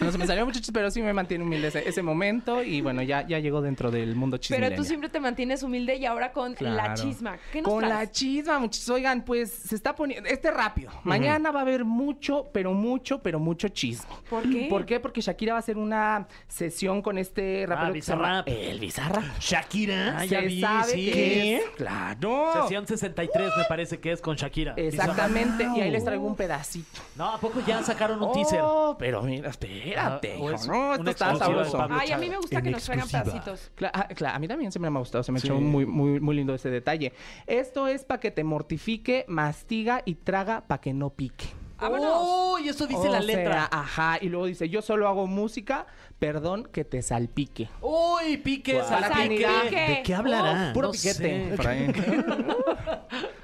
No 0.00 0.12
se 0.12 0.18
me 0.18 0.26
salió, 0.26 0.44
muchachos, 0.46 0.70
pero 0.72 0.90
sí 0.90 1.02
me 1.02 1.12
mantiene 1.12 1.44
humilde 1.44 1.68
ese, 1.68 1.88
ese 1.88 2.02
momento. 2.02 2.62
Y 2.62 2.80
bueno, 2.80 3.02
ya, 3.02 3.26
ya 3.26 3.38
llegó 3.38 3.60
dentro 3.60 3.90
del 3.90 4.14
mundo 4.14 4.36
Pero 4.36 4.42
chismileño. 4.42 4.76
tú 4.76 4.84
siempre 4.84 5.08
te 5.08 5.20
mantienes 5.20 5.62
humilde 5.62 5.96
y 5.96 6.06
ahora 6.06 6.32
con 6.32 6.54
la 6.60 6.94
chisma. 6.94 7.36
¿Qué 7.52 7.60
nos 7.62 7.70
Con 7.72 7.80
traes? 7.84 7.94
la 7.94 8.10
chisma, 8.10 8.58
muchachos. 8.58 8.88
Oigan, 8.90 9.22
pues 9.24 9.50
se 9.52 9.74
está 9.74 9.94
poniendo. 9.94 10.28
Este 10.28 10.50
rápido. 10.50 10.90
Mañana 11.04 11.50
va 11.50 11.60
a 11.60 11.62
haber 11.62 11.84
mucho, 11.84 12.48
pero 12.52 12.72
mucho, 12.72 13.20
pero 13.22 13.38
mucho 13.38 13.68
chisme. 13.68 14.06
¿Por 14.28 14.42
qué? 14.50 14.66
¿Por 14.68 14.86
qué? 14.86 15.00
Porque 15.00 15.20
Shakira 15.20 15.52
va 15.54 15.58
a 15.58 15.60
hacer 15.60 15.76
una 15.76 16.13
sesión 16.48 17.02
con 17.02 17.18
este 17.18 17.64
rapero 17.68 17.92
que 17.94 18.02
se 18.02 18.12
llama 18.12 18.42
Bizarrap. 18.42 18.48
El 18.48 18.80
Bizarrap. 18.80 19.24
Shakira. 19.40 20.18
Ah, 20.18 20.24
ya 20.24 20.40
Se 20.40 20.46
vi, 20.46 20.60
sabe 20.60 20.92
sí. 20.92 21.10
que 21.12 21.56
es. 21.56 21.62
Claro. 21.76 22.50
Sesión 22.62 22.86
63 22.86 23.50
me 23.56 23.64
parece 23.64 24.00
que 24.00 24.12
es 24.12 24.20
con 24.20 24.36
Shakira. 24.36 24.74
Exactamente. 24.76 25.66
Wow. 25.66 25.76
Y 25.76 25.80
ahí 25.80 25.90
les 25.90 26.04
traigo 26.04 26.26
un 26.26 26.36
pedacito. 26.36 27.00
No, 27.16 27.30
¿a 27.30 27.38
poco 27.38 27.60
ya 27.66 27.82
sacaron 27.82 28.22
un 28.22 28.32
teaser? 28.32 28.60
Oh, 28.62 28.96
pero 28.98 29.22
mira, 29.22 29.48
espérate, 29.50 30.34
Ah, 30.34 30.50
es 30.54 30.66
No, 30.66 30.94
esto 30.94 31.10
está 31.10 31.36
sabroso. 31.36 31.86
Ay, 31.90 32.12
a 32.12 32.18
mí 32.18 32.28
me 32.28 32.36
gusta 32.36 32.58
En 32.58 32.64
que 32.64 32.70
nos 32.70 32.84
traigan 32.84 33.08
pedacitos. 33.08 33.70
Cla- 33.76 33.90
ah, 33.92 34.08
a 34.34 34.38
mí 34.38 34.48
también 34.48 34.72
se 34.72 34.78
me 34.78 34.86
ha 34.86 34.90
gustado, 34.90 35.22
se 35.22 35.32
me 35.32 35.38
echó 35.38 35.54
muy, 35.60 35.86
muy, 35.86 36.20
muy 36.20 36.36
lindo 36.36 36.54
ese 36.54 36.70
detalle. 36.70 37.12
Esto 37.46 37.88
es 37.88 38.04
para 38.04 38.20
que 38.20 38.30
te 38.30 38.44
mortifique, 38.44 39.24
mastiga 39.28 40.02
y 40.04 40.14
traga 40.14 40.62
para 40.66 40.80
que 40.80 40.92
no 40.92 41.10
pique. 41.10 41.46
Vámonos. 41.80 42.54
Uy, 42.60 42.68
eso 42.68 42.86
dice 42.86 43.08
O 43.08 43.12
la 43.12 43.20
sea, 43.20 43.26
letra. 43.26 43.68
ajá, 43.70 44.18
y 44.20 44.28
luego 44.28 44.46
dice, 44.46 44.68
yo 44.68 44.80
solo 44.82 45.08
hago 45.08 45.26
música, 45.26 45.86
perdón 46.24 46.68
que 46.72 46.84
te 46.84 47.02
salpique. 47.02 47.68
Uy, 47.82 48.38
pique, 48.38 48.74
Guau. 48.74 48.88
salpique. 48.88 49.46
¿De 49.70 50.02
qué 50.02 50.14
hablará? 50.14 50.72
Puro 50.72 50.88
no 50.88 50.92
piquete. 50.92 51.56
sé. 51.56 51.94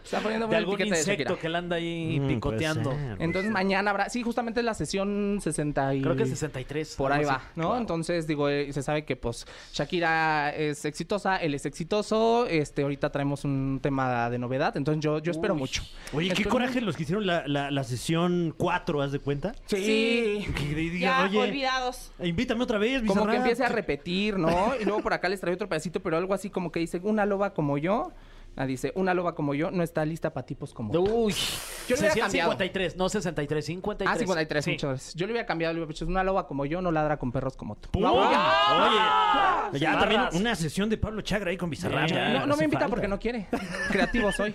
Está 0.04 0.18
poniendo 0.20 0.48
de 0.48 0.56
algún 0.56 0.74
etiqueta 0.74 0.94
de 0.96 1.00
insecto 1.02 1.22
Shakira. 1.22 1.40
que 1.40 1.48
la 1.48 1.58
anda 1.58 1.76
ahí 1.76 2.18
Mm, 2.18 2.22
puede 2.22 2.34
picoteando. 2.34 2.90
ser, 2.90 2.98
puede 3.00 3.24
Entonces 3.24 3.42
ser. 3.44 3.52
mañana 3.52 3.90
habrá, 3.92 4.08
sí, 4.08 4.22
justamente 4.22 4.62
la 4.62 4.74
sesión 4.74 5.38
60 5.40 5.94
y... 5.94 6.02
Creo 6.02 6.16
que 6.16 6.26
63. 6.26 6.96
Por 6.96 7.12
ahí 7.12 7.18
algo 7.20 7.30
va, 7.30 7.36
así. 7.36 7.44
¿no? 7.54 7.76
Entonces, 7.76 8.26
digo, 8.26 8.48
eh, 8.48 8.72
se 8.72 8.82
sabe 8.82 9.04
que 9.04 9.14
pues 9.14 9.46
Shakira 9.72 10.50
es 10.50 10.84
exitosa, 10.84 11.36
él 11.36 11.54
es 11.54 11.64
exitoso, 11.64 12.46
este, 12.46 12.82
ahorita 12.82 13.10
traemos 13.12 13.44
un 13.44 13.78
tema 13.80 14.28
de 14.30 14.38
novedad, 14.38 14.76
entonces 14.76 15.00
yo, 15.04 15.18
yo 15.20 15.30
espero 15.30 15.54
mucho. 15.54 15.82
Oye, 16.12 16.28
qué 16.28 16.32
Espero- 16.42 16.50
coraje 16.50 16.80
los 16.80 16.96
que 16.96 17.04
hicieron 17.04 17.26
la, 17.26 17.46
la- 17.46 17.70
la 17.70 17.84
sesión 17.84 18.52
4, 18.56 19.02
¿haz 19.02 19.12
de 19.12 19.20
cuenta? 19.20 19.54
Sí. 19.66 20.44
Que 20.56 20.64
le 20.74 20.74
digan, 20.80 21.00
Ya, 21.00 21.24
oye, 21.24 21.38
olvidados. 21.50 22.10
invítame 22.20 22.64
otra 22.70 22.78
vez, 22.78 23.02
Como 23.02 23.26
que 23.26 23.36
empiece 23.36 23.64
a 23.64 23.68
repetir, 23.68 24.38
¿no? 24.38 24.74
Y 24.80 24.84
luego 24.84 25.02
por 25.02 25.12
acá 25.12 25.28
les 25.28 25.40
traigo 25.40 25.54
otro 25.54 25.68
pedacito, 25.68 26.00
pero 26.00 26.16
algo 26.16 26.34
así 26.34 26.50
como 26.50 26.70
que 26.70 26.80
dice, 26.80 27.00
una 27.02 27.26
loba 27.26 27.52
como 27.52 27.78
yo, 27.78 28.12
ah, 28.56 28.66
dice, 28.66 28.92
una 28.94 29.14
loba 29.14 29.34
como 29.34 29.54
yo 29.54 29.70
no 29.70 29.82
está 29.82 30.04
lista 30.04 30.32
para 30.32 30.46
tipos 30.46 30.72
como 30.74 30.92
tú. 30.92 31.00
Uy, 31.02 31.32
Yo 31.88 31.96
le 31.96 32.00
hubiera 32.02 32.14
cambiado. 32.14 32.50
53, 32.52 32.96
no 32.96 33.08
63, 33.08 33.64
53. 33.64 34.14
Ah, 34.14 34.18
53, 34.18 34.64
Sí. 34.64 34.70
muchas. 34.72 35.14
Yo 35.14 35.26
le 35.26 35.32
hubiera 35.32 35.46
cambiado, 35.46 35.74
le 35.74 35.80
hubiera 35.80 35.92
dicho, 35.92 36.06
una 36.06 36.22
loba 36.24 36.46
como 36.46 36.64
yo 36.66 36.80
no 36.82 36.92
ladra 36.92 37.18
con 37.18 37.32
perros 37.32 37.56
como 37.56 37.76
tú. 37.76 37.88
Ya. 38.00 38.10
Oye, 38.10 39.78
ya 39.78 39.92
Sí. 39.94 39.98
también 39.98 40.20
Barras. 40.22 40.34
una 40.40 40.54
sesión 40.54 40.88
de 40.90 40.96
Pablo 40.98 41.22
Chagra 41.22 41.50
ahí 41.50 41.56
con 41.56 41.70
Bizarrap. 41.70 42.08
Ya 42.08 42.28
No, 42.30 42.46
no 42.46 42.52
hace 42.54 42.60
me 42.60 42.64
invita 42.64 42.80
falta. 42.80 42.90
porque 42.90 43.08
no 43.08 43.18
quiere. 43.18 43.46
Creativo 43.90 44.32
soy. 44.32 44.54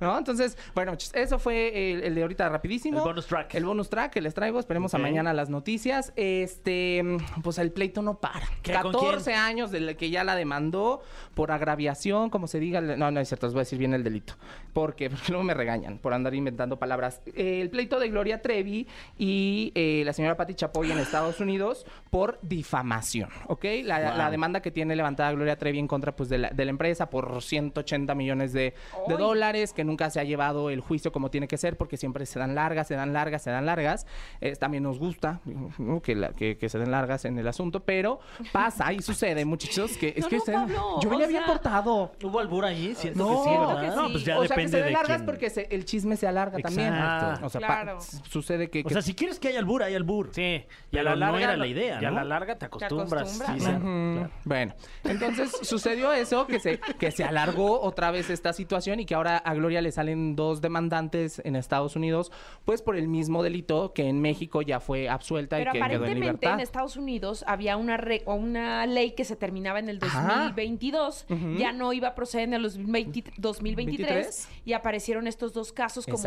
¿No? 0.00 0.16
Entonces, 0.18 0.56
bueno, 0.74 0.92
muchachos, 0.92 1.14
eso 1.14 1.38
fue 1.38 1.92
el, 1.92 2.02
el 2.04 2.14
de 2.14 2.22
ahorita 2.22 2.48
rapidísimo. 2.48 2.98
El 2.98 3.04
bonus 3.04 3.26
track. 3.26 3.54
El 3.54 3.64
bonus 3.64 3.88
track 3.90 4.12
que 4.12 4.20
les 4.20 4.34
traigo. 4.34 4.58
Esperemos 4.58 4.92
Ok. 4.94 5.00
a 5.00 5.02
mañana 5.02 5.32
las 5.32 5.50
noticias. 5.50 6.12
Este, 6.16 7.02
pues 7.42 7.58
el 7.58 7.72
pleito 7.72 8.02
no 8.02 8.18
para. 8.18 8.46
¿Qué? 8.62 8.72
¿Con 8.80 8.92
14 8.92 9.34
años 9.34 9.70
de 9.70 9.96
que 9.96 10.10
ya 10.10 10.24
la 10.24 10.34
demandó 10.36 11.02
por 11.34 11.52
agraviación, 11.52 12.30
como 12.30 12.46
se 12.46 12.58
diga. 12.60 12.80
No, 12.80 13.10
no 13.10 13.19
es 13.20 13.28
cierto, 13.28 13.46
les 13.46 13.54
voy 13.54 13.60
a 13.60 13.62
decir 13.62 13.78
bien 13.78 13.94
el 13.94 14.02
delito. 14.04 14.34
Porque, 14.72 15.10
porque 15.10 15.26
luego 15.32 15.44
me 15.44 15.54
regañan 15.54 15.98
por 15.98 16.12
andar 16.14 16.34
inventando 16.34 16.78
palabras. 16.78 17.20
Eh, 17.34 17.60
el 17.60 17.70
pleito 17.70 17.98
de 17.98 18.08
Gloria 18.08 18.42
Trevi 18.42 18.86
y 19.18 19.72
eh, 19.74 20.02
la 20.04 20.12
señora 20.12 20.36
Patti 20.36 20.54
Chapoy 20.54 20.90
en 20.90 20.98
Estados 20.98 21.40
Unidos 21.40 21.86
por 22.10 22.38
difamación, 22.42 23.28
¿ok? 23.46 23.64
La, 23.84 24.00
Wow. 24.00 24.16
la 24.18 24.30
demanda 24.30 24.62
que 24.62 24.70
tiene 24.70 24.96
levantada 24.96 25.30
Gloria 25.32 25.56
Trevi 25.58 25.78
en 25.78 25.86
contra 25.86 26.16
pues, 26.16 26.28
de, 26.28 26.38
la, 26.38 26.50
de 26.50 26.64
la 26.64 26.70
empresa 26.70 27.10
por 27.10 27.42
180 27.42 28.14
millones 28.14 28.52
de, 28.52 28.74
dólares, 29.08 29.72
que 29.72 29.84
nunca 29.84 30.08
se 30.10 30.20
ha 30.20 30.24
llevado 30.24 30.70
el 30.70 30.80
juicio 30.80 31.12
como 31.12 31.30
tiene 31.30 31.48
que 31.48 31.56
ser, 31.58 31.76
porque 31.76 31.96
siempre 31.96 32.24
se 32.26 32.38
dan 32.38 32.54
largas, 32.54 32.86
se 32.88 32.94
dan 32.94 33.12
largas, 33.12 33.42
se 33.42 33.50
dan 33.50 33.66
largas. 33.66 34.06
Eh, 34.40 34.56
también 34.56 34.82
nos 34.84 34.98
gusta 34.98 35.40
¿no? 35.78 36.00
que, 36.00 36.14
la- 36.14 36.30
que, 36.32 36.56
que 36.56 36.68
se 36.68 36.78
den 36.78 36.90
largas 36.90 37.24
en 37.24 37.38
el 37.38 37.46
asunto, 37.48 37.80
pero 37.80 38.20
pasa 38.52 38.92
y 38.92 39.00
sucede, 39.02 39.44
muchachos, 39.44 39.96
que 39.96 40.14
es 40.16 40.24
No, 40.24 40.28
que 40.28 40.36
no, 40.36 40.44
Pablo, 40.44 41.00
yo 41.02 41.10
venía 41.10 41.26
o 41.26 41.28
bien 41.28 41.42
portado. 41.46 42.12
¿Hubo 42.22 42.38
albur 42.40 42.64
ahí? 42.64 42.94
Siento 43.14 43.24
No, 43.24 43.30
que 43.30 43.36
sí, 43.36 43.48
siento 43.48 43.66
¿verdad? 43.68 43.82
que 43.82 43.90
sí. 43.90 43.96
No, 43.96 44.12
pues 44.12 44.24
ya 44.24 44.38
o 44.38 44.40
sea, 44.40 44.48
que 44.48 44.54
depende 44.54 44.70
se 44.70 44.76
den 44.78 44.86
de 44.86 44.92
largas 44.92 45.16
quién. 45.18 45.26
porque 45.26 45.50
se- 45.50 45.68
el 45.70 45.84
chisme 45.84 46.16
se 46.16 46.26
alarga 46.26 46.58
también. 46.58 46.92
O 47.42 47.48
sea, 47.50 47.60
pa- 47.60 47.66
Claro. 47.82 47.98
sucede 48.28 48.70
que... 48.70 48.80
O 48.80 48.84
que- 48.84 48.92
sea, 48.94 49.02
si 49.02 49.14
quieres 49.14 49.38
que 49.38 49.48
haya 49.48 49.58
albur, 49.58 49.82
hay 49.82 49.94
albur. 49.94 50.30
Sí, 50.32 50.64
y 50.90 50.98
a 50.98 51.02
la 51.02 51.10
no 51.10 51.16
larga 51.16 51.40
era 51.42 51.56
la 51.56 51.66
idea, 51.66 52.00
Y 52.00 52.04
a 52.04 52.10
¿no? 52.10 52.16
la 52.16 52.24
larga 52.24 52.56
te 52.58 52.66
acostumbras. 52.66 53.30
Sí. 53.58 53.64
Bueno, 54.44 54.74
entonces 55.04 55.50
sucedió 55.62 56.12
eso, 56.12 56.46
que 56.46 56.60
se, 56.60 56.78
que 56.98 57.10
se 57.10 57.24
alargó 57.24 57.80
otra 57.80 58.10
vez 58.10 58.30
esta 58.30 58.52
situación 58.52 59.00
y 59.00 59.06
que 59.06 59.14
ahora 59.14 59.36
a 59.38 59.54
Gloria 59.54 59.80
le 59.82 59.92
salen 59.92 60.36
dos 60.36 60.60
demandantes 60.60 61.40
en 61.44 61.56
Estados 61.56 61.96
Unidos, 61.96 62.32
pues 62.64 62.82
por 62.82 62.96
el 62.96 63.08
mismo 63.08 63.42
delito 63.42 63.92
que 63.92 64.08
en 64.08 64.20
México 64.20 64.62
ya 64.62 64.80
fue 64.80 65.08
absuelta 65.08 65.56
Pero 65.56 65.70
y 65.70 65.72
que 65.72 65.78
quedó 65.78 65.84
en 65.86 65.92
aparentemente 65.94 66.20
libertad. 66.26 66.54
en 66.54 66.60
Estados 66.60 66.96
Unidos 66.96 67.44
había 67.46 67.76
una 67.76 67.96
re- 67.96 68.22
o 68.26 68.34
una 68.34 68.86
ley 68.86 69.12
que 69.12 69.24
se 69.24 69.36
terminaba 69.36 69.78
en 69.78 69.88
el 69.88 69.98
Ajá. 70.02 70.22
2022, 70.54 71.26
Ujú. 71.28 71.54
ya 71.56 71.72
no 71.72 71.92
iba 71.92 72.08
a 72.08 72.14
proceder 72.14 72.48
en 72.48 72.54
el 72.54 72.62
2020 73.04 73.32
2023 73.38 74.48
¿23? 74.48 74.62
y 74.64 74.72
aparecieron 74.72 75.26
estos 75.26 75.52
dos 75.52 75.72
casos 75.72 76.06
como 76.06 76.18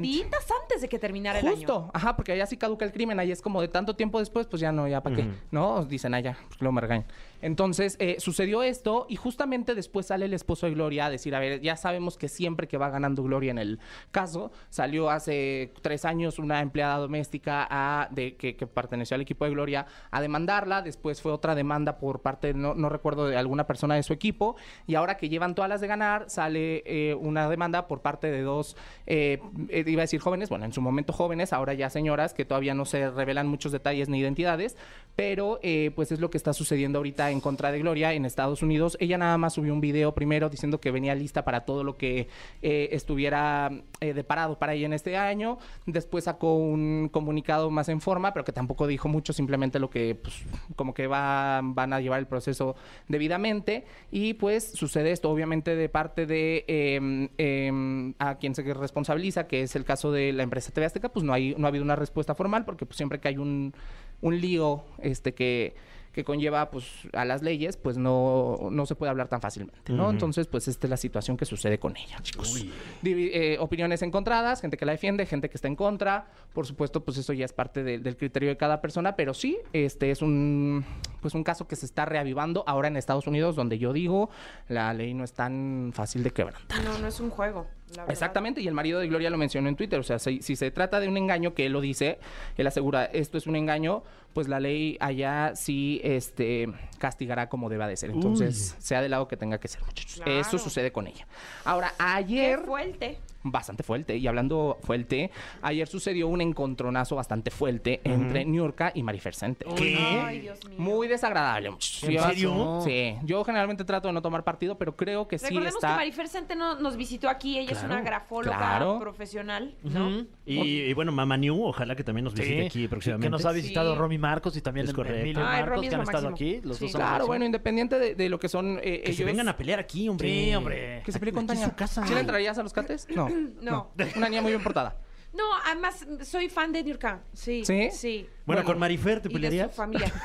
días 0.00 0.46
antes 0.62 0.80
de 0.80 0.88
que 0.88 0.98
terminara 0.98 1.38
el 1.40 1.46
año. 1.46 1.56
Justo, 1.56 1.90
ajá, 1.92 2.16
porque 2.16 2.32
allá 2.32 2.46
sí 2.46 2.56
caduca 2.56 2.84
el 2.84 2.92
crimen, 2.92 3.18
ahí 3.18 3.32
es 3.32 3.42
como 3.42 3.60
de 3.60 3.68
tanto 3.68 3.96
tiempo 3.96 4.18
después, 4.18 4.46
pues 4.46 4.60
ya 4.60 4.72
no, 4.72 4.88
ya 4.88 5.02
para 5.02 5.16
qué. 5.16 5.28
¿no? 5.50 5.84
Dicen 5.84 6.14
allá, 6.14 6.36
pues 6.48 6.60
luego 6.60 6.72
me 6.72 6.80
regañan. 6.80 7.06
Entonces, 7.40 7.96
eh, 8.00 8.16
sucedió 8.18 8.62
esto 8.62 9.06
y 9.08 9.16
justamente 9.16 9.74
después 9.74 10.06
sale 10.06 10.24
el 10.24 10.34
esposo 10.34 10.66
de 10.66 10.72
Gloria 10.72 11.06
a 11.06 11.10
decir, 11.10 11.34
a 11.34 11.38
ver, 11.38 11.60
ya 11.60 11.76
sabemos 11.76 12.18
que 12.18 12.28
siempre 12.28 12.66
que 12.66 12.78
va 12.78 12.90
ganando 12.90 13.22
Gloria 13.22 13.52
en 13.52 13.58
el 13.58 13.78
caso, 14.10 14.50
salió 14.70 15.10
hace 15.10 15.72
tres 15.82 16.04
años 16.04 16.38
una 16.38 16.60
empleada 16.60 16.96
doméstica 16.98 17.66
a, 17.70 18.08
de, 18.10 18.36
que, 18.36 18.56
que 18.56 18.66
perteneció 18.66 19.14
al 19.14 19.20
equipo 19.20 19.44
de 19.44 19.52
Gloria 19.52 19.86
a 20.10 20.20
demandarla, 20.20 20.82
después 20.82 21.22
fue 21.22 21.32
otra 21.32 21.54
demanda 21.54 21.98
por 21.98 22.22
parte, 22.22 22.54
no, 22.54 22.74
no 22.74 22.88
recuerdo, 22.88 23.26
de 23.26 23.36
alguna 23.36 23.66
persona 23.66 23.94
de 23.94 24.02
su 24.02 24.12
equipo, 24.12 24.56
y 24.86 24.96
ahora 24.96 25.16
que 25.16 25.28
llevan 25.28 25.54
todas 25.54 25.68
las 25.68 25.80
de 25.80 25.86
ganar, 25.86 26.17
sale 26.26 26.82
eh, 26.84 27.14
una 27.14 27.48
demanda 27.48 27.86
por 27.86 28.00
parte 28.00 28.30
de 28.30 28.42
dos, 28.42 28.76
eh, 29.06 29.38
eh, 29.68 29.84
iba 29.86 30.02
a 30.02 30.04
decir 30.04 30.20
jóvenes, 30.20 30.48
bueno, 30.48 30.64
en 30.64 30.72
su 30.72 30.80
momento 30.80 31.12
jóvenes, 31.12 31.52
ahora 31.52 31.74
ya 31.74 31.90
señoras, 31.90 32.34
que 32.34 32.44
todavía 32.44 32.74
no 32.74 32.84
se 32.84 33.10
revelan 33.10 33.46
muchos 33.46 33.72
detalles 33.72 34.08
ni 34.08 34.18
identidades, 34.18 34.76
pero 35.16 35.58
pues 35.96 36.12
es 36.12 36.20
lo 36.20 36.30
que 36.30 36.36
está 36.36 36.52
sucediendo 36.52 37.00
ahorita 37.00 37.32
en 37.32 37.40
contra 37.40 37.72
de 37.72 37.80
Gloria 37.80 38.12
en 38.12 38.24
Estados 38.24 38.62
Unidos. 38.62 38.96
Ella 39.00 39.18
nada 39.18 39.36
más 39.36 39.54
subió 39.54 39.72
un 39.72 39.80
video 39.80 40.14
primero 40.14 40.48
diciendo 40.48 40.80
que 40.80 40.92
venía 40.92 41.14
lista 41.16 41.44
para 41.44 41.64
todo 41.64 41.82
lo 41.82 41.96
que 41.96 42.28
estuviera 42.60 43.72
deparado 44.00 44.60
para 44.60 44.74
ella 44.74 44.86
en 44.86 44.92
este 44.92 45.16
año. 45.16 45.58
Después 45.86 46.24
sacó 46.24 46.54
un 46.54 47.08
comunicado 47.10 47.68
más 47.70 47.88
en 47.88 48.00
forma, 48.00 48.32
pero 48.32 48.44
que 48.44 48.52
tampoco 48.52 48.86
dijo 48.86 49.08
mucho, 49.08 49.32
simplemente 49.32 49.80
lo 49.80 49.90
que, 49.90 50.14
pues, 50.14 50.34
como 50.76 50.94
que 50.94 51.08
va, 51.08 51.60
van 51.64 51.92
a 51.92 52.00
llevar 52.00 52.20
el 52.20 52.26
proceso 52.26 52.76
debidamente. 53.08 53.84
Y 54.10 54.34
pues 54.34 54.70
sucede 54.72 55.10
esto, 55.10 55.30
obviamente, 55.30 55.74
de 55.76 55.88
parte 55.88 56.07
de 56.14 56.64
eh, 56.68 57.28
eh, 57.38 58.12
a 58.18 58.36
quien 58.36 58.54
se 58.54 58.62
responsabiliza, 58.74 59.46
que 59.46 59.62
es 59.62 59.76
el 59.76 59.84
caso 59.84 60.12
de 60.12 60.32
la 60.32 60.42
empresa 60.42 60.72
TV 60.72 60.86
Azteca, 60.86 61.08
pues 61.10 61.24
no, 61.24 61.32
hay, 61.32 61.54
no 61.56 61.66
ha 61.66 61.68
habido 61.68 61.84
una 61.84 61.96
respuesta 61.96 62.34
formal, 62.34 62.64
porque 62.64 62.86
pues 62.86 62.96
siempre 62.96 63.20
que 63.20 63.28
hay 63.28 63.38
un, 63.38 63.74
un 64.20 64.40
lío 64.40 64.84
este 64.98 65.34
que 65.34 65.74
que 66.18 66.24
conlleva 66.24 66.68
pues 66.72 66.84
a 67.12 67.24
las 67.24 67.42
leyes, 67.44 67.76
pues 67.76 67.96
no, 67.96 68.58
no 68.72 68.86
se 68.86 68.96
puede 68.96 69.10
hablar 69.10 69.28
tan 69.28 69.40
fácilmente, 69.40 69.92
¿no? 69.92 70.10
Entonces, 70.10 70.48
pues 70.48 70.66
esta 70.66 70.88
es 70.88 70.90
la 70.90 70.96
situación 70.96 71.36
que 71.36 71.44
sucede 71.44 71.78
con 71.78 71.96
ella, 71.96 72.18
chicos. 72.22 72.56
Divi- 73.04 73.30
eh, 73.32 73.56
opiniones 73.60 74.02
encontradas, 74.02 74.60
gente 74.60 74.76
que 74.76 74.84
la 74.84 74.90
defiende, 74.90 75.26
gente 75.26 75.48
que 75.48 75.56
está 75.56 75.68
en 75.68 75.76
contra. 75.76 76.26
Por 76.54 76.66
supuesto, 76.66 77.04
pues 77.04 77.18
eso 77.18 77.32
ya 77.32 77.44
es 77.44 77.52
parte 77.52 77.84
de- 77.84 78.00
del 78.00 78.16
criterio 78.16 78.48
de 78.48 78.56
cada 78.56 78.80
persona, 78.80 79.14
pero 79.14 79.32
sí, 79.32 79.58
este 79.72 80.10
es 80.10 80.20
un 80.20 80.84
pues 81.20 81.34
un 81.34 81.44
caso 81.44 81.68
que 81.68 81.76
se 81.76 81.86
está 81.86 82.04
reavivando 82.04 82.64
ahora 82.66 82.88
en 82.88 82.96
Estados 82.96 83.28
Unidos, 83.28 83.54
donde 83.54 83.78
yo 83.78 83.92
digo, 83.92 84.28
la 84.68 84.92
ley 84.94 85.14
no 85.14 85.22
es 85.22 85.32
tan 85.34 85.92
fácil 85.94 86.24
de 86.24 86.32
quebrantar. 86.32 86.82
No, 86.82 86.98
no 86.98 87.06
es 87.06 87.20
un 87.20 87.30
juego. 87.30 87.66
Exactamente, 88.08 88.60
y 88.60 88.68
el 88.68 88.74
marido 88.74 89.00
de 89.00 89.08
Gloria 89.08 89.30
lo 89.30 89.38
mencionó 89.38 89.68
en 89.68 89.76
Twitter. 89.76 89.98
O 89.98 90.02
sea, 90.02 90.18
si, 90.18 90.42
si 90.42 90.56
se 90.56 90.70
trata 90.70 91.00
de 91.00 91.08
un 91.08 91.16
engaño 91.16 91.54
que 91.54 91.66
él 91.66 91.72
lo 91.72 91.80
dice, 91.80 92.18
él 92.56 92.66
asegura 92.66 93.04
esto 93.04 93.38
es 93.38 93.46
un 93.46 93.56
engaño, 93.56 94.02
pues 94.32 94.48
la 94.48 94.60
ley 94.60 94.96
allá 95.00 95.52
sí 95.54 96.00
este, 96.04 96.68
castigará 96.98 97.48
como 97.48 97.68
deba 97.68 97.88
de 97.88 97.96
ser. 97.96 98.10
Entonces, 98.10 98.76
sea 98.78 99.00
del 99.00 99.10
lado 99.10 99.28
que 99.28 99.36
tenga 99.36 99.58
que 99.58 99.68
ser, 99.68 99.82
muchachos. 99.82 100.16
Claro. 100.16 100.40
Eso 100.40 100.58
sucede 100.58 100.92
con 100.92 101.06
ella. 101.06 101.26
Ahora, 101.64 101.92
Qué 101.96 102.04
ayer 102.04 102.60
fuerte. 102.60 103.18
Bastante 103.42 103.82
fuerte. 103.82 104.16
Y 104.16 104.26
hablando 104.26 104.78
fuerte, 104.82 105.30
ayer 105.62 105.86
sucedió 105.88 106.28
un 106.28 106.40
encontronazo 106.40 107.16
bastante 107.16 107.50
fuerte 107.50 108.00
entre 108.04 108.44
Niurka 108.44 108.92
y 108.94 109.02
Marifer 109.02 109.34
Center. 109.34 109.66
¿Qué? 109.76 109.96
Ay, 109.98 110.40
Dios 110.40 110.64
mío. 110.66 110.76
Muy 110.78 111.08
desagradable. 111.08 111.68
¿En 111.68 112.10
Yo- 112.10 112.22
serio? 112.24 112.80
Sí. 112.84 113.14
Yo 113.24 113.44
generalmente 113.44 113.84
trato 113.84 114.08
de 114.08 114.14
no 114.14 114.22
tomar 114.22 114.44
partido, 114.44 114.76
pero 114.76 114.96
creo 114.96 115.28
que 115.28 115.38
sí 115.38 115.46
Recordemos 115.46 115.74
está... 115.76 115.88
que 115.88 115.94
Marifer 115.96 116.28
Sente 116.28 116.56
no- 116.56 116.78
nos 116.80 116.96
visitó 116.96 117.28
aquí. 117.28 117.58
Ella 117.58 117.72
es 117.72 117.82
una 117.82 118.00
grafóloga 118.02 118.56
claro. 118.56 118.98
profesional, 119.00 119.74
¿no? 119.82 120.26
Y, 120.44 120.58
y 120.82 120.92
bueno, 120.94 121.12
Mama 121.12 121.36
New, 121.36 121.62
ojalá 121.64 121.94
que 121.94 122.04
también 122.04 122.24
nos 122.24 122.34
visite 122.34 122.60
Sí, 122.60 122.66
aquí 122.66 122.88
próximamente. 122.88 123.26
Que 123.26 123.30
nos 123.30 123.44
ha 123.44 123.52
visitado 123.52 123.92
Sí. 123.94 123.98
Romy 123.98 124.18
Marcos 124.18 124.56
y 124.56 124.60
también 124.62 124.86
Es 124.86 124.92
correcto. 124.94 125.20
Emilio 125.20 125.40
Ay, 125.46 125.60
Marcos, 125.60 125.76
Romy 125.76 125.88
que 125.88 125.94
han 125.94 126.00
estado 126.02 126.30
máximo. 126.30 126.34
aquí. 126.56 126.66
Los 126.66 126.76
Sí. 126.78 126.84
dos 126.86 126.94
Claro, 126.96 127.26
bueno, 127.26 127.44
independiente 127.44 127.98
de, 127.98 128.14
de 128.14 128.28
lo 128.28 128.38
que 128.40 128.48
son 128.48 128.80
eh, 128.82 129.02
Que 129.04 129.12
se 129.12 129.24
vengan 129.24 129.48
a 129.48 129.56
pelear 129.56 129.78
aquí, 129.78 130.08
hombre. 130.08 130.28
Sí, 130.28 130.54
hombre. 130.54 131.02
Que 131.04 131.12
se 131.12 131.18
pelee 131.18 131.32
con 131.34 131.46
Tania. 131.46 131.66
su 131.66 131.74
casa. 131.74 132.06
¿Sí 132.06 132.14
le 132.14 132.20
entrarías 132.20 132.58
a 132.58 132.62
los 132.62 132.72
cates? 132.72 133.06
No. 133.14 133.27
No. 133.60 133.92
Una 134.16 134.28
niña 134.28 134.42
muy 134.42 134.52
bien 134.52 134.62
portada. 134.62 134.96
No, 135.32 135.44
además 135.66 136.06
soy 136.24 136.48
fan 136.48 136.72
de 136.72 136.82
Nurka. 136.82 137.20
Sí. 137.32 137.64
¿Sí? 137.64 137.90
Sí. 137.92 138.22
Bueno, 138.22 138.42
Bueno, 138.46 138.64
con 138.64 138.78
Marifer 138.78 139.20
te 139.20 139.28
Y 139.28 139.32
de 139.32 139.34
pelearías. 139.34 139.70
su 139.70 139.76
familia. 139.76 140.12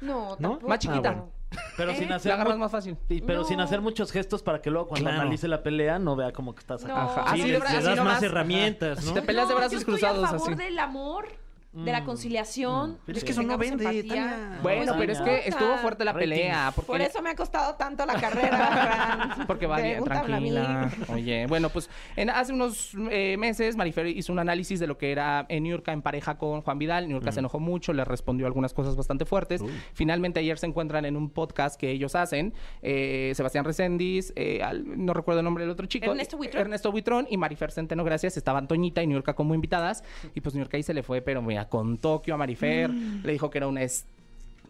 No, 0.00 0.30
¿No? 0.38 0.52
tampoco. 0.52 0.68
Más 0.68 0.78
chiquita. 0.78 1.10
Ah, 1.10 1.12
bueno. 1.12 1.30
Pero 1.76 1.92
sin 1.94 2.04
¿Eh? 2.04 2.08
La 2.08 2.16
hacer 2.16 2.32
agarras 2.32 2.56
más 2.56 2.72
fácil. 2.72 2.96
pero 3.26 3.40
No. 3.40 3.44
sin 3.44 3.60
hacer 3.60 3.82
muchos 3.82 4.10
gestos 4.12 4.42
para 4.42 4.62
que 4.62 4.70
luego 4.70 4.88
cuando 4.88 5.10
Claro. 5.10 5.20
analice 5.22 5.46
la 5.46 5.62
pelea 5.62 5.98
no 5.98 6.16
vea 6.16 6.32
como 6.32 6.54
que 6.54 6.60
estás 6.60 6.84
acá. 6.84 6.94
No. 6.94 7.00
Ajá. 7.00 7.34
Sí, 7.34 7.42
Así 7.42 7.52
le, 7.52 7.58
le 7.58 7.64
así 7.66 7.74
das 7.84 7.96
nomás. 7.96 8.14
más 8.14 8.22
herramientas. 8.22 9.04
¿no? 9.04 9.12
Te 9.12 9.20
peleas 9.20 9.46
de 9.48 9.54
brazos 9.54 9.72
yo 9.72 9.78
estoy 9.80 9.92
cruzados 9.94 10.24
a 10.24 10.28
favor 10.28 10.52
así. 10.54 10.62
del 10.64 10.78
amor. 10.78 11.28
De 11.72 11.92
la 11.92 12.04
conciliación. 12.04 12.98
Pero 13.06 13.18
es 13.18 13.24
que 13.24 13.30
eso 13.30 13.42
no 13.42 13.56
vende, 13.56 13.84
empatía. 13.84 14.02
Tania. 14.30 14.58
Bueno, 14.62 14.86
Pues 14.94 14.98
pero 14.98 15.12
es 15.12 15.20
que 15.20 15.48
estuvo 15.48 15.76
fuerte 15.76 16.04
la 16.04 16.12
pelea. 16.14 16.72
Porque 16.74 16.86
Por 16.88 17.00
eso 17.00 17.22
me 17.22 17.30
ha 17.30 17.36
costado 17.36 17.74
tanto 17.76 18.04
la 18.06 18.14
carrera. 18.20 19.36
Porque 19.46 19.66
va 19.66 19.78
bien, 19.80 20.02
tranquila. 20.04 20.90
Oye, 21.08 21.46
bueno, 21.46 21.68
pues 21.70 21.88
en, 22.16 22.30
hace 22.30 22.52
unos 22.52 22.92
eh, 23.10 23.36
meses 23.38 23.76
Marifer 23.76 24.06
hizo 24.08 24.32
un 24.32 24.38
análisis 24.40 24.80
de 24.80 24.86
lo 24.86 24.98
que 24.98 25.12
era 25.12 25.46
en 25.48 25.62
Niurka 25.62 25.92
en 25.92 26.02
pareja 26.02 26.38
con 26.38 26.60
Juan 26.62 26.78
Vidal. 26.78 27.08
Niurka 27.08 27.30
se 27.32 27.38
enojó 27.40 27.60
mucho, 27.60 27.92
le 27.92 28.04
respondió 28.04 28.46
algunas 28.46 28.74
cosas 28.74 28.96
bastante 28.96 29.24
fuertes. 29.24 29.62
Finalmente 29.94 30.40
ayer 30.40 30.58
se 30.58 30.66
encuentran 30.66 31.04
en 31.04 31.16
un 31.16 31.30
podcast 31.30 31.78
que 31.78 31.90
ellos 31.90 32.14
hacen. 32.14 32.52
eh, 32.82 33.32
Sebastián 33.34 33.64
Recendis, 33.64 34.32
eh, 34.36 34.60
al- 34.62 34.84
no 35.04 35.14
recuerdo 35.14 35.40
el 35.40 35.44
nombre 35.44 35.62
del 35.64 35.70
otro 35.70 35.86
chico. 35.86 36.06
Ernesto 36.10 36.36
Buitrón. 36.36 36.60
Ernesto 36.62 36.90
Buitrón 36.92 37.26
y 37.30 37.36
Marifer 37.36 37.70
Centeno, 37.70 38.02
gracias. 38.04 38.36
Estaban 38.36 38.66
Toñita 38.66 39.02
y 39.02 39.06
Niurka 39.06 39.34
como 39.34 39.54
invitadas. 39.54 40.02
Y 40.34 40.40
pues 40.40 40.54
Niurka 40.54 40.76
ahí 40.76 40.82
se 40.82 40.94
le 40.94 41.02
fue, 41.02 41.20
pero 41.22 41.40
mira, 41.60 41.68
con 41.68 41.98
Tokio 41.98 42.34
a 42.34 42.36
Marifer. 42.36 42.90
Le 42.90 43.32
dijo 43.32 43.50
que 43.50 43.58
era 43.58 43.66
una... 43.68 43.80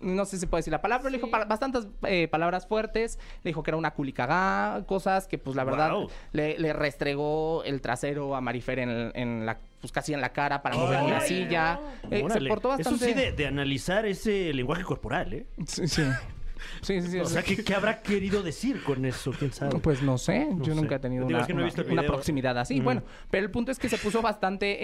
no 0.00 0.24
sé 0.24 0.38
si 0.38 0.46
puede 0.46 0.60
decir 0.60 0.72
la 0.72 0.80
palabra, 0.80 1.02
pero 1.02 1.10
le 1.10 1.18
dijo 1.18 1.30
pa- 1.30 1.44
bastantes 1.44 1.86
eh, 2.06 2.26
palabras 2.28 2.66
fuertes. 2.66 3.18
Le 3.44 3.50
dijo 3.50 3.62
que 3.62 3.70
era 3.70 3.76
una 3.76 3.90
culicagá, 3.92 4.82
cosas 4.86 5.26
que, 5.26 5.38
pues, 5.38 5.56
la 5.56 5.64
verdad, 5.64 5.92
le, 6.32 6.58
le 6.58 6.72
restregó 6.72 7.62
el 7.64 7.80
trasero 7.80 8.34
a 8.34 8.40
Marifer 8.40 8.78
en, 8.78 9.12
en 9.14 9.46
la, 9.46 9.58
pues, 9.80 9.92
casi 9.92 10.14
en 10.14 10.20
la 10.20 10.30
cara 10.32 10.62
para 10.62 10.76
mover 10.76 11.02
la 11.02 11.20
silla. 11.20 11.78
Eh, 12.10 12.24
se 12.30 12.40
portó 12.42 12.68
bastante... 12.68 13.04
Eso 13.04 13.04
sí, 13.04 13.12
de, 13.14 13.32
de 13.32 13.46
analizar 13.46 14.06
ese 14.06 14.52
lenguaje 14.54 14.84
corporal, 14.84 15.32
¿eh? 15.34 15.46
Sí, 15.66 15.86
sí. 15.86 16.02
Sí, 16.82 17.00
sí, 17.00 17.08
sí. 17.08 17.18
O 17.20 17.26
sea, 17.26 17.42
¿qué, 17.42 17.62
qué 17.62 17.74
habrá 17.74 18.02
querido 18.02 18.42
decir 18.42 18.82
con 18.82 19.04
eso? 19.04 19.32
¿Quién 19.38 19.52
sabe? 19.52 19.78
Pues 19.80 20.02
no 20.02 20.18
sé, 20.18 20.46
No 20.46 20.64
yo 20.64 20.74
sé. 20.74 20.80
nunca 20.80 20.96
he 20.96 20.98
tenido 20.98 21.26
una, 21.26 21.40
es 21.40 21.46
que 21.46 21.54
no 21.54 21.60
he 21.60 21.64
visto 21.64 21.84
una 21.88 22.02
proximidad 22.02 22.56
así. 22.58 22.80
Bueno, 22.80 23.02
pero 23.30 23.44
el 23.44 23.50
punto 23.50 23.70
es 23.72 23.78
que 23.78 23.88
se 23.88 23.98
puso 23.98 24.22
bastante 24.22 24.78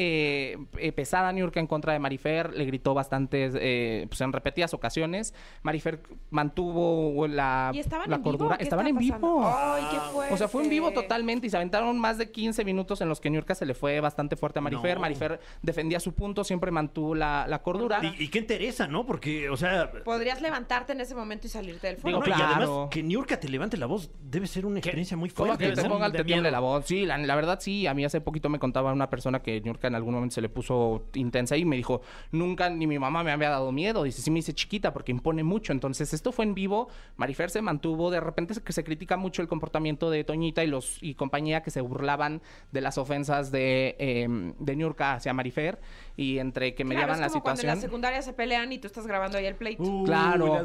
eh, 0.52 0.58
eh, 0.78 0.92
pesada 0.92 1.32
Niurka 1.32 1.60
en 1.60 1.66
contra 1.66 1.92
de 1.92 1.98
Marifer, 1.98 2.52
le 2.54 2.64
gritó 2.64 2.94
bastantes, 2.94 3.54
eh, 3.58 4.06
pues 4.08 4.20
en 4.20 4.32
repetidas 4.32 4.74
ocasiones. 4.74 5.34
Marifer 5.62 6.00
mantuvo 6.30 7.26
la, 7.26 7.70
¿Y 7.74 7.80
estaban 7.80 8.08
la 8.08 8.16
en 8.16 8.22
vivo? 8.22 8.32
cordura. 8.38 8.56
¿Qué 8.58 8.64
Estaban 8.64 8.86
en 8.86 8.94
pasando? 8.96 9.16
vivo. 9.18 9.52
Ay, 9.54 9.84
qué 9.90 9.98
fuerte. 10.12 10.34
O 10.34 10.36
sea, 10.36 10.48
fue 10.48 10.62
en 10.64 10.70
vivo 10.70 10.90
totalmente 10.92 11.46
y 11.46 11.50
se 11.50 11.56
aventaron 11.56 11.98
más 11.98 12.18
de 12.18 12.30
15 12.30 12.64
minutos 12.64 13.00
en 13.00 13.08
los 13.08 13.20
que 13.20 13.30
Niurka 13.30 13.54
se 13.54 13.66
le 13.66 13.74
fue 13.74 14.00
bastante 14.00 14.36
fuerte 14.36 14.58
a 14.58 14.62
Marifer. 14.62 14.94
No. 14.96 15.00
Marifer 15.00 15.40
defendía 15.62 16.00
su 16.00 16.12
punto, 16.14 16.44
siempre 16.44 16.70
mantuvo 16.70 17.14
la, 17.14 17.46
la 17.48 17.62
cordura. 17.62 18.00
¿Y, 18.02 18.24
y 18.24 18.28
qué 18.28 18.38
interesa, 18.38 18.86
no? 18.86 19.04
Porque, 19.06 19.48
o 19.50 19.56
sea... 19.56 19.90
Podrías 20.04 20.40
levantarte 20.40 20.92
en 20.92 21.00
ese 21.00 21.14
momento 21.14 21.46
y 21.46 21.50
salirte 21.66 21.86
del 21.88 21.96
Digo, 21.96 22.10
no, 22.10 22.18
Y 22.18 22.22
claro. 22.22 22.44
además, 22.54 22.88
que 22.90 23.02
Niurka 23.02 23.40
te 23.40 23.48
levante 23.48 23.76
la 23.76 23.86
voz 23.86 24.10
debe 24.20 24.46
ser 24.46 24.66
una 24.66 24.78
experiencia 24.78 25.16
muy 25.16 25.30
¿Cómo 25.30 25.46
fuerte, 25.46 25.68
que 25.68 25.74
te 25.76 25.82
¿no? 25.82 25.88
ponga 25.88 26.06
el 26.06 26.12
De 26.12 26.50
la 26.50 26.60
voz? 26.60 26.86
Sí, 26.86 27.04
la, 27.06 27.18
la 27.18 27.34
verdad 27.34 27.58
sí. 27.60 27.86
A 27.86 27.94
mí 27.94 28.04
hace 28.04 28.20
poquito 28.20 28.48
me 28.48 28.58
contaba 28.58 28.92
una 28.92 29.08
persona 29.10 29.40
que 29.42 29.60
Niurka 29.60 29.88
en 29.88 29.94
algún 29.94 30.14
momento 30.14 30.34
se 30.34 30.40
le 30.40 30.48
puso 30.48 31.04
intensa 31.14 31.56
y 31.56 31.64
me 31.64 31.76
dijo, 31.76 32.00
nunca 32.32 32.70
ni 32.70 32.86
mi 32.86 32.98
mamá 32.98 33.22
me 33.22 33.32
había 33.32 33.50
dado 33.50 33.72
miedo. 33.72 34.02
Dice, 34.04 34.22
sí 34.22 34.30
me 34.30 34.36
dice 34.36 34.54
chiquita 34.54 34.92
porque 34.92 35.12
impone 35.12 35.42
mucho. 35.44 35.72
Entonces, 35.72 36.12
esto 36.14 36.32
fue 36.32 36.44
en 36.44 36.54
vivo. 36.54 36.88
Marifer 37.16 37.50
se 37.50 37.62
mantuvo. 37.62 38.10
De 38.10 38.20
repente 38.20 38.54
se, 38.54 38.62
que 38.62 38.72
se 38.72 38.84
critica 38.84 39.16
mucho 39.16 39.42
el 39.42 39.48
comportamiento 39.48 40.10
de 40.10 40.24
Toñita 40.24 40.62
y 40.64 40.66
los 40.68 41.02
y 41.02 41.14
compañía 41.14 41.62
que 41.62 41.70
se 41.70 41.80
burlaban 41.80 42.42
de 42.72 42.80
las 42.80 42.98
ofensas 42.98 43.50
de, 43.50 43.96
eh, 43.98 44.28
de 44.58 44.76
Niurka 44.76 45.14
hacia 45.14 45.32
Marifer. 45.32 45.78
Y 46.16 46.38
entre 46.38 46.74
que 46.74 46.84
Claro, 46.84 46.88
mediaban 46.88 47.14
es 47.16 47.20
la 47.20 47.28
como 47.28 47.42
cuando 47.42 47.60
en 47.62 47.66
la 47.66 47.72
situación... 47.74 47.90
secundaria 47.90 48.22
se 48.22 48.32
pelean 48.32 48.72
y 48.72 48.78
tú 48.78 48.86
estás 48.86 49.06
grabando 49.06 49.38
ahí 49.38 49.46
el 49.46 49.54
pleito. 49.54 49.82
Claro. 50.04 50.62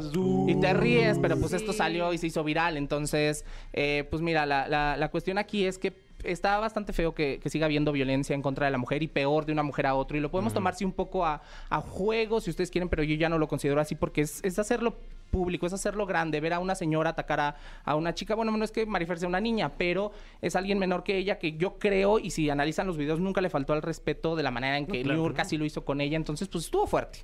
Y 0.48 0.54
te 0.60 0.72
ríes, 0.72 0.91
pero 1.20 1.36
pues 1.38 1.50
Sí. 1.50 1.56
esto 1.56 1.72
salió 1.72 2.12
y 2.12 2.18
se 2.18 2.26
hizo 2.26 2.42
viral. 2.44 2.76
Entonces, 2.76 3.44
eh, 3.72 4.06
pues 4.10 4.22
mira, 4.22 4.46
la, 4.46 4.68
la- 4.68 4.96
la 4.96 5.08
cuestión 5.10 5.38
aquí 5.38 5.64
es 5.66 5.78
que 5.78 5.92
está 6.24 6.58
bastante 6.58 6.92
feo 6.92 7.14
que, 7.14 7.40
que 7.42 7.50
siga 7.50 7.66
habiendo 7.66 7.90
violencia 7.90 8.34
en 8.34 8.42
contra 8.42 8.66
de 8.66 8.72
la 8.72 8.78
mujer 8.78 9.02
y 9.02 9.08
peor 9.08 9.44
de 9.44 9.52
una 9.52 9.62
mujer 9.64 9.86
a 9.86 9.94
otro. 9.94 10.16
Y 10.16 10.20
lo 10.20 10.30
podemos 10.30 10.54
tomar 10.54 10.74
sí 10.76 10.84
un 10.84 10.92
poco 10.92 11.26
a, 11.26 11.42
a 11.68 11.80
juego, 11.80 12.40
si 12.40 12.50
ustedes 12.50 12.70
quieren, 12.70 12.88
pero 12.88 13.02
yo 13.02 13.14
ya 13.16 13.28
no 13.28 13.38
lo 13.38 13.48
considero 13.48 13.80
así 13.80 13.94
porque 13.96 14.20
es, 14.22 14.40
es 14.44 14.58
hacerlo 14.58 14.96
público, 15.32 15.66
es 15.66 15.72
hacerlo 15.72 16.04
grande, 16.04 16.40
ver 16.40 16.52
a 16.52 16.58
una 16.58 16.74
señora 16.74 17.10
atacar 17.10 17.40
a, 17.40 17.56
a 17.84 17.96
una 17.96 18.14
chica. 18.14 18.34
Bueno, 18.34 18.54
no 18.56 18.64
es 18.64 18.70
que 18.70 18.84
Marifer 18.86 19.18
sea 19.18 19.28
una 19.28 19.40
niña, 19.40 19.72
pero 19.78 20.12
es 20.42 20.54
alguien 20.56 20.78
menor 20.78 21.02
que 21.04 21.16
ella 21.16 21.38
que 21.38 21.56
yo 21.56 21.78
creo, 21.78 22.18
y 22.18 22.30
si 22.30 22.50
analizan 22.50 22.86
los 22.86 22.98
videos, 22.98 23.18
nunca 23.18 23.40
le 23.40 23.48
faltó 23.50 23.72
al 23.72 23.80
respeto 23.82 24.36
de 24.36 24.42
la 24.42 24.50
manera 24.50 24.76
en 24.76 24.86
que 24.86 25.02
claro. 25.02 25.18
Niurka 25.18 25.44
sí 25.46 25.56
lo 25.56 25.64
hizo 25.64 25.84
con 25.86 26.00
ella. 26.02 26.16
Entonces, 26.16 26.48
pues 26.48 26.66
estuvo 26.66 26.86
fuerte. 26.86 27.20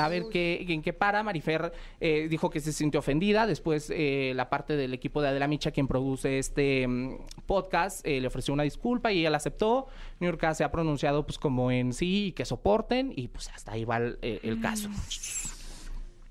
A 0.00 0.08
ver 0.08 0.24
qué, 0.30 0.64
en 0.68 0.82
qué 0.82 0.92
para. 0.92 1.22
Marifer 1.22 1.72
eh, 2.00 2.26
dijo 2.28 2.50
que 2.50 2.60
se 2.60 2.72
sintió 2.72 3.00
ofendida. 3.00 3.46
Después, 3.46 3.92
eh, 3.94 4.32
la 4.34 4.48
parte 4.50 4.76
del 4.76 4.94
equipo 4.94 5.20
de 5.22 5.28
Adela 5.28 5.46
Micha, 5.48 5.70
quien 5.70 5.86
produce 5.88 6.38
este 6.38 6.86
mm, 6.86 7.18
podcast, 7.46 8.06
eh, 8.06 8.20
le 8.20 8.26
ofreció 8.28 8.54
una 8.54 8.62
disculpa 8.62 9.12
y 9.12 9.20
ella 9.20 9.30
la 9.30 9.36
aceptó. 9.38 9.86
Niurka 10.20 10.54
se 10.54 10.64
ha 10.64 10.70
pronunciado 10.70 11.24
pues 11.26 11.38
como 11.38 11.70
en 11.70 11.92
sí 11.92 12.26
y 12.26 12.32
que 12.32 12.44
soporten. 12.44 13.12
Y 13.14 13.28
pues 13.28 13.48
hasta 13.50 13.72
ahí 13.72 13.84
va 13.84 13.98
el, 13.98 14.18
eh, 14.22 14.40
el 14.42 14.60
caso. 14.60 14.88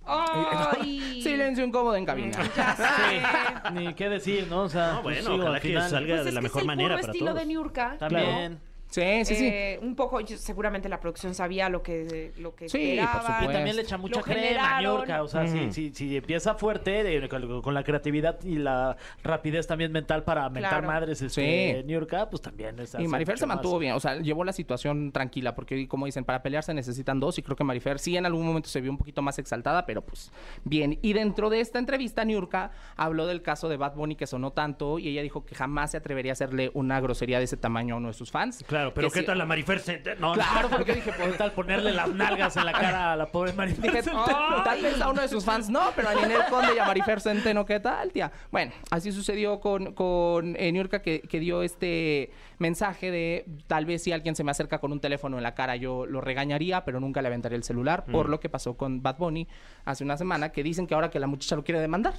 Ay. 0.05 1.21
Silencio 1.23 1.63
incómodo 1.65 1.95
en 1.95 2.05
cabina. 2.05 2.31
Ya 2.55 2.75
sé. 2.75 3.71
Ni 3.73 3.93
qué 3.93 4.09
decir, 4.09 4.47
¿no? 4.49 4.63
O 4.63 4.69
sea, 4.69 4.93
No, 4.93 5.03
pues, 5.03 5.17
bueno, 5.23 5.35
sí, 5.35 5.39
ojalá 5.41 5.55
al 5.57 5.61
que 5.61 5.67
final- 5.67 5.89
salga 5.89 6.13
Pues 6.15 6.23
de 6.23 6.29
es 6.29 6.33
la 6.33 6.39
que 6.39 6.43
mejor 6.43 6.57
es 6.59 6.63
el 6.63 6.67
manera 6.67 6.89
puro 6.89 7.01
para 7.01 7.11
estilo 7.11 7.25
todos. 7.31 7.39
de 7.39 7.45
Niurka. 7.45 7.97
También. 7.99 8.59
Sí, 8.89 9.23
sí, 9.23 9.35
sí. 9.35 9.45
Eh, 9.47 9.79
un 9.83 9.95
poco, 9.95 10.19
seguramente 10.25 10.89
la 10.89 10.99
producción 10.99 11.35
sabía 11.35 11.69
lo 11.69 11.83
que, 11.83 12.33
lo 12.37 12.55
que 12.55 12.67
Sí, 12.67 12.77
por 12.77 12.87
esperaba. 12.87 13.21
supuesto. 13.21 13.51
Y 13.51 13.53
también 13.53 13.75
le 13.75 13.81
echa 13.83 13.97
mucha 13.97 14.21
crema 14.21 14.39
a 14.39 14.43
generaron. 14.45 14.95
Niurka. 14.97 15.23
O 15.23 15.27
sea, 15.27 15.47
si, 15.47 15.71
si, 15.71 15.93
si 15.93 16.17
empieza 16.17 16.55
fuerte, 16.55 17.15
eh, 17.17 17.29
con, 17.29 17.61
con 17.61 17.73
la 17.75 17.83
creatividad 17.83 18.43
y 18.43 18.55
la 18.55 18.97
rapidez 19.23 19.67
también 19.67 19.91
mental 19.91 20.23
para 20.23 20.49
mentar 20.49 20.71
Claro. 20.71 20.87
madres 20.87 21.21
este, 21.21 21.77
Sí. 21.79 21.83
Niurka, 21.85 22.29
pues 22.29 22.41
también 22.41 22.79
es 22.79 22.95
Y 22.97 23.07
Marifer 23.07 23.37
se 23.37 23.45
más. 23.45 23.57
mantuvo 23.57 23.77
bien, 23.77 23.93
o 23.93 23.99
sea, 23.99 24.15
llevó 24.19 24.43
la 24.43 24.53
situación 24.53 25.11
tranquila, 25.11 25.53
porque 25.53 25.87
como 25.87 26.05
dicen, 26.07 26.23
para 26.25 26.41
pelear 26.41 26.63
se 26.63 26.73
necesitan 26.73 27.19
dos, 27.19 27.37
y 27.37 27.43
creo 27.43 27.55
que 27.55 27.63
Marifer 27.63 27.99
sí 27.99 28.17
en 28.17 28.25
algún 28.25 28.45
momento 28.45 28.69
se 28.69 28.81
vio 28.81 28.89
un 28.91 28.97
poquito 28.97 29.21
más 29.21 29.37
exaltada, 29.37 29.85
pero 29.85 30.01
pues 30.01 30.31
bien. 30.63 30.97
Y 31.03 31.13
dentro 31.13 31.49
de 31.51 31.59
esta 31.59 31.77
entrevista, 31.77 32.25
Niurka 32.25 32.71
habló 32.95 33.27
del 33.27 33.43
caso 33.43 33.69
de 33.69 33.77
Bad 33.77 33.93
Bunny 33.95 34.15
que 34.15 34.25
sonó 34.25 34.51
tanto, 34.51 34.97
y 34.97 35.09
ella 35.09 35.21
dijo 35.21 35.45
que 35.45 35.53
jamás 35.53 35.91
se 35.91 35.97
atrevería 35.97 36.31
a 36.31 36.33
hacerle 36.33 36.71
una 36.73 36.99
grosería 36.99 37.37
de 37.37 37.43
ese 37.45 37.55
tamaño 37.57 37.93
a 37.93 37.97
uno 37.99 38.07
de 38.07 38.13
sus 38.15 38.31
fans. 38.31 38.63
Claro, 38.67 38.78
pero 38.93 39.09
Que 39.09 39.19
¿qué 39.21 39.25
tal 39.25 39.37
la 39.37 39.45
Marifer? 39.45 39.79
Se- 39.79 40.01
No, 40.19 40.33
Claro, 40.33 40.69
porque 40.69 40.93
dije, 40.95 41.11
¿Qué 41.11 41.27
tal 41.37 41.51
ponerle 41.51 41.93
las 41.93 42.09
nalgas 42.09 42.55
en 42.57 42.65
la 42.65 42.71
cara 42.71 43.13
a 43.13 43.15
la 43.15 43.25
pobre 43.27 43.53
Marifer? 43.53 43.91
Dije, 43.91 44.11
"Oh, 44.13 44.61
tal 44.63 44.81
vez 44.81 44.99
a 45.01 45.09
uno 45.09 45.21
de 45.21 45.27
sus 45.27 45.43
fans 45.45 45.69
no, 45.69 45.91
pero 45.95 46.09
a 46.09 46.13
Ninel 46.15 46.41
Conde 46.49 46.75
y 46.75 46.79
a 46.79 46.85
Marifer 46.85 47.21
Centeno, 47.21 47.65
¿qué 47.65 47.79
tal, 47.79 48.11
tía? 48.11 48.31
Bueno, 48.51 48.71
así 48.91 49.11
sucedió 49.11 49.59
con, 49.59 49.93
con 49.93 50.55
eh, 50.57 50.71
Niurka 50.71 51.01
que, 51.01 51.21
que 51.21 51.39
dio 51.39 51.63
este 51.63 52.31
mensaje 52.57 53.11
de 53.11 53.45
tal 53.67 53.85
vez 53.85 54.03
si 54.03 54.11
alguien 54.11 54.35
se 54.35 54.43
me 54.43 54.51
acerca 54.51 54.79
con 54.79 54.91
un 54.91 54.99
teléfono 54.99 55.37
en 55.37 55.43
la 55.43 55.55
cara 55.55 55.75
yo 55.75 56.05
lo 56.05 56.21
regañaría, 56.21 56.83
pero 56.85 56.99
nunca 56.99 57.21
le 57.21 57.27
aventaría 57.27 57.55
el 57.57 57.63
celular, 57.63 58.03
por 58.05 58.29
lo 58.29 58.39
que 58.39 58.49
pasó 58.49 58.75
con 58.75 59.01
Bad 59.01 59.17
Bunny 59.17 59.47
hace 59.85 60.03
una 60.03 60.17
semana, 60.17 60.49
que 60.51 60.63
dicen 60.63 60.87
que 60.87 60.93
ahora 60.93 61.09
que 61.09 61.19
la 61.19 61.27
muchacha 61.27 61.55
lo 61.55 61.63
quiere 61.63 61.79
demandar. 61.79 62.13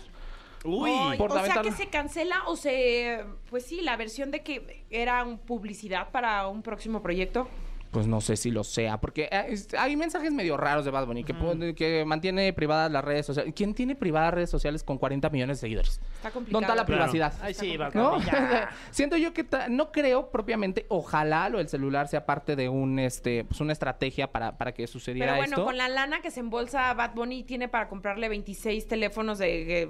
Uy, 0.65 0.91
Ay, 0.93 1.19
por 1.19 1.33
o 1.33 1.45
sea 1.45 1.63
que 1.63 1.73
se 1.73 1.89
cancela 1.89 2.43
o 2.47 2.57
se... 2.57 3.25
Pues 3.49 3.65
sí, 3.65 3.81
la 3.81 3.97
versión 3.97 4.31
de 4.31 4.43
que 4.43 4.85
era 4.91 5.25
un 5.25 5.39
publicidad 5.39 6.11
para 6.11 6.47
un 6.49 6.63
próximo 6.63 7.03
proyecto. 7.03 7.49
Pues 7.91 8.07
no 8.07 8.21
sé 8.21 8.37
si 8.37 8.53
lo 8.53 8.63
sea, 8.63 9.01
porque 9.01 9.29
eh, 9.33 9.47
es- 9.49 9.75
hay 9.75 9.97
mensajes 9.97 10.31
medio 10.33 10.57
raros 10.57 10.85
de 10.85 10.93
Bad 10.93 11.07
Bunny 11.07 11.25
que, 11.25 11.35
pone- 11.35 11.75
que 11.75 12.05
mantiene 12.05 12.53
privadas 12.53 12.89
las 12.93 13.05
redes 13.05 13.27
sociales. 13.27 13.53
¿Quién 13.57 13.75
tiene 13.75 13.97
privadas 13.97 14.33
redes 14.33 14.49
sociales 14.49 14.85
con 14.85 14.97
40 14.97 15.29
millones 15.31 15.57
de 15.57 15.61
seguidores? 15.63 16.01
Está 16.15 16.31
complicado. 16.31 16.61
¿Dónde 16.61 16.67
está 16.67 16.75
la 16.77 16.85
Claro. 16.87 17.11
privacidad? 17.11 17.35
Ay, 17.43 17.53
sí, 17.53 17.77
¿No? 17.95 18.21
ya. 18.23 18.71
Siento 18.93 19.17
yo 19.17 19.33
que 19.33 19.43
ta- 19.43 19.69
no 19.69 19.91
creo 19.91 20.31
propiamente, 20.31 20.87
ojalá 20.89 21.49
lo 21.49 21.59
del 21.59 21.69
celular 21.69 22.07
sea 22.07 22.27
parte 22.27 22.55
de 22.55 22.69
un 22.69 23.01
este 23.01 23.43
pues 23.43 23.61
una 23.61 23.73
estrategia 23.73 24.31
para, 24.31 24.57
para 24.57 24.73
que 24.73 24.87
sucediera 24.87 25.33
Pero 25.33 25.37
bueno, 25.39 25.57
esto. 25.57 25.65
con 25.65 25.77
la 25.77 25.89
lana 25.89 26.21
que 26.21 26.31
se 26.31 26.39
embolsa 26.39 26.95
Bad 26.95 27.15
Bunny 27.15 27.43
tiene 27.43 27.67
para 27.67 27.89
comprarle 27.89 28.29
26 28.29 28.87
teléfonos 28.87 29.39
de 29.39 29.83
eh, 29.83 29.89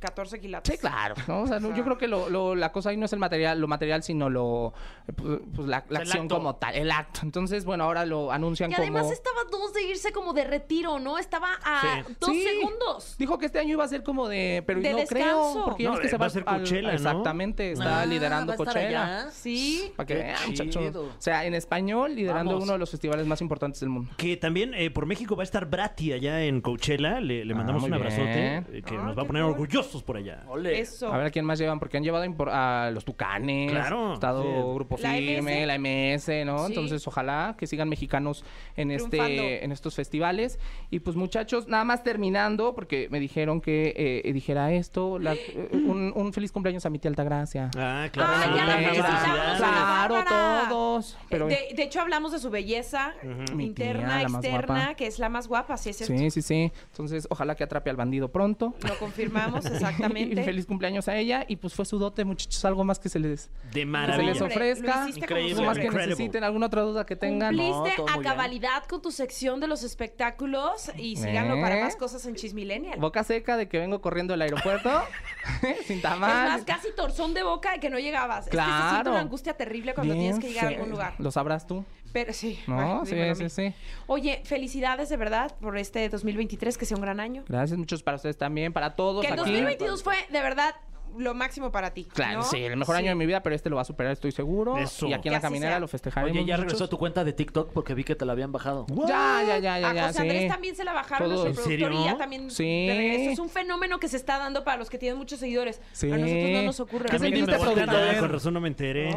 14 0.00 0.40
quilates. 0.40 0.74
Sí, 0.74 0.80
claro. 0.80 1.14
¿no? 1.28 1.42
O 1.42 1.46
sea, 1.46 1.60
no, 1.60 1.74
yo 1.76 1.84
creo 1.84 1.96
que 1.98 2.08
lo, 2.08 2.28
lo- 2.28 2.54
la 2.54 2.72
cosa 2.72 2.90
ahí 2.90 2.96
no 2.96 3.04
es 3.06 3.12
el 3.12 3.18
material, 3.18 3.60
lo 3.60 3.68
material, 3.68 4.02
sino 4.02 4.28
lo 4.30 4.72
pues, 5.14 5.38
pues, 5.54 5.68
la, 5.68 5.76
acción 5.78 6.22
acto. 6.22 6.36
como 6.36 6.56
tal, 6.56 6.74
el 6.74 6.90
acto. 6.90 7.20
Entonces, 7.22 7.64
bueno, 7.64 7.84
ahora 7.84 8.04
lo 8.06 8.32
anuncian 8.32 8.70
Y 8.70 8.74
además 8.74 9.02
como. 9.02 9.12
estaba 9.12 9.40
a 9.42 9.50
dos 9.50 9.72
de 9.74 9.82
irse 9.82 10.10
como 10.12 10.32
de 10.32 10.44
retiro, 10.44 10.98
¿no? 10.98 11.18
Estaba 11.18 11.48
a 11.62 11.80
Sí. 12.06 12.14
dos 12.18 12.30
Sí. 12.30 12.42
segundos. 12.42 13.14
Dijo 13.18 13.38
que 13.38 13.46
este 13.46 13.58
año 13.58 13.70
iba 13.72 13.84
a 13.84 13.88
ser 13.88 14.02
como 14.02 14.28
de. 14.28 14.62
Pero 14.66 14.80
De 14.80 14.90
no 14.90 14.96
descanso. 14.98 15.24
creo. 15.52 15.64
Porque 15.66 15.84
No, 15.84 15.90
ves 15.92 16.00
que 16.00 16.06
eh, 16.06 16.10
se 16.10 16.16
va 16.16 16.26
a 16.26 16.30
ser 16.30 16.44
al- 16.46 16.56
Coachella, 16.58 16.88
¿no? 16.88 16.94
Exactamente. 16.94 17.72
Está 17.72 18.00
Ah, 18.00 18.06
liderando 18.06 18.46
¿va 18.48 18.52
a 18.52 18.56
estar 18.56 18.72
Coachella. 18.74 19.30
Sí. 19.30 19.92
Para 19.96 20.06
que 20.06 20.14
vean, 20.14 20.36
muchachos. 20.46 20.96
O 20.96 21.10
sea, 21.18 21.44
en 21.44 21.54
español, 21.54 22.14
liderando 22.14 22.52
Vamos. 22.52 22.64
uno 22.64 22.72
de 22.72 22.78
los 22.78 22.90
festivales 22.90 23.26
más 23.26 23.40
importantes 23.40 23.80
del 23.80 23.90
mundo. 23.90 24.10
Que 24.16 24.36
también 24.36 24.72
eh, 24.74 24.90
por 24.90 25.06
México 25.06 25.36
va 25.36 25.42
a 25.42 25.44
estar 25.44 25.66
Brati 25.66 26.12
allá 26.12 26.42
en 26.44 26.60
Coachella. 26.60 27.20
Le, 27.20 27.44
le 27.44 27.52
Ah, 27.52 27.56
mandamos 27.56 27.82
un 27.82 27.92
abrazote. 27.94 28.24
bien. 28.24 28.66
eh, 28.72 28.82
que 28.86 28.96
Ah, 28.96 29.02
nos 29.02 29.18
va 29.18 29.22
a 29.22 29.26
poner 29.26 29.42
cool. 29.42 29.68
Por 30.02 30.16
allá. 30.16 30.42
Ole. 30.48 30.78
Eso. 30.80 31.12
A 31.12 31.16
ver 31.18 31.26
a 31.26 31.30
quién 31.30 31.44
más 31.44 31.58
llevan, 31.58 31.78
porque 31.78 31.96
han 31.96 32.02
llevado 32.04 32.24
a 32.52 32.90
los 32.92 33.04
Tucanes, 33.04 33.70
Claro, 33.70 34.14
estado 34.14 34.42
sí. 34.42 34.48
Grupo 34.74 34.96
La 35.00 35.12
Firme, 35.12 35.62
MS. 35.62 35.66
la 35.66 35.74
MS, 35.78 36.44
¿no? 36.46 36.58
Sí. 36.66 36.72
Entonces, 36.72 37.06
ojalá 37.06 37.54
que 37.58 37.66
sigan 37.66 37.88
mexicanos 37.88 38.44
en 38.76 38.88
Triunfando. 38.88 39.24
este 39.26 39.64
en 39.64 39.72
estos 39.72 39.94
festivales. 39.94 40.58
Y 40.90 41.00
pues, 41.00 41.16
muchachos, 41.16 41.68
nada 41.68 41.84
más 41.84 42.02
terminando, 42.02 42.74
porque 42.74 43.08
me 43.10 43.20
dijeron 43.20 43.60
que 43.60 43.92
eh, 44.24 44.32
dijera 44.32 44.72
esto, 44.72 45.18
la- 45.18 45.34
eh, 45.34 45.68
un, 45.72 46.12
un 46.14 46.32
feliz 46.32 46.52
cumpleaños 46.52 46.86
a 46.86 46.90
mi 46.90 46.98
tía 46.98 47.08
Altagracia. 47.10 47.70
Ah, 47.76 48.08
claro. 48.12 48.32
Ah, 48.34 48.52
ya 48.56 48.64
la 48.66 49.56
Claro, 49.58 50.68
todos, 50.68 51.18
pero... 51.28 51.46
De, 51.46 51.68
de 51.74 51.82
hecho, 51.82 52.00
hablamos 52.00 52.32
de 52.32 52.38
su 52.38 52.50
belleza 52.50 53.14
interna, 53.58 54.18
tía, 54.18 54.22
externa, 54.28 54.94
que 54.94 55.06
es 55.06 55.18
la 55.18 55.28
más 55.28 55.48
guapa, 55.48 55.76
sí 55.76 55.90
es 55.90 55.96
cierto. 55.96 56.16
Sí, 56.16 56.30
sí, 56.30 56.42
sí. 56.42 56.72
Entonces, 56.90 57.26
ojalá 57.30 57.54
que 57.54 57.64
atrape 57.64 57.90
al 57.90 57.96
bandido 57.96 58.30
pronto. 58.30 58.74
Lo 58.86 58.98
confirmamos, 58.98 59.64
y 59.88 59.92
exactamente. 59.92 60.42
feliz 60.44 60.66
cumpleaños 60.66 61.08
a 61.08 61.16
ella. 61.16 61.44
Y 61.48 61.56
pues 61.56 61.74
fue 61.74 61.84
su 61.84 61.98
dote, 61.98 62.24
muchachos. 62.24 62.64
Algo 62.64 62.84
más 62.84 62.98
que 62.98 63.08
se 63.08 63.18
les, 63.18 63.50
De 63.72 63.84
que 63.84 64.12
se 64.16 64.22
les 64.22 64.40
ofrezca. 64.42 65.08
Increíble. 65.08 65.66
más 65.66 65.78
que. 65.78 65.84
Incredible. 65.84 66.06
necesiten, 66.14 66.44
alguna 66.44 66.66
otra 66.66 66.82
duda 66.82 67.06
que 67.06 67.16
tengan. 67.16 67.56
Cumpliste 67.56 67.96
todo 67.96 68.08
a 68.08 68.12
bien. 68.12 68.22
cabalidad 68.24 68.84
con 68.84 69.02
tu 69.02 69.10
sección 69.10 69.60
de 69.60 69.66
los 69.66 69.82
espectáculos 69.82 70.90
y 70.96 71.16
síganlo 71.16 71.60
para 71.60 71.78
¿Eh? 71.78 71.84
más 71.84 71.96
cosas 71.96 72.24
en 72.26 72.34
Chismillennial. 72.34 72.98
Boca 72.98 73.24
seca 73.24 73.56
de 73.56 73.68
que 73.68 73.78
vengo 73.78 74.00
corriendo 74.00 74.32
del 74.32 74.42
aeropuerto. 74.42 74.90
sin 75.86 75.96
Es 75.96 76.02
tamal. 76.02 76.48
más, 76.48 76.62
casi 76.62 76.88
torzón 76.94 77.34
de 77.34 77.42
boca 77.42 77.72
de 77.72 77.80
que 77.80 77.90
no 77.90 77.98
llegabas. 77.98 78.46
Es 78.46 78.50
que 78.50 78.56
se 78.56 78.62
siente 78.62 78.80
Claro. 78.90 79.10
una 79.12 79.20
angustia 79.20 79.54
terrible 79.54 79.94
cuando 79.94 80.14
Bien 80.14 80.36
tienes 80.36 80.40
que 80.40 80.48
llegar 80.52 80.66
a 80.66 80.68
algún 80.76 80.90
lugar. 80.90 81.14
Lo 81.18 81.30
sabrás 81.30 81.66
tú. 81.66 81.84
Pero 82.12 82.32
sí. 82.32 82.58
No, 82.66 83.04
sí, 83.06 83.16
sí, 83.36 83.48
sí. 83.48 83.74
Oye, 84.06 84.42
felicidades 84.44 85.08
de 85.08 85.16
verdad 85.16 85.54
por 85.60 85.78
este 85.78 86.08
2023, 86.08 86.76
que 86.76 86.84
sea 86.84 86.96
un 86.96 87.02
gran 87.02 87.20
año. 87.20 87.44
Gracias, 87.48 87.78
muchos 87.78 88.02
para 88.02 88.16
ustedes 88.16 88.36
también, 88.36 88.72
para 88.72 88.96
todos 88.96 89.22
Que 89.24 89.28
el 89.28 89.34
aquí. 89.34 89.50
2022 89.50 90.02
fue 90.02 90.16
de 90.30 90.42
verdad 90.42 90.74
lo 91.18 91.34
máximo 91.34 91.70
para 91.72 91.90
ti. 91.92 92.04
Claro, 92.04 92.38
¿no? 92.38 92.44
sí, 92.44 92.58
el 92.58 92.76
mejor 92.76 92.96
año 92.96 93.08
de 93.08 93.14
mi 93.14 93.26
vida, 93.26 93.42
pero 93.42 93.54
este 93.54 93.70
lo 93.70 93.76
va 93.76 93.82
a 93.82 93.84
superar, 93.84 94.12
estoy 94.12 94.32
seguro. 94.32 94.78
Eso. 94.78 95.06
Y 95.06 95.12
aquí 95.12 95.28
en 95.28 95.32
Que 95.34 95.36
la 95.36 95.40
caminera 95.40 95.72
sea. 95.72 95.80
lo 95.80 95.88
festejaremos. 95.88 96.36
Oye, 96.36 96.44
ya 96.46 96.56
regresó 96.56 96.76
muchachos. 96.76 96.90
tu 96.90 96.98
cuenta 96.98 97.24
de 97.24 97.32
TikTok 97.32 97.72
porque 97.72 97.94
vi 97.94 98.04
que 98.04 98.14
te 98.14 98.24
la 98.24 98.32
habían 98.32 98.52
bajado. 98.52 98.86
Ya, 99.08 99.42
ya, 99.46 99.58
ya, 99.58 99.78
ya, 99.78 99.90
a 99.90 99.94
ya, 99.94 100.06
José 100.08 100.22
Andrés 100.22 100.42
sí. 100.42 100.48
también 100.48 100.76
se 100.76 100.84
la 100.84 100.92
bajaron 100.92 101.28
Todo. 101.30 101.44
nuestro 101.44 101.62
¿En 101.64 101.68
serio? 101.70 101.86
productor 101.86 102.08
y 102.08 102.12
ya 102.12 102.18
también 102.18 102.50
Sí. 102.50 102.86
regreso. 102.88 103.30
Es 103.32 103.38
un 103.38 103.48
fenómeno 103.50 103.98
que 103.98 104.08
se 104.08 104.16
está 104.16 104.38
dando 104.38 104.64
para 104.64 104.76
los 104.78 104.90
que 104.90 104.98
tienen 104.98 105.18
muchos 105.18 105.38
seguidores. 105.40 105.80
Sí. 105.92 106.10
A 106.10 106.16
nosotros 106.16 106.50
no 106.50 106.62
nos 106.62 106.80
ocurre. 106.80 107.08
¿Qué 107.10 107.16
A 107.16 107.18
sentiste, 107.18 107.54
a 107.54 107.58
productor? 107.58 108.18
Con 108.20 108.28
razón 108.30 108.54
no 108.54 108.60
me 108.60 108.68
enteré. 108.68 109.16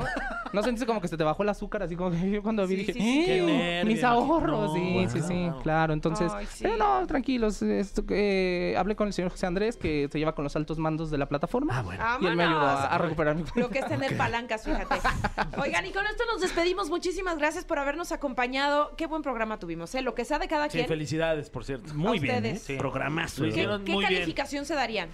¿No 0.51 0.61
sentiste 0.63 0.85
como 0.85 1.01
que 1.01 1.07
se 1.07 1.17
te 1.17 1.23
bajó 1.23 1.43
el 1.43 1.49
azúcar? 1.49 1.83
Así 1.83 1.95
como 1.95 2.11
que 2.11 2.29
yo 2.29 2.43
cuando 2.43 2.65
vi 2.67 2.75
dije. 2.77 2.93
"Eh, 2.97 3.83
mis 3.85 4.03
ahorros. 4.03 4.73
Sí, 4.73 5.05
sí, 5.09 5.21
sí, 5.21 5.49
claro. 5.63 5.93
Entonces, 5.93 6.31
pero 6.61 6.77
no, 6.77 7.05
tranquilos. 7.07 7.61
Esto, 7.61 8.03
eh, 8.09 8.75
hablé 8.77 8.95
con 8.95 9.07
el 9.07 9.13
señor 9.13 9.31
José 9.31 9.45
Andrés, 9.45 9.77
que 9.77 10.07
se 10.11 10.19
lleva 10.19 10.33
con 10.35 10.43
los 10.43 10.55
altos 10.55 10.77
mandos 10.77 11.09
de 11.11 11.17
la 11.17 11.27
plataforma. 11.27 11.82
Ah, 11.99 12.17
bueno. 12.19 12.27
Y 12.27 12.27
él 12.31 12.35
me 12.35 12.43
ayudó 12.43 12.67
a, 12.67 12.97
recuperar 12.97 13.35
mi 13.35 13.43
Lo 13.55 13.69
que 13.69 13.79
es 13.79 13.87
tener 13.87 14.15
palancas, 14.17 14.63
fíjate. 14.63 14.95
Oigan, 15.57 15.85
y 15.85 15.91
con 15.91 16.05
esto 16.05 16.23
nos 16.31 16.41
despedimos. 16.41 16.89
Muchísimas 16.89 17.37
gracias 17.37 17.65
por 17.65 17.79
habernos 17.79 18.11
acompañado. 18.11 18.93
Qué 18.97 19.07
buen 19.07 19.21
programa 19.21 19.59
tuvimos, 19.59 19.93
¿eh? 19.95 20.01
Lo 20.01 20.15
que 20.15 20.25
sea 20.25 20.39
de 20.39 20.47
cada 20.47 20.65
Sí, 20.69 20.77
quien. 20.77 20.87
felicidades, 20.87 21.49
por 21.49 21.65
cierto. 21.65 21.93
Muy 21.93 22.17
A 22.17 22.21
bien, 22.21 22.45
¿eh? 22.45 22.57
Sí. 22.57 22.75
Programazo. 22.77 23.43
¿Qué, 23.43 23.49
hicieron 23.49 23.83
qué 23.85 23.91
muy 23.93 24.03
bien. 24.05 24.13
calificación 24.13 24.65
se 24.65 24.75
darían? 24.75 25.09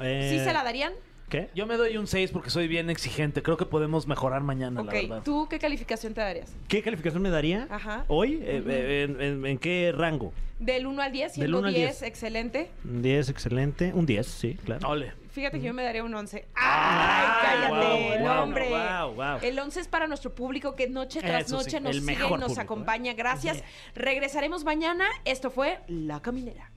Eh, 0.00 0.28
¿Sí 0.38 0.44
se 0.44 0.52
la 0.52 0.62
darían? 0.64 0.92
¿Qué? 1.28 1.48
Yo 1.54 1.66
me 1.66 1.76
doy 1.76 1.96
un 1.96 2.06
6 2.06 2.30
porque 2.32 2.50
soy 2.50 2.68
bien 2.68 2.90
exigente. 2.90 3.42
Creo 3.42 3.56
que 3.56 3.64
podemos 3.64 4.06
mejorar 4.06 4.42
mañana, 4.42 4.82
la 4.82 4.92
verdad. 4.92 5.22
¿tú 5.24 5.48
qué 5.48 5.58
calificación 5.58 6.12
te 6.14 6.20
darías? 6.20 6.52
¿Qué 6.68 6.82
calificación 6.82 7.22
me 7.22 7.30
daría 7.30 7.66
Ajá. 7.70 8.04
hoy? 8.08 8.34
Eh, 8.42 8.62
eh, 8.66 9.02
en, 9.08 9.20
en- 9.20 9.46
en 9.46 9.58
qué 9.58 9.92
rango? 9.96 10.32
Del 10.58 10.86
1 10.86 11.02
al 11.02 11.12
10, 11.12 11.32
Del 11.32 11.34
siendo 11.34 11.58
1 11.58 11.68
al 11.68 11.74
10, 11.74 11.90
10. 12.00 12.02
excelente. 12.02 12.70
Un 12.84 13.02
10, 13.02 13.28
excelente. 13.30 13.92
Un 13.94 14.06
10, 14.06 14.26
sí, 14.26 14.54
claro. 14.64 14.86
Ole. 14.88 15.12
Fíjate 15.34 15.58
que 15.58 15.66
yo 15.66 15.74
me 15.74 15.82
daría 15.82 16.04
un 16.04 16.14
11. 16.14 16.46
¡Ay, 16.54 17.26
cállate! 17.42 17.68
wow, 17.68 18.18
no, 18.20 18.34
wow, 18.34 18.42
hombre. 18.44 18.68
wow, 18.68 19.14
wow. 19.14 19.38
El 19.42 19.58
11 19.58 19.80
es 19.80 19.88
para 19.88 20.06
nuestro 20.06 20.32
público 20.32 20.76
que 20.76 20.88
noche 20.88 21.20
tras 21.20 21.46
Eso 21.46 21.58
sí, 21.58 21.64
noche 21.64 21.80
nos 21.80 21.96
el 21.96 22.02
sigue 22.02 22.12
y 22.12 22.18
nos 22.18 22.28
público, 22.28 22.52
¿eh? 22.52 22.62
acompaña. 22.62 23.14
Gracias. 23.14 23.64
Regresaremos 23.96 24.62
mañana. 24.62 25.06
Esto 25.24 25.50
fue 25.50 25.80
La 25.88 26.22
Caminera. 26.22 26.70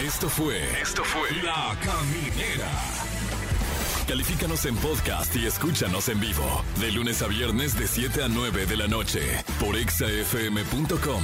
Esto 0.00 0.30
fue. 0.30 0.62
Esto 0.80 1.04
fue. 1.04 1.30
La 1.42 1.76
Caminera. 1.84 2.70
Califícanos 4.08 4.64
en 4.64 4.76
podcast 4.76 5.36
y 5.36 5.44
escúchanos 5.44 6.08
en 6.08 6.18
vivo. 6.18 6.64
De 6.80 6.92
lunes 6.92 7.20
a 7.20 7.26
viernes, 7.26 7.78
de 7.78 7.86
7 7.86 8.22
a 8.22 8.28
9 8.28 8.64
de 8.64 8.76
la 8.78 8.88
noche. 8.88 9.20
Por 9.60 9.76
exafm.com. 9.76 11.22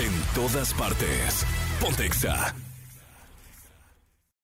En 0.00 0.34
todas 0.34 0.74
partes. 0.74 1.46
Pontexa. 1.80 2.52